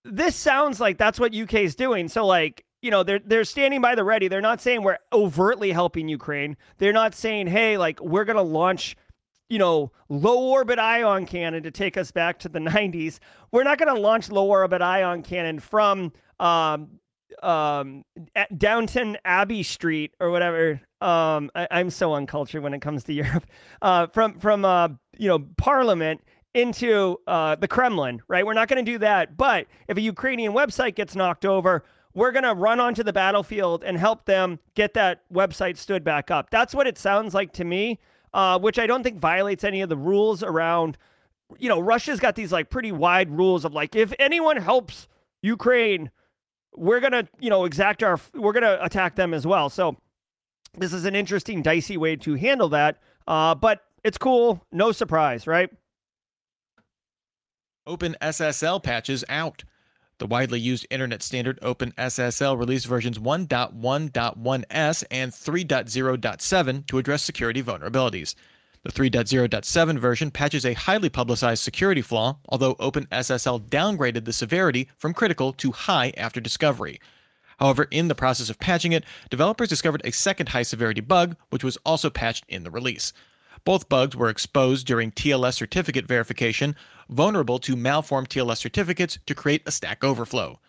this 0.03 0.35
sounds 0.35 0.79
like 0.79 0.99
that's 0.99 1.19
what 1.19 1.35
UK 1.35 1.55
is 1.55 1.75
doing. 1.75 2.07
So 2.07 2.25
like, 2.25 2.65
you 2.81 2.91
know, 2.91 3.01
they're 3.03 3.19
they're 3.19 3.43
standing 3.43 3.81
by 3.81 3.95
the 3.95 4.03
ready. 4.03 4.27
They're 4.27 4.41
not 4.41 4.61
saying 4.61 4.83
we're 4.83 4.99
overtly 5.11 5.71
helping 5.71 6.07
Ukraine. 6.07 6.55
They're 6.77 6.93
not 6.93 7.15
saying, 7.15 7.47
hey, 7.47 7.77
like 7.77 7.99
we're 7.99 8.25
gonna 8.25 8.43
launch, 8.43 8.95
you 9.49 9.59
know, 9.59 9.91
low 10.09 10.39
orbit 10.39 10.79
ion 10.79 11.25
cannon 11.25 11.63
to 11.63 11.71
take 11.71 11.97
us 11.97 12.11
back 12.11 12.39
to 12.39 12.49
the 12.49 12.59
90s. 12.59 13.19
We're 13.51 13.63
not 13.63 13.77
gonna 13.77 13.99
launch 13.99 14.29
low 14.29 14.47
orbit 14.47 14.81
ion 14.81 15.23
cannon 15.23 15.59
from 15.59 16.11
um 16.39 16.99
um 17.43 18.03
Downton 18.57 19.17
Abbey 19.25 19.63
Street 19.63 20.13
or 20.19 20.29
whatever. 20.31 20.81
Um 21.01 21.51
I, 21.55 21.67
am 21.71 21.89
so 21.89 22.13
uncultured 22.13 22.63
when 22.63 22.73
it 22.73 22.81
comes 22.81 23.03
to 23.05 23.13
Europe. 23.21 23.45
Uh 23.81 24.07
from 24.07 24.39
from 24.39 24.65
uh 24.65 24.89
you 25.17 25.27
know 25.27 25.39
Parliament 25.57 26.21
into 26.57 27.17
uh, 27.27 27.55
the 27.55 27.67
Kremlin, 27.67 28.19
right? 28.27 28.43
We're 28.45 28.53
not 28.53 28.67
going 28.67 28.83
to 28.83 28.91
do 28.91 28.97
that. 28.99 29.37
But 29.37 29.67
if 29.87 29.95
a 29.95 30.01
Ukrainian 30.01 30.53
website 30.53 30.95
gets 30.95 31.15
knocked 31.15 31.45
over, 31.45 31.83
we're 32.15 32.31
going 32.31 32.43
to 32.43 32.55
run 32.55 32.79
onto 32.79 33.03
the 33.03 33.13
battlefield 33.13 33.83
and 33.83 33.95
help 33.95 34.25
them 34.25 34.59
get 34.73 34.95
that 34.95 35.21
website 35.31 35.77
stood 35.77 36.03
back 36.03 36.31
up. 36.31 36.49
That's 36.49 36.73
what 36.73 36.87
it 36.87 36.97
sounds 36.97 37.35
like 37.35 37.53
to 37.53 37.63
me, 37.63 37.99
uh, 38.37 38.59
which 38.59 38.77
I 38.77 38.85
don't 38.85 39.01
think 39.01 39.17
violates 39.17 39.63
any 39.63 39.81
of 39.81 39.89
the 39.89 39.97
rules 39.97 40.43
around. 40.43 40.97
You 41.57 41.69
know, 41.69 41.79
Russia's 41.79 42.19
got 42.19 42.35
these 42.35 42.51
like 42.51 42.69
pretty 42.69 42.91
wide 42.91 43.31
rules 43.31 43.65
of 43.65 43.73
like, 43.73 43.95
if 43.95 44.13
anyone 44.19 44.57
helps 44.57 45.07
Ukraine, 45.41 46.11
we're 46.75 46.99
to, 47.13 47.27
you 47.39 47.49
know, 47.49 47.65
exact 47.65 48.03
our, 48.03 48.19
we're 48.35 48.53
to 48.61 48.85
attack 48.85 49.15
them 49.15 49.33
as 49.33 49.47
well. 49.47 49.69
So 49.69 49.97
this 50.75 50.93
is 50.93 51.05
an 51.05 51.15
interesting, 51.15 51.63
dicey 51.63 51.97
way 51.97 52.15
to 52.17 52.35
handle 52.35 52.69
that. 52.69 52.99
Uh, 53.25 53.55
but 53.55 53.81
it's 54.03 54.19
cool. 54.19 54.63
No 54.71 54.91
surprise, 54.91 55.47
right? 55.47 55.71
Open 57.87 58.15
SSL 58.21 58.83
patches 58.83 59.25
out. 59.29 59.63
The 60.19 60.25
widely 60.25 60.59
used 60.59 60.87
internet 60.89 61.21
standard 61.21 61.59
OpenSSL 61.61 62.57
released 62.57 62.87
versions 62.87 63.19
1.1.1s 63.19 65.03
and 65.11 65.31
3.0.7 65.31 66.87
to 66.87 66.97
address 66.97 67.21
security 67.21 67.61
vulnerabilities. 67.61 68.33
The 68.81 68.91
3.0.7 68.91 69.99
version 69.99 70.31
patches 70.31 70.65
a 70.65 70.73
highly 70.73 71.09
publicized 71.09 71.63
security 71.63 72.01
flaw, 72.01 72.39
although 72.49 72.75
OpenSSL 72.75 73.67
downgraded 73.69 74.25
the 74.25 74.33
severity 74.33 74.89
from 74.97 75.13
critical 75.13 75.53
to 75.53 75.71
high 75.71 76.13
after 76.17 76.39
discovery. 76.39 76.99
However, 77.59 77.87
in 77.91 78.07
the 78.07 78.15
process 78.15 78.49
of 78.49 78.59
patching 78.59 78.93
it, 78.93 79.03
developers 79.29 79.69
discovered 79.69 80.01
a 80.03 80.11
second 80.11 80.49
high 80.49 80.63
severity 80.63 81.01
bug, 81.01 81.35
which 81.49 81.63
was 81.63 81.77
also 81.85 82.09
patched 82.09 82.45
in 82.47 82.63
the 82.63 82.71
release. 82.71 83.13
Both 83.65 83.89
bugs 83.89 84.15
were 84.15 84.29
exposed 84.29 84.87
during 84.87 85.11
TLS 85.11 85.55
certificate 85.55 86.07
verification, 86.07 86.75
vulnerable 87.09 87.59
to 87.59 87.75
malformed 87.75 88.29
TLS 88.29 88.57
certificates 88.57 89.19
to 89.25 89.35
create 89.35 89.63
a 89.65 89.71
stack 89.71 90.03
overflow. 90.03 90.59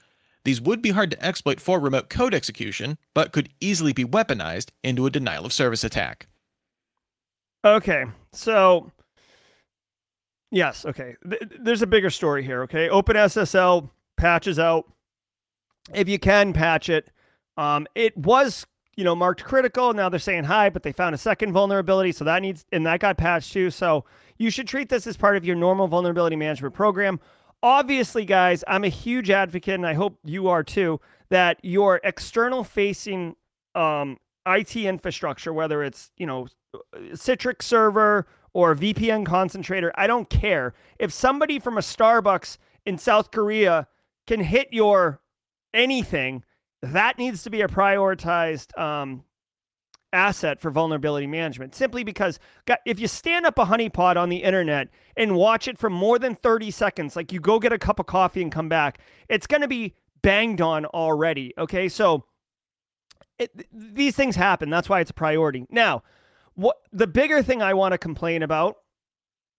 These 0.45 0.61
would 0.61 0.81
be 0.81 0.91
hard 0.91 1.11
to 1.11 1.25
exploit 1.25 1.61
for 1.61 1.79
remote 1.81 2.09
code 2.09 2.35
execution, 2.35 2.99
but 3.13 3.33
could 3.33 3.51
easily 3.61 3.93
be 3.93 4.05
weaponized 4.05 4.71
into 4.83 5.07
a 5.07 5.11
denial 5.11 5.45
of 5.45 5.53
service 5.53 5.85
attack. 5.85 6.29
Okay, 7.65 8.05
so 8.33 8.91
yes, 10.51 10.87
okay. 10.87 11.17
There's 11.61 11.83
a 11.83 11.87
bigger 11.87 12.11
story 12.11 12.43
here, 12.45 12.63
okay? 12.63 12.89
OpenSSL 12.89 13.91
patches 14.17 14.59
out. 14.59 14.91
If 15.93 16.09
you 16.09 16.19
can 16.19 16.53
patch 16.53 16.89
it, 16.89 17.11
um, 17.57 17.87
it 17.95 18.17
was 18.17 18.65
you 18.99 19.05
know, 19.05 19.15
marked 19.15 19.45
critical. 19.45 19.95
Now 19.95 20.09
they're 20.09 20.19
saying 20.19 20.43
high, 20.43 20.71
but 20.71 20.83
they 20.83 20.91
found 20.91 21.15
a 21.15 21.19
second 21.19 21.53
vulnerability, 21.53 22.11
so 22.11 22.25
that 22.25 22.43
needs 22.43 22.65
and 22.73 22.85
that 22.85 22.99
got 22.99 23.17
patched 23.17 23.53
too. 23.53 23.71
So 23.71 24.05
you 24.39 24.51
should 24.51 24.69
treat 24.69 24.89
this 24.89 25.07
as 25.07 25.17
part 25.17 25.37
of 25.37 25.45
your 25.45 25.57
normal 25.57 25.89
vulnerability 25.89 26.37
management 26.37 26.75
program. 26.75 27.21
Obviously, 27.63 28.25
guys, 28.25 28.63
I'm 28.69 28.85
a 28.85 28.89
huge 28.89 29.31
advocate, 29.31 29.75
and 29.75 29.87
I 29.87 29.95
hope 29.95 30.19
you 30.25 30.49
are 30.49 30.63
too, 30.63 31.01
that 31.29 31.59
your 31.63 32.01
external 32.05 32.63
facing 32.63 33.35
um, 33.75 34.17
IT 34.47 34.77
infrastructure, 34.77 35.53
whether 35.53 35.83
it's 35.83 36.11
you 36.17 36.27
know 36.27 36.47
Citrix 37.13 37.63
server 37.63 38.27
or 38.55 38.75
VPN 38.75 39.27
concentrator, 39.27 39.93
I 39.97 40.07
don't 40.07 40.31
care. 40.31 40.75
If 40.99 41.13
somebody 41.13 41.59
from 41.59 41.79
a 41.79 41.83
Starbucks 41.83 42.59
in 42.87 42.97
South 42.97 43.31
Korea 43.31 43.89
can 44.27 44.41
hit 44.41 44.69
your 44.73 45.21
anything, 45.75 46.45
that 46.83 47.19
needs 47.19 47.43
to 47.43 47.51
be 47.51 47.61
a 47.61 47.69
prioritized 47.69 48.77
um, 48.79 49.25
asset 50.13 50.61
for 50.61 50.71
vulnerability 50.71 51.27
management 51.27 51.75
simply 51.75 52.03
because 52.03 52.39
if 52.87 52.99
you 52.99 53.07
stand 53.07 53.45
up 53.45 53.59
a 53.59 53.67
honeypot 53.67 54.17
on 54.17 54.31
the 54.31 54.39
internet 54.39 54.89
and 55.17 55.37
watch 55.37 55.69
it 55.69 55.77
for 55.77 55.91
more 55.91 56.19
than 56.19 56.35
30 56.35 56.71
seconds 56.71 57.15
like 57.15 57.31
you 57.33 57.41
go 57.41 57.59
get 57.59 57.73
a 57.73 57.79
cup 57.79 57.99
of 57.99 58.07
coffee 58.07 58.41
and 58.41 58.51
come 58.51 58.69
back 58.69 59.01
it's 59.29 59.47
going 59.47 59.61
to 59.61 59.69
be 59.69 59.95
banged 60.23 60.61
on 60.61 60.87
already 60.87 61.53
okay? 61.59 61.89
So 61.89 62.25
it, 63.39 63.67
these 63.73 64.17
things 64.17 64.35
happen. 64.35 64.69
That's 64.69 64.89
why 64.89 65.01
it's 65.01 65.11
a 65.11 65.15
priority. 65.15 65.67
Now 65.71 66.03
what 66.59 66.79
the 66.93 67.07
bigger 67.07 67.41
thing 67.41 67.63
i 67.63 67.73
want 67.73 67.93
to 67.93 67.99
complain 67.99 68.43
about 68.43 68.79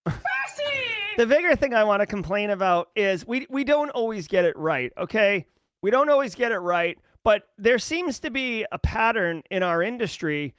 the 0.06 1.26
bigger 1.26 1.56
thing 1.56 1.74
i 1.74 1.82
want 1.82 2.02
to 2.02 2.06
complain 2.06 2.50
about 2.50 2.90
is 2.94 3.26
we 3.26 3.48
we 3.50 3.64
don't 3.64 3.90
always 3.92 4.28
get 4.28 4.44
it 4.44 4.58
right 4.58 4.92
okay? 4.98 5.48
We 5.82 5.92
don't 5.92 6.10
always 6.10 6.36
get 6.36 6.52
it 6.52 6.58
right 6.58 6.98
but 7.24 7.44
there 7.58 7.80
seems 7.80 8.20
to 8.22 8.30
be 8.30 8.66
a 8.72 8.80
pattern 8.80 9.44
in 9.52 9.64
our 9.64 9.82
industry, 9.84 10.56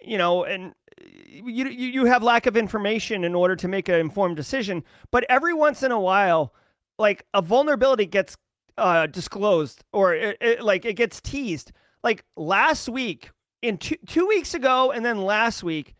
you 0.00 0.18
know, 0.18 0.44
and 0.44 0.74
you 1.00 1.68
you 1.68 2.04
have 2.04 2.22
lack 2.22 2.46
of 2.46 2.56
information 2.56 3.24
in 3.24 3.34
order 3.34 3.56
to 3.56 3.68
make 3.68 3.88
an 3.88 3.96
informed 3.96 4.36
decision. 4.36 4.82
But 5.10 5.24
every 5.28 5.54
once 5.54 5.82
in 5.82 5.92
a 5.92 6.00
while, 6.00 6.54
like 6.98 7.26
a 7.34 7.42
vulnerability 7.42 8.06
gets 8.06 8.36
uh, 8.78 9.06
disclosed 9.06 9.84
or 9.92 10.14
it, 10.14 10.36
it, 10.40 10.62
like 10.62 10.84
it 10.84 10.94
gets 10.94 11.20
teased. 11.20 11.72
Like 12.02 12.24
last 12.36 12.88
week, 12.88 13.30
in 13.62 13.76
two 13.76 13.96
two 14.06 14.26
weeks 14.26 14.54
ago, 14.54 14.90
and 14.90 15.04
then 15.04 15.22
last 15.22 15.62
week, 15.62 15.94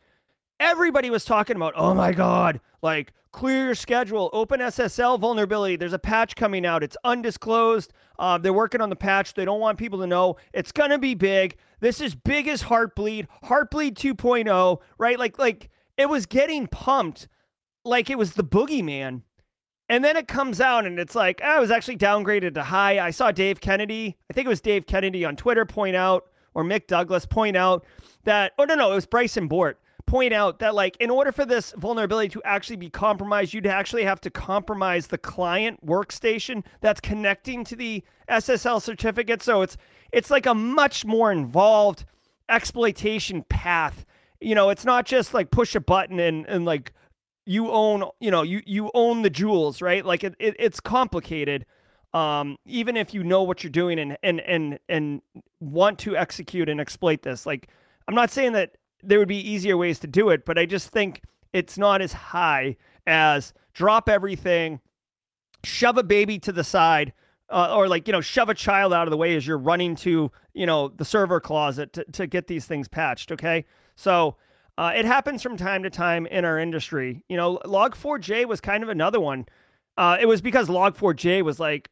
everybody 0.61 1.11
was 1.11 1.24
talking 1.24 1.56
about, 1.56 1.72
oh 1.74 1.94
my 1.94 2.12
god, 2.12 2.61
like 2.82 3.12
clear 3.32 3.66
your 3.66 3.74
schedule. 3.74 4.30
open 4.32 4.61
SSL 4.61 5.18
vulnerability. 5.18 5.76
There's 5.76 5.92
a 5.92 5.98
patch 5.98 6.36
coming 6.36 6.66
out. 6.66 6.84
It's 6.84 6.96
undisclosed. 7.02 7.92
Uh, 8.18 8.38
they're 8.38 8.52
working 8.52 8.80
on 8.80 8.90
the 8.90 8.96
patch. 8.96 9.34
They 9.34 9.44
don't 9.44 9.61
want 9.61 9.78
people 9.78 9.98
to 10.00 10.06
know. 10.06 10.36
It's 10.52 10.70
gonna 10.70 10.98
be 10.98 11.14
big. 11.14 11.56
This 11.80 12.00
is 12.00 12.14
big 12.14 12.46
as 12.46 12.62
Heartbleed. 12.62 13.26
Heartbleed 13.44 13.94
2.0. 13.94 14.78
Right? 14.98 15.18
Like 15.18 15.38
like 15.38 15.70
it 15.96 16.08
was 16.08 16.26
getting 16.26 16.66
pumped 16.66 17.26
like 17.84 18.11
it 18.11 18.18
was 18.18 18.34
the 18.34 18.44
boogeyman. 18.44 19.22
And 19.88 20.04
then 20.04 20.16
it 20.16 20.28
comes 20.28 20.61
out 20.61 20.86
and 20.86 21.00
it's 21.00 21.16
like, 21.16 21.40
oh, 21.42 21.56
I 21.56 21.58
was 21.58 21.72
actually 21.72 21.96
downgraded 21.96 22.54
to 22.54 22.62
high. 22.62 23.04
I 23.04 23.11
saw 23.11 23.32
Dave 23.32 23.61
Kennedy, 23.61 24.16
I 24.30 24.32
think 24.32 24.46
it 24.46 24.48
was 24.48 24.61
Dave 24.61 24.86
Kennedy 24.86 25.24
on 25.24 25.34
Twitter 25.34 25.64
point 25.64 25.96
out, 25.96 26.26
or 26.54 26.62
Mick 26.62 26.86
Douglas 26.86 27.26
point 27.26 27.56
out 27.56 27.84
that, 28.22 28.52
oh, 28.56 28.64
no, 28.64 28.76
no, 28.76 28.92
it 28.92 28.94
was 28.94 29.06
Bryson 29.06 29.48
Bort 29.48 29.80
point 30.11 30.34
out 30.34 30.58
that 30.58 30.74
like 30.74 30.96
in 30.96 31.08
order 31.08 31.30
for 31.30 31.46
this 31.46 31.72
vulnerability 31.76 32.28
to 32.28 32.42
actually 32.44 32.74
be 32.74 32.90
compromised 32.90 33.54
you'd 33.54 33.64
actually 33.64 34.02
have 34.02 34.20
to 34.20 34.28
compromise 34.28 35.06
the 35.06 35.16
client 35.16 35.78
workstation 35.86 36.64
that's 36.80 37.00
connecting 37.00 37.62
to 37.62 37.76
the 37.76 38.02
SSL 38.28 38.82
certificate. 38.82 39.40
So 39.40 39.62
it's 39.62 39.76
it's 40.11 40.28
like 40.28 40.46
a 40.46 40.54
much 40.54 41.04
more 41.04 41.30
involved 41.30 42.06
exploitation 42.48 43.44
path. 43.48 44.04
You 44.40 44.56
know 44.56 44.70
it's 44.70 44.84
not 44.84 45.06
just 45.06 45.32
like 45.32 45.52
push 45.52 45.76
a 45.76 45.80
button 45.80 46.18
and 46.18 46.44
and 46.46 46.64
like 46.64 46.92
you 47.46 47.70
own 47.70 48.02
you 48.18 48.32
know 48.32 48.42
you 48.42 48.62
you 48.66 48.90
own 48.94 49.22
the 49.22 49.30
jewels 49.30 49.80
right? 49.80 50.04
Like 50.04 50.24
it, 50.24 50.34
it 50.40 50.56
it's 50.58 50.80
complicated 50.80 51.66
um 52.14 52.56
even 52.66 52.96
if 52.96 53.14
you 53.14 53.22
know 53.22 53.44
what 53.44 53.62
you're 53.62 53.70
doing 53.70 54.00
and 54.00 54.18
and 54.24 54.40
and 54.40 54.80
and 54.88 55.22
want 55.61 56.00
to 56.00 56.16
execute 56.16 56.68
and 56.68 56.80
exploit 56.80 57.22
this. 57.22 57.46
Like 57.46 57.68
i'm 58.08 58.14
not 58.16 58.30
saying 58.30 58.50
that 58.50 58.72
there 59.03 59.18
would 59.18 59.28
be 59.28 59.51
easier 59.51 59.76
ways 59.76 59.98
to 60.01 60.07
do 60.07 60.30
it, 60.30 60.44
but 60.44 60.59
I 60.59 60.66
just 60.66 60.88
think 60.88 61.22
it's 61.53 61.78
not 61.78 62.03
as 62.03 62.12
high 62.12 62.76
as 63.07 63.53
drop 63.72 64.09
everything, 64.09 64.80
shove 65.64 65.98
a 65.98 66.03
baby 66.03 66.38
to 66.40 66.53
the 66.53 66.64
side, 66.64 67.12
uh, 67.48 67.74
or 67.74 67.88
like 67.88 68.07
you 68.07 68.12
know 68.12 68.20
shove 68.20 68.48
a 68.48 68.55
child 68.55 68.92
out 68.92 69.07
of 69.07 69.11
the 69.11 69.16
way 69.16 69.36
as 69.36 69.46
you're 69.46 69.59
running 69.59 69.96
to 69.96 70.30
you 70.55 70.66
know 70.66 70.88
the 70.88 71.05
server 71.05 71.40
closet 71.40 71.92
to, 71.92 72.05
to 72.12 72.26
get 72.26 72.46
these 72.46 72.66
things 72.66 72.88
patched. 72.88 73.32
Okay, 73.32 73.64
so. 73.96 74.36
Uh, 74.78 74.92
it 74.94 75.05
happens 75.05 75.42
from 75.42 75.59
time 75.59 75.82
to 75.82 75.90
time 75.90 76.24
in 76.26 76.42
our 76.42 76.59
industry. 76.59 77.22
You 77.28 77.36
know, 77.36 77.59
Log4j 77.66 78.46
was 78.46 78.62
kind 78.62 78.82
of 78.82 78.88
another 78.88 79.20
one. 79.20 79.44
Uh, 79.98 80.16
it 80.18 80.24
was 80.24 80.40
because 80.40 80.68
Log4j 80.68 81.42
was 81.42 81.61
like 81.61 81.90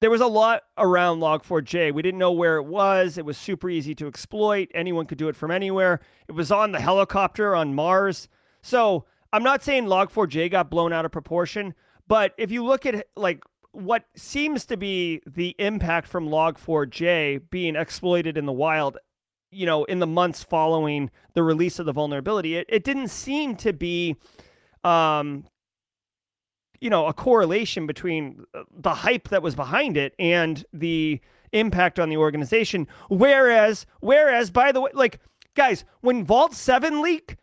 there 0.00 0.10
was 0.10 0.20
a 0.20 0.26
lot 0.26 0.62
around 0.76 1.20
Log4j. 1.20 1.94
We 1.94 2.02
didn't 2.02 2.18
know 2.18 2.32
where 2.32 2.56
it 2.56 2.64
was. 2.64 3.16
It 3.16 3.24
was 3.24 3.38
super 3.38 3.70
easy 3.70 3.94
to 3.96 4.06
exploit. 4.06 4.68
Anyone 4.74 5.06
could 5.06 5.18
do 5.18 5.28
it 5.28 5.36
from 5.36 5.50
anywhere. 5.50 6.00
It 6.28 6.32
was 6.32 6.50
on 6.52 6.72
the 6.72 6.80
helicopter 6.80 7.54
on 7.54 7.74
Mars. 7.74 8.28
So 8.62 9.04
I'm 9.32 9.42
not 9.42 9.62
saying 9.62 9.84
Log4j 9.84 10.50
got 10.50 10.70
blown 10.70 10.92
out 10.92 11.04
of 11.04 11.12
proportion, 11.12 11.74
but 12.06 12.34
if 12.38 12.50
you 12.50 12.64
look 12.64 12.86
at 12.86 13.06
like 13.16 13.42
what 13.72 14.04
seems 14.14 14.64
to 14.66 14.76
be 14.76 15.20
the 15.26 15.54
impact 15.58 16.06
from 16.06 16.28
Log4j 16.28 17.50
being 17.50 17.74
exploited 17.74 18.38
in 18.38 18.46
the 18.46 18.52
wild, 18.52 18.98
you 19.50 19.66
know, 19.66 19.84
in 19.84 19.98
the 19.98 20.06
months 20.06 20.42
following 20.42 21.10
the 21.34 21.42
release 21.42 21.78
of 21.78 21.86
the 21.86 21.92
vulnerability, 21.92 22.56
it, 22.56 22.66
it 22.68 22.84
didn't 22.84 23.08
seem 23.08 23.56
to 23.56 23.72
be 23.72 24.16
um, 24.84 25.44
you 26.84 26.90
know, 26.90 27.06
a 27.06 27.14
correlation 27.14 27.86
between 27.86 28.44
uh, 28.52 28.62
the 28.70 28.92
hype 28.92 29.30
that 29.30 29.42
was 29.42 29.54
behind 29.54 29.96
it 29.96 30.14
and 30.18 30.66
the 30.70 31.18
impact 31.52 31.98
on 31.98 32.10
the 32.10 32.18
organization. 32.18 32.86
Whereas, 33.08 33.86
whereas, 34.00 34.50
by 34.50 34.70
the 34.70 34.82
way, 34.82 34.90
like 34.92 35.18
guys, 35.54 35.86
when 36.02 36.26
Vault 36.26 36.52
Seven 36.52 37.00
leak, 37.00 37.38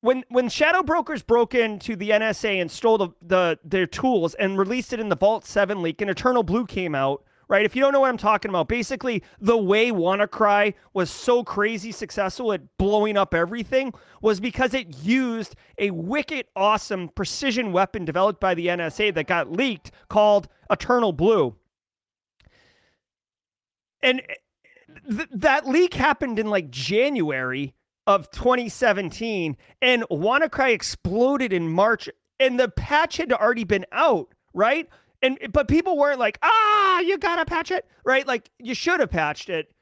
when 0.00 0.24
when 0.28 0.48
Shadow 0.48 0.82
Brokers 0.82 1.22
broke 1.22 1.54
into 1.54 1.94
the 1.94 2.10
NSA 2.10 2.60
and 2.60 2.68
stole 2.68 2.98
the, 2.98 3.10
the 3.22 3.60
their 3.62 3.86
tools 3.86 4.34
and 4.34 4.58
released 4.58 4.92
it 4.92 4.98
in 4.98 5.08
the 5.08 5.14
Vault 5.14 5.46
Seven 5.46 5.80
leak, 5.80 6.00
and 6.00 6.10
Eternal 6.10 6.42
Blue 6.42 6.66
came 6.66 6.96
out, 6.96 7.22
right? 7.50 7.66
If 7.66 7.74
you 7.74 7.82
don't 7.82 7.92
know 7.92 8.00
what 8.00 8.08
I'm 8.08 8.16
talking 8.16 8.48
about, 8.48 8.68
basically 8.68 9.24
the 9.40 9.56
way 9.56 9.90
WannaCry 9.90 10.72
was 10.94 11.10
so 11.10 11.42
crazy 11.42 11.90
successful 11.90 12.52
at 12.52 12.62
blowing 12.78 13.16
up 13.16 13.34
everything 13.34 13.92
was 14.22 14.38
because 14.38 14.72
it 14.72 14.96
used 15.02 15.56
a 15.76 15.90
wicked 15.90 16.46
awesome 16.54 17.08
precision 17.08 17.72
weapon 17.72 18.04
developed 18.04 18.40
by 18.40 18.54
the 18.54 18.68
NSA 18.68 19.12
that 19.14 19.26
got 19.26 19.50
leaked 19.50 19.90
called 20.08 20.46
Eternal 20.70 21.12
Blue. 21.12 21.56
And 24.00 24.22
th- 25.08 25.28
that 25.32 25.66
leak 25.68 25.94
happened 25.94 26.38
in 26.38 26.48
like 26.48 26.70
January 26.70 27.74
of 28.06 28.30
2017 28.30 29.56
and 29.82 30.04
WannaCry 30.04 30.72
exploded 30.72 31.52
in 31.52 31.68
March 31.68 32.08
and 32.38 32.60
the 32.60 32.68
patch 32.68 33.16
had 33.16 33.32
already 33.32 33.64
been 33.64 33.86
out, 33.90 34.28
right? 34.54 34.88
And 35.22 35.38
but 35.52 35.68
people 35.68 35.96
weren't 35.96 36.18
like, 36.18 36.38
ah, 36.42 37.00
you 37.00 37.18
gotta 37.18 37.44
patch 37.44 37.70
it, 37.70 37.86
right? 38.04 38.26
Like 38.26 38.50
you 38.58 38.74
should 38.74 39.00
have 39.00 39.10
patched 39.10 39.48
it. 39.48 39.72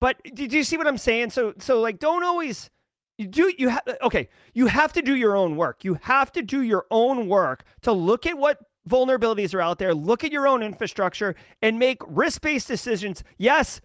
But 0.00 0.16
do 0.34 0.44
you 0.44 0.64
see 0.64 0.76
what 0.76 0.86
I'm 0.86 0.98
saying? 0.98 1.30
So 1.30 1.54
so 1.58 1.80
like 1.80 1.98
don't 1.98 2.24
always 2.24 2.70
you 3.18 3.26
do 3.26 3.52
you 3.56 3.68
have 3.68 3.82
okay, 4.02 4.28
you 4.54 4.66
have 4.66 4.92
to 4.94 5.02
do 5.02 5.14
your 5.14 5.36
own 5.36 5.56
work. 5.56 5.84
You 5.84 5.98
have 6.02 6.32
to 6.32 6.42
do 6.42 6.62
your 6.62 6.86
own 6.90 7.28
work 7.28 7.64
to 7.82 7.92
look 7.92 8.26
at 8.26 8.36
what 8.36 8.58
vulnerabilities 8.88 9.54
are 9.54 9.60
out 9.60 9.78
there, 9.78 9.94
look 9.94 10.24
at 10.24 10.32
your 10.32 10.48
own 10.48 10.62
infrastructure 10.62 11.36
and 11.60 11.78
make 11.78 11.98
risk-based 12.06 12.66
decisions. 12.66 13.22
Yes. 13.38 13.80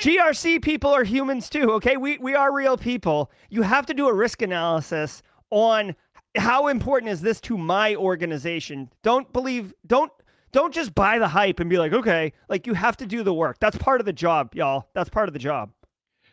GRC 0.00 0.62
people 0.62 0.90
are 0.90 1.04
humans 1.04 1.48
too, 1.48 1.72
okay? 1.72 1.96
We 1.96 2.18
we 2.18 2.34
are 2.34 2.52
real 2.52 2.76
people. 2.76 3.30
You 3.48 3.62
have 3.62 3.86
to 3.86 3.94
do 3.94 4.08
a 4.08 4.14
risk 4.14 4.42
analysis 4.42 5.22
on 5.50 5.96
how 6.36 6.68
important 6.68 7.10
is 7.10 7.20
this 7.20 7.40
to 7.42 7.56
my 7.56 7.94
organization? 7.96 8.90
Don't 9.02 9.32
believe, 9.32 9.72
don't 9.86 10.12
don't 10.52 10.72
just 10.72 10.94
buy 10.94 11.18
the 11.18 11.28
hype 11.28 11.60
and 11.60 11.68
be 11.68 11.76
like, 11.76 11.92
okay, 11.92 12.32
like 12.48 12.66
you 12.66 12.72
have 12.72 12.96
to 12.98 13.06
do 13.06 13.22
the 13.22 13.34
work. 13.34 13.58
That's 13.60 13.76
part 13.76 14.00
of 14.00 14.06
the 14.06 14.12
job, 14.12 14.54
y'all. 14.54 14.88
That's 14.94 15.10
part 15.10 15.28
of 15.28 15.32
the 15.32 15.38
job. 15.38 15.70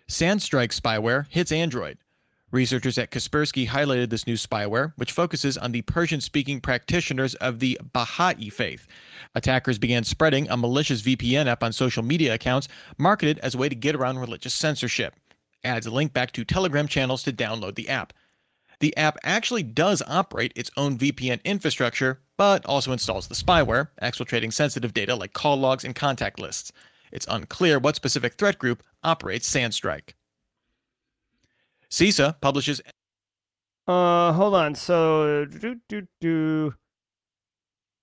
Sandstrike 0.08 0.80
spyware 0.80 1.26
hits 1.30 1.52
Android. 1.52 1.98
Researchers 2.52 3.00
at 3.00 3.10
Kaspersky 3.10 3.68
highlighted 3.68 4.12
this 4.12 4.28
new 4.28 4.36
spyware, 4.36 4.94
which 4.96 5.12
focuses 5.12 5.58
on 5.58 5.72
the 5.72 5.82
Persian 5.82 6.22
speaking 6.22 6.62
practitioners 6.62 7.34
of 7.36 7.60
the 7.60 7.80
Baha'i 7.94 8.50
faith. 8.50 8.88
Attackers 9.34 9.80
began 9.80 10.04
spreading 10.04 10.48
a 10.50 10.56
malicious 10.56 11.02
VPN 11.02 11.48
app 11.48 11.64
on 11.64 11.74
social 11.74 12.04
media 12.04 12.34
accounts 12.36 12.68
marketed 13.00 13.40
as 13.40 13.56
a 13.56 13.58
way 13.58 13.70
to 13.70 13.76
get 13.76 13.96
around 13.96 14.20
religious 14.20 14.54
censorship. 14.54 15.16
Adds 15.64 15.88
a 15.88 15.92
link 15.92 16.14
back 16.14 16.32
to 16.34 16.46
Telegram 16.46 16.88
channels 16.88 17.24
to 17.24 17.34
download 17.34 17.74
the 17.74 17.90
app. 17.90 18.14
The 18.80 18.96
app 18.98 19.18
actually 19.24 19.64
does 19.64 20.02
operate 20.08 20.54
its 20.56 20.72
own 20.76 20.98
VPN 20.98 21.44
infrastructure, 21.44 22.22
but 22.38 22.66
also 22.66 22.92
installs 22.92 23.28
the 23.28 23.36
spyware, 23.36 23.90
exfiltrating 24.02 24.52
sensitive 24.52 24.94
data 24.94 25.16
like 25.16 25.34
call 25.34 25.58
logs 25.58 25.84
and 25.84 25.96
contact 25.96 26.40
lists. 26.40 26.72
It's 27.12 27.28
unclear 27.30 27.80
what 27.80 27.96
specific 27.96 28.34
threat 28.34 28.58
group 28.58 28.84
operates 29.04 29.50
Sandstrike. 29.50 30.14
CISA 31.90 32.42
publishes. 32.42 32.82
Uh, 33.88 34.34
hold 34.34 34.56
on. 34.56 34.74
So, 34.74 35.46
do 35.46 35.80
do 35.88 36.08
do. 36.20 36.74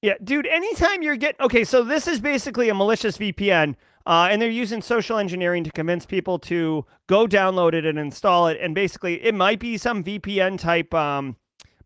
Yeah, 0.02 0.14
dude. 0.22 0.46
Anytime 0.46 1.02
you're 1.02 1.16
getting 1.16 1.44
okay, 1.44 1.64
so 1.64 1.82
this 1.82 2.06
is 2.06 2.20
basically 2.20 2.68
a 2.68 2.74
malicious 2.74 3.18
VPN, 3.18 3.74
uh, 4.06 4.28
and 4.30 4.40
they're 4.40 4.50
using 4.50 4.80
social 4.80 5.18
engineering 5.18 5.64
to 5.64 5.70
convince 5.70 6.06
people 6.06 6.38
to 6.38 6.84
go 7.06 7.26
download 7.26 7.74
it 7.74 7.84
and 7.84 7.98
install 7.98 8.48
it. 8.48 8.58
And 8.60 8.74
basically, 8.74 9.22
it 9.22 9.34
might 9.34 9.60
be 9.60 9.76
some 9.76 10.02
VPN 10.02 10.58
type 10.58 10.92
um, 10.94 11.36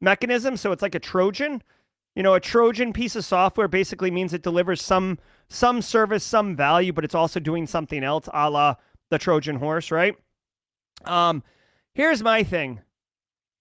mechanism. 0.00 0.56
So 0.56 0.72
it's 0.72 0.82
like 0.82 0.94
a 0.94 1.00
Trojan. 1.00 1.62
You 2.14 2.22
know, 2.22 2.34
a 2.34 2.40
Trojan 2.40 2.92
piece 2.92 3.16
of 3.16 3.24
software 3.24 3.66
basically 3.66 4.10
means 4.10 4.32
it 4.32 4.42
delivers 4.42 4.80
some 4.80 5.18
some 5.48 5.82
service, 5.82 6.24
some 6.24 6.56
value, 6.56 6.92
but 6.92 7.04
it's 7.04 7.14
also 7.14 7.40
doing 7.40 7.66
something 7.66 8.02
else, 8.02 8.28
a 8.32 8.48
la 8.48 8.76
the 9.10 9.18
Trojan 9.18 9.56
horse, 9.56 9.90
right? 9.90 10.16
Um, 11.04 11.42
here's 11.94 12.22
my 12.22 12.42
thing. 12.42 12.80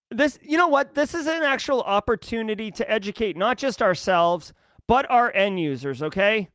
This, 0.09 0.37
you 0.41 0.57
know 0.57 0.67
what? 0.67 0.93
This 0.93 1.13
is 1.13 1.27
an 1.27 1.41
actual 1.41 1.81
opportunity 1.81 2.71
to 2.71 2.89
educate 2.89 3.35
not 3.35 3.57
just 3.57 3.81
ourselves, 3.81 4.53
but 4.87 5.09
our 5.09 5.33
end 5.33 5.59
users, 5.59 6.03
okay? 6.03 6.49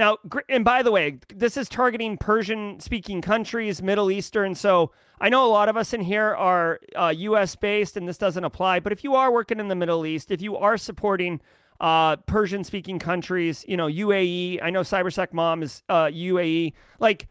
Now, 0.00 0.16
and 0.48 0.64
by 0.64 0.82
the 0.82 0.90
way, 0.90 1.18
this 1.28 1.58
is 1.58 1.68
targeting 1.68 2.16
Persian 2.16 2.80
speaking 2.80 3.20
countries, 3.20 3.82
Middle 3.82 4.10
Eastern. 4.10 4.54
So 4.54 4.92
I 5.20 5.28
know 5.28 5.44
a 5.44 5.52
lot 5.52 5.68
of 5.68 5.76
us 5.76 5.92
in 5.92 6.00
here 6.00 6.34
are 6.36 6.80
uh, 6.96 7.12
US 7.14 7.54
based 7.54 7.98
and 7.98 8.08
this 8.08 8.16
doesn't 8.16 8.42
apply. 8.42 8.80
But 8.80 8.92
if 8.92 9.04
you 9.04 9.14
are 9.14 9.30
working 9.30 9.60
in 9.60 9.68
the 9.68 9.74
Middle 9.74 10.06
East, 10.06 10.30
if 10.30 10.40
you 10.40 10.56
are 10.56 10.78
supporting 10.78 11.38
uh, 11.80 12.16
Persian 12.16 12.64
speaking 12.64 12.98
countries, 12.98 13.62
you 13.68 13.76
know, 13.76 13.88
UAE, 13.88 14.60
I 14.62 14.70
know 14.70 14.80
CyberSec 14.80 15.34
Mom 15.34 15.62
is 15.62 15.82
uh, 15.90 16.06
UAE, 16.06 16.72
like 16.98 17.28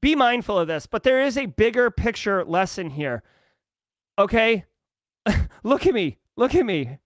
be 0.00 0.14
mindful 0.14 0.56
of 0.56 0.68
this. 0.68 0.86
But 0.86 1.02
there 1.02 1.20
is 1.20 1.36
a 1.36 1.46
bigger 1.46 1.90
picture 1.90 2.44
lesson 2.44 2.90
here. 2.90 3.24
Okay? 4.20 4.64
look 5.64 5.84
at 5.84 5.92
me. 5.92 6.18
Look 6.36 6.54
at 6.54 6.64
me. 6.64 6.96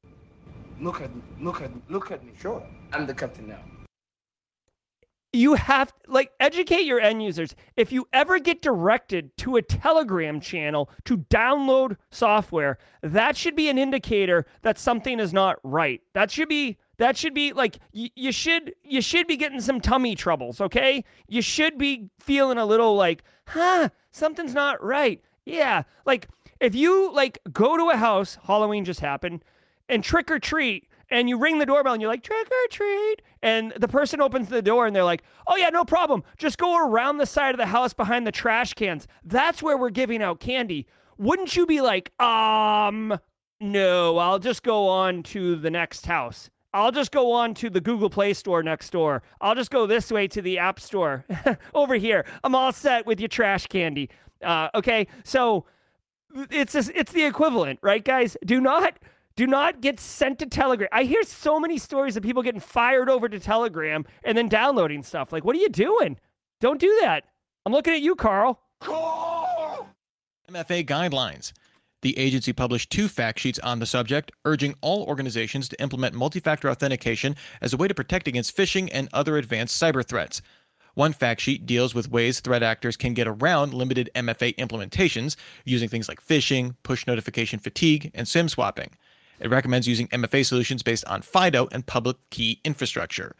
Look 0.82 1.00
at 1.00 1.10
look 1.40 1.62
at 1.62 1.70
look 1.88 2.10
at 2.10 2.22
me. 2.22 2.32
Sure. 2.38 2.62
I'm 2.92 3.06
the 3.06 3.14
captain 3.14 3.48
now 3.48 3.60
you 5.32 5.54
have 5.54 5.92
like 6.06 6.32
educate 6.40 6.84
your 6.84 7.00
end 7.00 7.22
users. 7.22 7.54
If 7.76 7.92
you 7.92 8.08
ever 8.12 8.38
get 8.38 8.62
directed 8.62 9.36
to 9.38 9.56
a 9.56 9.62
telegram 9.62 10.40
channel 10.40 10.90
to 11.04 11.18
download 11.18 11.96
software 12.10 12.78
that 13.02 13.36
should 13.36 13.54
be 13.54 13.68
an 13.68 13.78
indicator 13.78 14.46
that 14.62 14.78
something 14.78 15.20
is 15.20 15.32
not 15.32 15.58
right. 15.62 16.00
That 16.14 16.30
should 16.30 16.48
be 16.48 16.78
that 16.96 17.16
should 17.16 17.34
be 17.34 17.52
like 17.52 17.78
y- 17.92 18.10
you 18.16 18.32
should 18.32 18.74
you 18.82 19.02
should 19.02 19.26
be 19.26 19.36
getting 19.36 19.60
some 19.60 19.80
tummy 19.80 20.14
troubles 20.14 20.60
okay? 20.60 21.04
You 21.28 21.42
should 21.42 21.76
be 21.76 22.08
feeling 22.18 22.58
a 22.58 22.66
little 22.66 22.94
like 22.96 23.22
huh 23.48 23.90
something's 24.10 24.54
not 24.54 24.82
right. 24.82 25.20
Yeah 25.44 25.82
like 26.06 26.28
if 26.60 26.74
you 26.74 27.12
like 27.12 27.38
go 27.52 27.76
to 27.76 27.90
a 27.90 27.96
house 27.96 28.38
halloween 28.44 28.84
just 28.84 29.00
happened 29.00 29.44
and 29.88 30.02
trick 30.02 30.30
or 30.30 30.38
treat 30.38 30.88
and 31.10 31.28
you 31.28 31.38
ring 31.38 31.58
the 31.58 31.66
doorbell 31.66 31.92
and 31.92 32.02
you're 32.02 32.10
like 32.10 32.22
trick 32.22 32.46
or 32.46 32.68
treat 32.70 33.22
and 33.42 33.72
the 33.76 33.88
person 33.88 34.20
opens 34.20 34.48
the 34.48 34.62
door 34.62 34.86
and 34.86 34.94
they're 34.94 35.04
like 35.04 35.22
oh 35.46 35.56
yeah 35.56 35.70
no 35.70 35.84
problem 35.84 36.22
just 36.36 36.58
go 36.58 36.86
around 36.86 37.18
the 37.18 37.26
side 37.26 37.54
of 37.54 37.58
the 37.58 37.66
house 37.66 37.92
behind 37.92 38.26
the 38.26 38.32
trash 38.32 38.74
cans 38.74 39.06
that's 39.24 39.62
where 39.62 39.76
we're 39.76 39.90
giving 39.90 40.22
out 40.22 40.40
candy 40.40 40.86
wouldn't 41.16 41.56
you 41.56 41.66
be 41.66 41.80
like 41.80 42.12
um 42.20 43.18
no 43.60 44.18
i'll 44.18 44.38
just 44.38 44.62
go 44.62 44.88
on 44.88 45.22
to 45.22 45.56
the 45.56 45.70
next 45.70 46.06
house 46.06 46.50
I'll 46.74 46.92
just 46.92 47.12
go 47.12 47.32
on 47.32 47.54
to 47.54 47.70
the 47.70 47.80
Google 47.80 48.10
Play 48.10 48.34
Store 48.34 48.62
next 48.62 48.90
door. 48.90 49.22
I'll 49.40 49.54
just 49.54 49.70
go 49.70 49.86
this 49.86 50.12
way 50.12 50.28
to 50.28 50.42
the 50.42 50.58
App 50.58 50.78
Store 50.78 51.24
over 51.74 51.94
here. 51.94 52.26
I'm 52.44 52.54
all 52.54 52.72
set 52.72 53.06
with 53.06 53.20
your 53.20 53.28
trash 53.28 53.66
candy. 53.66 54.10
Uh, 54.44 54.68
okay, 54.74 55.06
so 55.24 55.64
it's 56.50 56.74
a, 56.74 56.84
it's 56.94 57.12
the 57.12 57.24
equivalent, 57.24 57.78
right, 57.82 58.04
guys? 58.04 58.36
Do 58.44 58.60
not 58.60 58.98
do 59.38 59.46
not 59.46 59.80
get 59.80 60.00
sent 60.00 60.40
to 60.40 60.46
Telegram. 60.46 60.88
I 60.90 61.04
hear 61.04 61.22
so 61.22 61.60
many 61.60 61.78
stories 61.78 62.16
of 62.16 62.24
people 62.24 62.42
getting 62.42 62.60
fired 62.60 63.08
over 63.08 63.28
to 63.28 63.38
Telegram 63.38 64.04
and 64.24 64.36
then 64.36 64.48
downloading 64.48 65.04
stuff. 65.04 65.32
Like, 65.32 65.44
what 65.44 65.54
are 65.54 65.60
you 65.60 65.68
doing? 65.68 66.18
Don't 66.60 66.80
do 66.80 66.98
that. 67.02 67.22
I'm 67.64 67.72
looking 67.72 67.94
at 67.94 68.00
you, 68.00 68.16
Carl. 68.16 68.60
MFA 70.50 70.84
guidelines. 70.84 71.52
The 72.02 72.18
agency 72.18 72.52
published 72.52 72.90
two 72.90 73.06
fact 73.06 73.38
sheets 73.38 73.60
on 73.60 73.78
the 73.78 73.86
subject, 73.86 74.32
urging 74.44 74.74
all 74.80 75.04
organizations 75.04 75.68
to 75.68 75.80
implement 75.80 76.16
multi 76.16 76.40
factor 76.40 76.68
authentication 76.68 77.36
as 77.60 77.72
a 77.72 77.76
way 77.76 77.86
to 77.86 77.94
protect 77.94 78.26
against 78.26 78.56
phishing 78.56 78.88
and 78.92 79.08
other 79.12 79.36
advanced 79.36 79.80
cyber 79.80 80.04
threats. 80.04 80.42
One 80.94 81.12
fact 81.12 81.40
sheet 81.42 81.64
deals 81.64 81.94
with 81.94 82.10
ways 82.10 82.40
threat 82.40 82.64
actors 82.64 82.96
can 82.96 83.14
get 83.14 83.28
around 83.28 83.72
limited 83.72 84.10
MFA 84.16 84.56
implementations 84.56 85.36
using 85.64 85.88
things 85.88 86.08
like 86.08 86.20
phishing, 86.20 86.74
push 86.82 87.06
notification 87.06 87.60
fatigue, 87.60 88.10
and 88.14 88.26
SIM 88.26 88.48
swapping. 88.48 88.90
It 89.40 89.50
recommends 89.50 89.86
using 89.86 90.08
MFA 90.08 90.44
solutions 90.44 90.82
based 90.82 91.04
on 91.06 91.22
FIDO 91.22 91.68
and 91.72 91.86
public 91.86 92.16
key 92.30 92.60
infrastructure. 92.64 93.34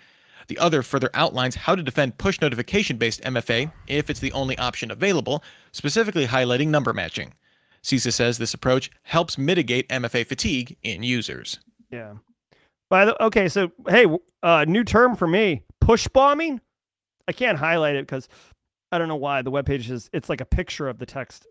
The 0.49 0.59
other 0.59 0.83
further 0.83 1.11
outlines 1.13 1.55
how 1.55 1.75
to 1.75 1.83
defend 1.83 2.19
push 2.19 2.41
notification 2.41 2.97
based 2.97 3.21
MFA 3.23 3.71
if 3.87 4.09
it's 4.09 4.21
the 4.21 4.33
only 4.33 4.57
option 4.59 4.91
available, 4.91 5.43
specifically 5.73 6.27
highlighting 6.27 6.69
number 6.69 6.93
matching. 6.93 7.35
CISA 7.83 8.13
says 8.13 8.39
this 8.39 8.55
approach 8.55 8.91
helps 9.03 9.39
mitigate 9.39 9.89
MFA 9.89 10.27
fatigue 10.27 10.77
in 10.83 11.03
users. 11.03 11.61
Yeah. 11.91 12.15
By 12.91 13.05
the 13.05 13.23
okay, 13.23 13.49
so 13.49 13.71
hey, 13.89 14.07
uh, 14.43 14.65
new 14.67 14.85
term 14.85 15.17
for 15.17 15.27
me: 15.27 15.63
push 15.81 16.09
bombing. 16.09 16.61
I 17.27 17.33
can't 17.33 17.59
highlight 17.59 17.97
it 17.97 18.07
because 18.07 18.29
I 18.91 18.99
don't 18.99 19.09
know 19.09 19.17
why 19.17 19.43
the 19.43 19.51
web 19.51 19.67
page 19.67 19.91
is. 19.91 20.09
It's 20.13 20.31
like 20.31 20.41
a 20.41 20.47
picture 20.47 20.89
of 20.89 20.99
the 20.99 21.07
text 21.07 21.47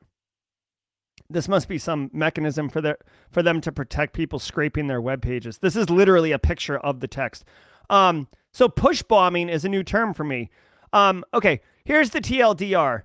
this 1.29 1.47
must 1.47 1.67
be 1.67 1.77
some 1.77 2.09
mechanism 2.13 2.69
for 2.69 2.81
their 2.81 2.97
for 3.31 3.43
them 3.43 3.61
to 3.61 3.71
protect 3.71 4.13
people 4.13 4.39
scraping 4.39 4.87
their 4.87 5.01
web 5.01 5.21
pages. 5.21 5.57
This 5.57 5.75
is 5.75 5.89
literally 5.89 6.31
a 6.31 6.39
picture 6.39 6.77
of 6.77 6.99
the 6.99 7.07
text. 7.07 7.43
Um, 7.89 8.27
so 8.51 8.69
push 8.69 9.01
bombing 9.03 9.49
is 9.49 9.65
a 9.65 9.69
new 9.69 9.83
term 9.83 10.13
for 10.13 10.23
me. 10.23 10.49
Um, 10.93 11.23
okay, 11.33 11.61
here's 11.83 12.11
the 12.11 12.21
TLDR. 12.21 13.03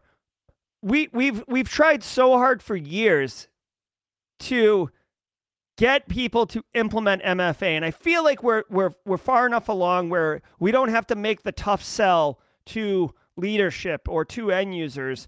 We 0.83 1.09
we've 1.12 1.43
we've 1.49 1.68
tried 1.68 2.03
so 2.03 2.33
hard 2.33 2.62
for 2.62 2.77
years 2.77 3.49
to 4.41 4.91
get 5.77 6.09
people 6.09 6.47
to 6.47 6.64
implement 6.75 7.23
MFA, 7.23 7.77
and 7.77 7.85
I 7.85 7.91
feel 7.91 8.23
like 8.23 8.43
we're 8.43 8.64
we're 8.70 8.93
we're 9.05 9.16
far 9.16 9.47
enough 9.47 9.68
along 9.68 10.11
where 10.11 10.43
we 10.61 10.70
don't 10.70 10.91
have 10.91 11.07
to 11.09 11.16
make 11.16 11.43
the 11.43 11.53
tough 11.53 11.83
sell 11.83 12.41
to 12.66 13.12
leadership 13.37 14.09
or 14.09 14.25
to 14.25 14.53
end 14.53 14.77
users 14.77 15.27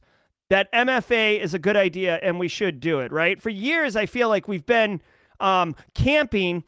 that 0.55 0.73
MFA 0.73 1.41
is 1.41 1.53
a 1.53 1.59
good 1.59 1.77
idea 1.77 2.21
and 2.23 2.39
we 2.39 2.47
should 2.47 2.79
do 2.79 3.01
it, 3.01 3.11
right? 3.11 3.43
For 3.43 3.51
years, 3.51 3.97
I 3.97 4.07
feel 4.07 4.29
like 4.29 4.47
we've 4.47 4.65
been 4.65 5.03
um, 5.41 5.75
camping 5.95 6.63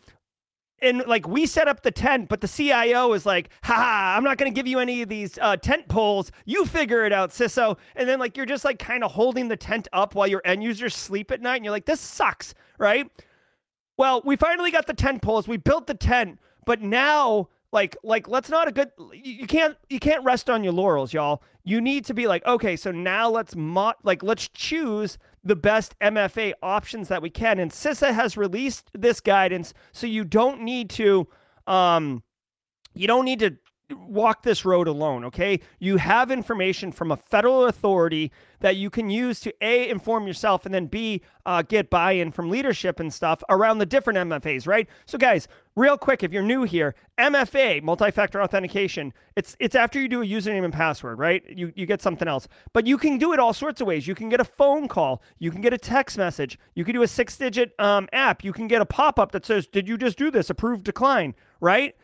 and 0.83 1.05
like 1.07 1.29
we 1.29 1.47
set 1.47 1.69
up 1.69 1.85
the 1.85 1.93
tent, 1.93 2.29
but 2.29 2.41
the 2.41 2.49
CIO 2.49 3.13
is 3.13 3.25
like, 3.25 3.51
ha, 3.63 4.15
I'm 4.17 4.25
not 4.25 4.39
going 4.39 4.53
to 4.53 4.55
give 4.55 4.67
you 4.67 4.81
any 4.81 5.03
of 5.03 5.09
these 5.09 5.39
uh, 5.41 5.57
tent 5.57 5.87
poles. 5.87 6.33
You 6.47 6.65
figure 6.65 7.05
it 7.05 7.13
out, 7.13 7.31
CISO. 7.31 7.79
And 7.95 8.09
then 8.09 8.19
like 8.19 8.37
you're 8.37 8.45
just 8.45 8.65
like 8.65 8.81
kind 8.81 9.05
of 9.05 9.13
holding 9.13 9.47
the 9.47 9.57
tent 9.57 9.87
up 9.93 10.17
while 10.17 10.27
your 10.27 10.43
end 10.45 10.65
users 10.65 10.93
sleep 10.97 11.31
at 11.31 11.41
night. 11.41 11.55
And 11.55 11.65
you're 11.65 11.71
like, 11.71 11.87
this 11.87 12.01
sucks, 12.01 12.55
right? 12.81 13.09
Well, 13.97 14.21
we 14.25 14.35
finally 14.35 14.73
got 14.73 14.89
the 14.89 14.95
tent 14.95 15.23
poles. 15.23 15.47
We 15.47 15.59
built 15.59 15.87
the 15.87 15.95
tent, 15.95 16.41
but 16.65 16.83
now 16.83 17.51
like 17.77 17.95
like 18.03 18.27
let's 18.27 18.49
not 18.49 18.67
a 18.69 18.73
good 18.73 18.91
you 19.13 19.47
can't 19.47 19.77
you 19.91 20.01
can't 20.01 20.25
rest 20.25 20.49
on 20.49 20.65
your 20.65 20.73
laurels 20.73 21.13
y'all. 21.13 21.43
You 21.63 21.79
need 21.83 22.07
to 22.07 22.15
be 22.15 22.27
like 22.27 22.45
okay 22.47 22.75
so 22.75 22.91
now 22.91 23.29
let's 23.29 23.55
mo- 23.55 23.93
like 24.03 24.23
let's 24.23 24.49
choose 24.49 25.19
the 25.45 25.55
best 25.55 25.95
mfa 26.01 26.55
options 26.63 27.09
that 27.09 27.21
we 27.21 27.29
can. 27.29 27.59
And 27.59 27.71
cisa 27.71 28.15
has 28.15 28.39
released 28.39 28.91
this 28.95 29.21
guidance 29.21 29.75
so 29.93 30.07
you 30.07 30.25
don't 30.25 30.63
need 30.63 30.89
to 30.91 31.29
um 31.67 32.23
you 32.95 33.07
don't 33.07 33.27
need 33.27 33.41
to 33.41 33.55
walk 33.95 34.43
this 34.43 34.65
road 34.65 34.89
alone, 34.89 35.25
okay? 35.25 35.61
You 35.79 35.97
have 35.97 36.31
information 36.31 36.91
from 36.93 37.13
a 37.13 37.17
federal 37.17 37.67
authority 37.67 38.33
that 38.61 38.77
you 38.77 38.91
can 38.91 39.11
use 39.11 39.39
to 39.41 39.55
A, 39.61 39.89
inform 39.89 40.27
yourself, 40.27 40.67
and 40.67 40.75
then 40.75 40.87
B, 40.87 41.23
uh, 41.45 41.63
get 41.63 41.91
buy 41.91 42.13
in 42.13 42.33
from 42.33 42.51
leadership 42.51 43.01
and 43.01 43.13
stuff 43.13 43.43
around 43.49 43.79
the 43.79 43.87
different 43.87 44.19
MFAs, 44.19 44.67
right? 44.67 44.89
So, 45.05 45.19
guys, 45.19 45.47
real 45.77 45.97
quick, 45.97 46.23
if 46.23 46.33
you're 46.33 46.43
new 46.43 46.65
here, 46.65 46.95
MFA, 47.19 47.83
multi 47.83 48.11
factor 48.11 48.43
authentication, 48.43 49.13
it's, 49.37 49.57
it's 49.61 49.77
after 49.77 50.01
you 50.01 50.09
do 50.09 50.23
a 50.23 50.27
username 50.27 50.65
and 50.65 50.73
password, 50.73 51.19
right? 51.19 51.45
You, 51.49 51.73
you 51.77 51.87
get 51.87 52.03
something 52.03 52.27
else. 52.27 52.49
But 52.73 52.87
you 52.87 52.99
can 52.99 53.19
do 53.19 53.33
it 53.33 53.39
all 53.39 53.53
sorts 53.53 53.81
of 53.81 53.87
ways. 53.87 54.07
You 54.07 54.15
can 54.15 54.29
get 54.29 54.41
a 54.41 54.45
phone 54.45 54.89
call, 54.89 55.23
you 55.39 55.51
can 55.51 55.61
get 55.61 55.73
a 55.73 55.79
text 55.79 56.19
message, 56.19 56.59
you 56.75 56.85
can 56.85 56.95
do 56.95 57.03
a 57.03 57.09
six 57.09 57.37
digit 57.37 57.73
um, 57.79 58.09
app, 58.13 58.43
you 58.43 58.53
can 58.53 58.67
get 58.67 58.83
a 58.83 58.87
pop 58.87 59.19
up 59.19 59.33
that 59.33 59.47
says, 59.47 59.67
Did 59.67 59.87
you 59.87 59.97
just 59.97 60.19
do 60.19 60.31
this? 60.31 60.51
Approved, 60.51 60.85
decline, 60.85 61.35
right? 61.61 61.95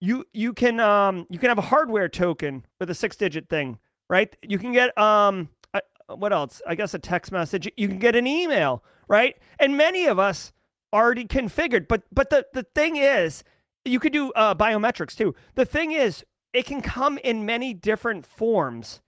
You 0.00 0.24
you 0.32 0.52
can 0.52 0.80
um 0.80 1.26
you 1.30 1.38
can 1.38 1.48
have 1.48 1.58
a 1.58 1.62
hardware 1.62 2.08
token 2.08 2.64
with 2.80 2.90
a 2.90 2.94
six 2.94 3.16
digit 3.16 3.48
thing, 3.48 3.78
right? 4.08 4.34
You 4.42 4.58
can 4.58 4.72
get 4.72 4.96
um 4.98 5.48
uh, 5.74 5.80
what 6.14 6.32
else? 6.32 6.62
I 6.66 6.74
guess 6.74 6.94
a 6.94 6.98
text 6.98 7.32
message. 7.32 7.68
You 7.76 7.88
can 7.88 7.98
get 7.98 8.16
an 8.16 8.26
email, 8.26 8.84
right? 9.08 9.36
And 9.58 9.76
many 9.76 10.06
of 10.06 10.18
us 10.18 10.52
already 10.92 11.24
configured. 11.24 11.88
But 11.88 12.02
but 12.12 12.30
the 12.30 12.46
the 12.52 12.64
thing 12.74 12.96
is, 12.96 13.42
you 13.84 14.00
could 14.00 14.12
do 14.12 14.32
uh, 14.32 14.54
biometrics 14.54 15.16
too. 15.16 15.34
The 15.54 15.64
thing 15.64 15.92
is, 15.92 16.24
it 16.52 16.66
can 16.66 16.80
come 16.80 17.18
in 17.18 17.46
many 17.46 17.74
different 17.74 18.26
forms. 18.26 19.00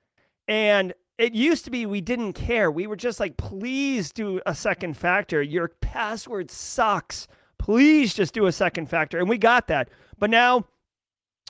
And 0.46 0.94
it 1.18 1.34
used 1.34 1.64
to 1.64 1.70
be 1.70 1.84
we 1.86 2.00
didn't 2.00 2.34
care. 2.34 2.70
We 2.70 2.86
were 2.86 2.96
just 2.96 3.20
like, 3.20 3.36
please 3.36 4.12
do 4.12 4.40
a 4.46 4.54
second 4.54 4.96
factor. 4.96 5.42
Your 5.42 5.68
password 5.80 6.50
sucks. 6.50 7.26
Please 7.58 8.14
just 8.14 8.34
do 8.34 8.46
a 8.46 8.52
second 8.52 8.88
factor. 8.88 9.18
And 9.18 9.28
we 9.28 9.36
got 9.36 9.66
that. 9.68 9.90
But 10.18 10.30
now 10.30 10.66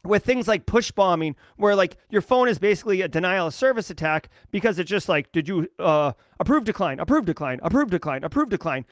with 0.09 0.25
things 0.25 0.49
like 0.49 0.67
push 0.67 0.91
bombing, 0.91 1.37
where 1.57 1.77
like 1.77 1.97
your 2.11 2.23
phone 2.23 2.49
is 2.49 2.59
basically 2.59 3.03
a 3.03 3.09
denial 3.09 3.47
of 3.49 3.55
service 3.55 3.91
attack 3.91 4.31
because 4.51 4.79
it's 4.79 4.91
just 4.91 5.09
like, 5.09 5.31
did 5.33 5.47
you 5.47 5.69
uh, 5.79 6.13
approve 6.41 6.65
decline, 6.65 6.99
approve 6.99 7.25
decline, 7.25 7.61
approve 7.63 7.91
decline, 7.91 8.25
approve 8.25 8.49
decline. 8.49 8.85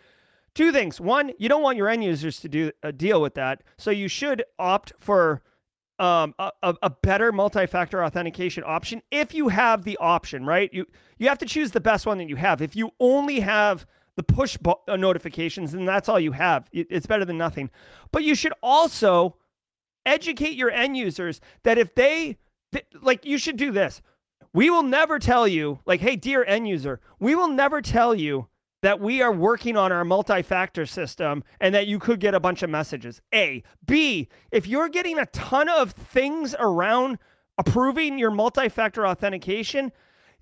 Two 0.55 0.73
things. 0.73 1.01
One, 1.01 1.33
you 1.39 1.49
don't 1.49 1.63
want 1.63 1.77
your 1.77 1.89
end 1.89 2.05
users 2.05 2.41
to 2.41 2.49
do 2.49 2.71
uh, 2.83 2.91
deal 2.91 3.21
with 3.21 3.35
that, 3.35 3.63
so 3.77 3.91
you 3.91 4.09
should 4.09 4.45
opt 4.59 4.93
for 4.99 5.43
um, 5.99 6.35
a, 6.39 6.53
a 6.83 6.91
better 6.91 7.33
multi-factor 7.33 8.05
authentication 8.05 8.63
option 8.67 9.03
if 9.11 9.35
you 9.35 9.49
have 9.49 9.85
the 9.85 9.97
option, 9.99 10.45
right? 10.45 10.73
You 10.73 10.87
you 11.19 11.29
have 11.29 11.39
to 11.39 11.47
choose 11.47 11.71
the 11.71 11.81
best 11.81 12.07
one 12.07 12.19
that 12.19 12.29
you 12.29 12.37
have. 12.37 12.61
If 12.61 12.77
you 12.77 12.91
only 13.01 13.41
have 13.41 13.87
the 14.17 14.23
push 14.23 14.57
bo- 14.57 14.83
uh, 14.89 14.97
notifications, 14.97 15.73
then 15.73 15.85
that's 15.85 16.09
all 16.09 16.21
you 16.21 16.33
have. 16.33 16.69
It's 16.73 17.07
better 17.07 17.25
than 17.25 17.39
nothing. 17.39 17.71
But 18.13 18.25
you 18.25 18.35
should 18.35 18.55
also 18.63 19.37
educate 20.07 20.55
your 20.55 20.71
end 20.71 20.97
users 20.97 21.41
that 21.65 21.77
if 21.77 21.95
they 21.95 22.39
th- 22.73 22.87
like, 23.01 23.25
you 23.25 23.39
should 23.39 23.57
do 23.57 23.73
this. 23.73 24.01
We 24.53 24.71
will 24.71 24.83
never 24.83 25.19
tell 25.19 25.47
you, 25.47 25.81
like, 25.85 26.01
hey, 26.01 26.17
dear 26.17 26.43
end 26.45 26.67
user, 26.67 27.01
we 27.19 27.35
will 27.35 27.49
never 27.49 27.83
tell 27.83 28.15
you 28.15 28.49
that 28.83 29.01
we 29.01 29.21
are 29.21 29.33
working 29.33 29.77
on 29.77 29.93
our 29.93 30.05
multi 30.05 30.43
factor 30.43 30.87
system 30.87 31.45
and 31.61 31.75
that 31.75 31.87
you 31.87 31.99
could 31.99 32.21
get 32.21 32.35
a 32.35 32.41
bunch 32.41 32.63
of 32.63 32.71
messages. 32.71 33.21
A. 33.35 33.63
B. 33.85 34.29
If 34.53 34.67
you're 34.67 34.89
getting 34.89 35.19
a 35.19 35.27
ton 35.27 35.69
of 35.69 35.93
things 35.93 36.55
around 36.59 37.19
approving 37.59 38.19
your 38.19 38.31
multi 38.31 38.69
factor 38.69 39.07
authentication, 39.07 39.93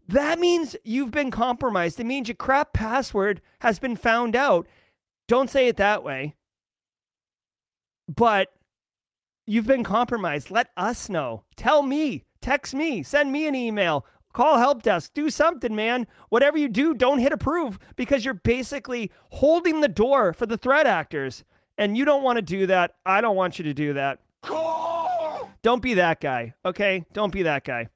that 0.09 0.39
means 0.39 0.77
you've 0.85 1.11
been 1.11 1.31
compromised. 1.31 1.99
It 1.99 2.05
means 2.05 2.29
your 2.29 2.37
crap 2.37 2.73
password 2.73 3.41
has 3.61 3.79
been 3.79 3.97
found 3.97 4.37
out. 4.37 4.69
Don't 5.27 5.51
say 5.51 5.69
it 5.69 5.77
that 5.79 6.05
way. 6.05 6.35
But 8.15 8.53
you've 9.47 9.67
been 9.67 9.85
compromised. 9.85 10.51
Let 10.51 10.69
us 10.77 11.09
know. 11.09 11.45
Tell 11.57 11.83
me. 11.83 12.25
Text 12.41 12.75
me. 12.75 13.03
Send 13.03 13.33
me 13.33 13.47
an 13.47 13.55
email. 13.55 14.07
Call 14.33 14.59
help 14.59 14.83
desk. 14.83 15.13
Do 15.15 15.31
something, 15.31 15.75
man. 15.75 16.07
Whatever 16.29 16.59
you 16.59 16.69
do, 16.69 16.93
don't 16.93 17.21
hit 17.21 17.33
approve 17.33 17.79
because 17.97 18.25
you're 18.25 18.35
basically 18.35 19.11
holding 19.31 19.81
the 19.81 19.89
door 19.89 20.33
for 20.33 20.47
the 20.47 20.57
threat 20.57 20.87
actors. 20.87 21.45
And 21.79 21.97
you 21.97 22.05
don't 22.05 22.23
want 22.23 22.37
to 22.37 22.43
do 22.43 22.67
that. 22.67 22.97
I 23.07 23.21
don't 23.21 23.37
want 23.37 23.59
you 23.59 23.65
to 23.65 23.75
do 23.75 23.93
that. 23.95 24.21
Don't 25.63 25.83
be 25.83 25.95
that 25.95 26.21
guy, 26.21 26.53
okay? 26.65 27.05
Don't 27.13 27.33
be 27.33 27.45
that 27.45 27.65
guy. 27.65 27.89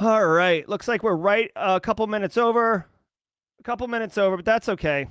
All 0.00 0.24
right. 0.24 0.68
Looks 0.68 0.86
like 0.86 1.02
we're 1.02 1.16
right 1.16 1.50
a 1.56 1.80
couple 1.80 2.06
minutes 2.06 2.36
over. 2.36 2.86
A 3.58 3.62
couple 3.64 3.88
minutes 3.88 4.16
over, 4.16 4.36
but 4.36 4.44
that's 4.44 4.68
okay. 4.68 5.08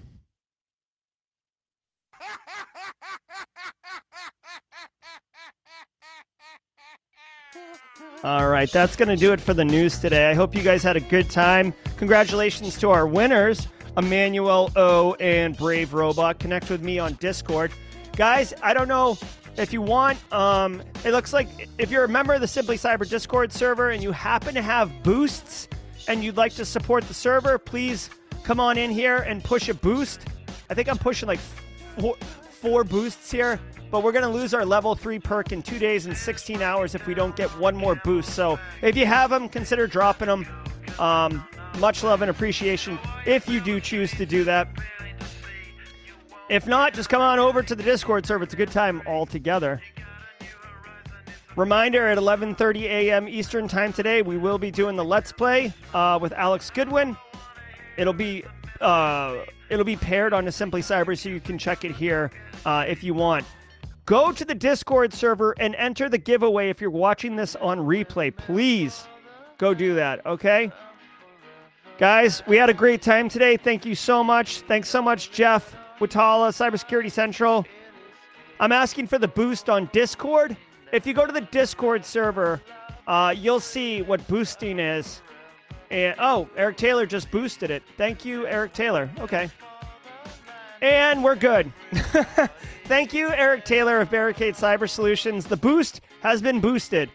All 8.24 8.50
right, 8.50 8.72
that's 8.72 8.96
going 8.96 9.10
to 9.10 9.16
do 9.16 9.32
it 9.32 9.40
for 9.40 9.54
the 9.54 9.64
news 9.64 10.00
today. 10.00 10.30
I 10.30 10.34
hope 10.34 10.56
you 10.56 10.64
guys 10.64 10.82
had 10.82 10.98
a 10.98 11.00
good 11.00 11.30
time. 11.30 11.74
Congratulations 11.98 12.78
to 12.80 12.90
our 12.90 13.06
winners, 13.06 13.68
Emmanuel 13.96 14.72
O 14.76 15.14
and 15.16 15.56
Brave 15.56 15.94
Robot. 15.94 16.40
Connect 16.40 16.70
with 16.70 16.82
me 16.82 16.98
on 17.00 17.14
Discord. 17.16 17.72
Guys, 18.16 18.54
I 18.64 18.74
don't 18.74 18.88
know 18.88 19.18
if 19.58 19.74
you 19.74 19.82
want, 19.82 20.20
um, 20.32 20.82
it 21.04 21.12
looks 21.12 21.34
like 21.34 21.48
if 21.78 21.90
you're 21.90 22.04
a 22.04 22.10
member 22.10 22.34
of 22.34 22.42
the 22.42 22.48
Simply 22.48 22.78
Cyber 22.78 23.08
Discord 23.08 23.52
server 23.52 23.90
and 23.90 24.04
you 24.04 24.12
happen 24.12 24.54
to 24.54 24.62
have 24.62 24.92
boosts 25.04 25.68
and 26.08 26.24
you'd 26.24 26.38
like 26.38 26.54
to 26.54 26.66
support 26.66 27.08
the 27.08 27.14
server, 27.14 27.58
please 27.58 28.10
come 28.44 28.60
on 28.60 28.78
in 28.78 28.92
here 28.92 29.18
and 29.18 29.44
push 29.44 29.68
a 29.70 29.74
boost. 29.74 30.22
I 30.70 30.74
think 30.74 30.90
I'm 30.90 30.98
pushing 30.98 31.28
like 31.28 31.40
four, 31.98 32.16
four 32.50 32.84
boosts 32.84 33.32
here 33.32 33.60
but 33.92 34.04
we're 34.04 34.12
going 34.12 34.24
to 34.24 34.30
lose 34.30 34.54
our 34.54 34.66
level 34.66 34.96
3 34.96 35.20
perk 35.20 35.52
in 35.52 35.62
2 35.62 35.80
days 35.80 36.06
and 36.06 36.16
16 36.16 36.62
hours 36.62 36.96
if 36.96 37.08
we 37.08 37.14
don't 37.14 37.36
get 37.36 37.50
one 37.58 37.76
more 37.76 37.96
boost. 37.96 38.30
So 38.30 38.60
if 38.82 38.96
you 38.96 39.06
have 39.06 39.30
them, 39.30 39.50
consider 39.50 39.88
dropping 39.88 40.28
them. 40.28 40.48
Um, 41.00 41.48
much 41.80 42.04
love 42.04 42.22
and 42.22 42.32
appreciation 42.32 42.98
if 43.26 43.48
you 43.48 43.60
do 43.60 43.80
choose 43.80 44.12
to 44.12 44.26
do 44.26 44.44
that. 44.46 44.68
If 46.50 46.66
not, 46.66 46.94
just 46.94 47.10
come 47.10 47.22
on 47.22 47.40
over 47.40 47.62
to 47.62 47.76
the 47.76 47.84
Discord 47.84 48.26
server. 48.26 48.44
It's 48.44 48.54
a 48.54 48.58
good 48.58 48.72
time 48.72 49.02
all 49.06 49.26
together. 49.26 49.82
Reminder 51.58 52.08
at 52.08 52.18
11:30 52.18 52.84
a.m. 52.84 53.28
Eastern 53.28 53.68
Time 53.68 53.92
today, 53.92 54.22
we 54.22 54.38
will 54.38 54.60
be 54.60 54.72
doing 54.72 54.96
the 54.96 55.04
Let's 55.04 55.32
Play 55.32 55.74
uh, 55.94 56.20
with 56.22 56.32
Alex 56.34 56.70
Goodwin. 56.70 57.18
It'll 57.98 58.14
be 58.14 58.46
uh, 58.80 59.44
it'll 59.70 59.84
be 59.84 59.96
paired 59.96 60.34
on 60.34 60.46
the 60.46 60.52
Simply 60.52 60.82
Cyber, 60.82 61.18
so 61.18 61.30
you 61.30 61.40
can 61.40 61.58
check 61.58 61.84
it 61.84 61.92
here 61.92 62.32
uh, 62.66 62.86
if 62.88 63.04
you 63.04 63.14
want. 63.14 63.46
Go 64.08 64.32
to 64.32 64.46
the 64.46 64.56
Discord 64.56 65.14
server 65.14 65.54
and 65.60 65.76
enter 65.76 66.08
the 66.08 66.18
giveaway 66.18 66.70
if 66.70 66.80
you're 66.80 66.90
watching 66.90 67.36
this 67.36 67.58
on 67.58 67.78
replay. 67.80 68.34
Please 68.34 69.06
go 69.58 69.74
do 69.74 69.96
that, 69.96 70.26
okay? 70.26 70.72
Guys, 71.98 72.42
we 72.48 72.56
had 72.56 72.70
a 72.70 72.74
great 72.74 73.02
time 73.02 73.28
today. 73.28 73.58
Thank 73.58 73.86
you 73.86 73.96
so 73.96 74.24
much. 74.24 74.62
Thanks 74.62 74.88
so 74.88 75.02
much, 75.02 75.32
Jeff, 75.32 75.76
Watala, 76.00 76.54
Cybersecurity 76.54 77.12
Central. 77.12 77.66
I'm 78.62 78.72
asking 78.72 79.08
for 79.08 79.20
the 79.20 79.28
boost 79.28 79.70
on 79.70 79.90
Discord. 79.92 80.56
If 80.94 81.06
you 81.06 81.14
go 81.14 81.26
to 81.26 81.34
the 81.34 81.42
Discord 81.42 82.06
server, 82.06 82.62
uh, 83.08 83.36
you'll 83.38 83.60
see 83.60 84.04
what 84.04 84.26
boosting 84.30 84.80
is. 84.80 85.22
And 85.92 86.16
oh, 86.18 86.48
Eric 86.56 86.78
Taylor 86.78 87.06
just 87.06 87.30
boosted 87.30 87.72
it. 87.72 87.84
Thank 87.98 88.24
you, 88.24 88.48
Eric 88.48 88.72
Taylor. 88.72 89.10
Okay. 89.20 89.50
And 90.82 91.24
we're 91.24 91.36
good. 91.36 91.72
Thank 92.86 93.14
you, 93.14 93.30
Eric 93.30 93.66
Taylor 93.66 94.00
of 94.00 94.10
Barricade 94.10 94.54
Cyber 94.54 94.90
Solutions. 94.90 95.46
The 95.46 95.58
boost 95.58 96.02
has 96.22 96.42
been 96.42 96.60
boosted. 96.60 97.10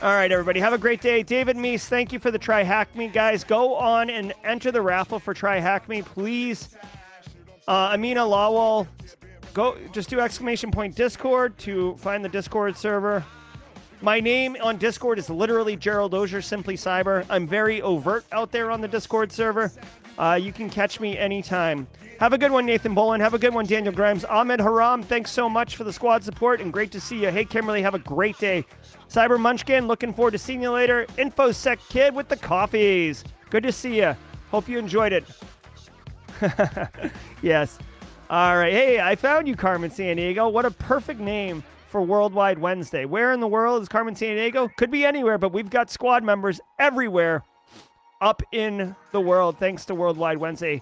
All 0.00 0.14
right, 0.14 0.32
everybody, 0.32 0.58
have 0.60 0.72
a 0.72 0.78
great 0.78 1.00
day. 1.00 1.22
David 1.22 1.56
Meese, 1.56 1.86
thank 1.86 2.12
you 2.12 2.18
for 2.18 2.32
the 2.32 2.38
Try 2.38 2.64
Hack 2.64 2.94
Me. 2.96 3.06
Guys, 3.06 3.44
go 3.44 3.74
on 3.76 4.10
and 4.10 4.32
enter 4.42 4.72
the 4.72 4.82
raffle 4.82 5.20
for 5.20 5.32
Try 5.32 5.60
Hack 5.60 5.88
Me, 5.88 6.02
please. 6.02 6.70
Uh, 7.68 7.90
Amina 7.92 8.20
Lawal, 8.22 8.88
go 9.54 9.76
just 9.92 10.10
do 10.10 10.18
exclamation 10.18 10.72
point 10.72 10.96
Discord 10.96 11.56
to 11.58 11.96
find 11.98 12.24
the 12.24 12.28
Discord 12.28 12.76
server. 12.76 13.24
My 14.00 14.18
name 14.18 14.56
on 14.60 14.78
Discord 14.78 15.20
is 15.20 15.30
literally 15.30 15.76
Gerald 15.76 16.14
Auger, 16.14 16.42
Simply 16.42 16.76
Cyber. 16.76 17.24
I'm 17.30 17.46
very 17.46 17.80
overt 17.82 18.24
out 18.32 18.50
there 18.50 18.72
on 18.72 18.80
the 18.80 18.88
Discord 18.88 19.30
server. 19.30 19.70
Uh, 20.18 20.38
you 20.40 20.52
can 20.52 20.68
catch 20.68 21.00
me 21.00 21.16
anytime. 21.16 21.86
Have 22.20 22.32
a 22.32 22.38
good 22.38 22.50
one, 22.52 22.66
Nathan 22.66 22.94
Bolin. 22.94 23.20
Have 23.20 23.34
a 23.34 23.38
good 23.38 23.54
one, 23.54 23.66
Daniel 23.66 23.92
Grimes. 23.92 24.24
Ahmed 24.24 24.60
Haram, 24.60 25.02
thanks 25.02 25.30
so 25.30 25.48
much 25.48 25.76
for 25.76 25.84
the 25.84 25.92
squad 25.92 26.22
support 26.22 26.60
and 26.60 26.72
great 26.72 26.92
to 26.92 27.00
see 27.00 27.22
you. 27.22 27.30
Hey, 27.30 27.44
Kimberly, 27.44 27.82
have 27.82 27.94
a 27.94 27.98
great 27.98 28.38
day. 28.38 28.64
Cyber 29.08 29.40
Munchkin, 29.40 29.88
looking 29.88 30.12
forward 30.12 30.32
to 30.32 30.38
seeing 30.38 30.62
you 30.62 30.70
later. 30.70 31.06
InfoSec 31.18 31.78
Kid 31.88 32.14
with 32.14 32.28
the 32.28 32.36
coffees. 32.36 33.24
Good 33.50 33.64
to 33.64 33.72
see 33.72 33.98
you. 33.98 34.14
Hope 34.50 34.68
you 34.68 34.78
enjoyed 34.78 35.12
it. 35.12 35.24
yes. 37.42 37.78
All 38.30 38.56
right. 38.56 38.72
Hey, 38.72 39.00
I 39.00 39.16
found 39.16 39.48
you, 39.48 39.56
Carmen 39.56 39.90
Sandiego. 39.90 40.50
What 40.52 40.64
a 40.64 40.70
perfect 40.70 41.20
name 41.20 41.62
for 41.88 42.02
Worldwide 42.02 42.58
Wednesday. 42.58 43.04
Where 43.04 43.32
in 43.32 43.40
the 43.40 43.48
world 43.48 43.82
is 43.82 43.88
Carmen 43.88 44.14
Sandiego? 44.14 44.74
Could 44.76 44.90
be 44.90 45.04
anywhere, 45.04 45.38
but 45.38 45.52
we've 45.52 45.68
got 45.68 45.90
squad 45.90 46.22
members 46.24 46.60
everywhere 46.78 47.42
up 48.22 48.42
in 48.52 48.96
the 49.10 49.20
world 49.20 49.58
thanks 49.58 49.84
to 49.86 49.94
Worldwide 49.94 50.38
Wednesday. 50.38 50.80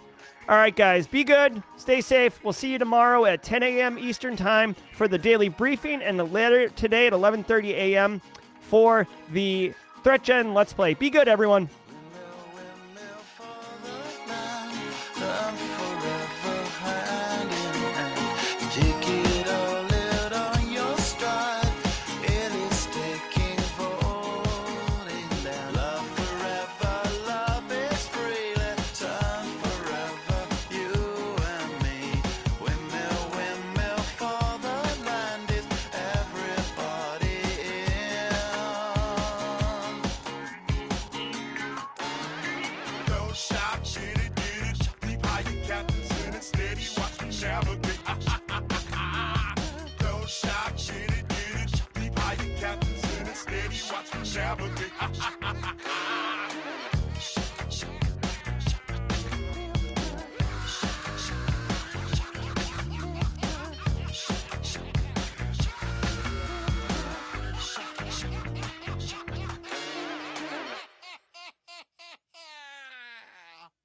All 0.49 0.57
right, 0.57 0.75
guys, 0.75 1.07
be 1.07 1.25
good. 1.25 1.63
Stay 1.77 2.01
safe. 2.01 2.39
We'll 2.45 2.53
see 2.53 2.73
you 2.73 2.79
tomorrow 2.79 3.25
at 3.25 3.43
10 3.43 3.63
a.m. 3.63 3.99
Eastern 3.99 4.37
Time 4.37 4.77
for 4.93 5.09
the 5.09 5.19
daily 5.19 5.49
briefing, 5.49 6.03
and 6.03 6.19
later 6.33 6.69
today 6.69 7.07
at 7.07 7.13
11:30 7.13 7.71
a.m. 7.71 8.21
for 8.61 9.07
the 9.33 9.73
Threat 10.03 10.23
Gen 10.23 10.55
Let's 10.55 10.73
Play. 10.73 10.95
Be 10.95 11.11
good, 11.11 11.29
everyone. 11.29 11.69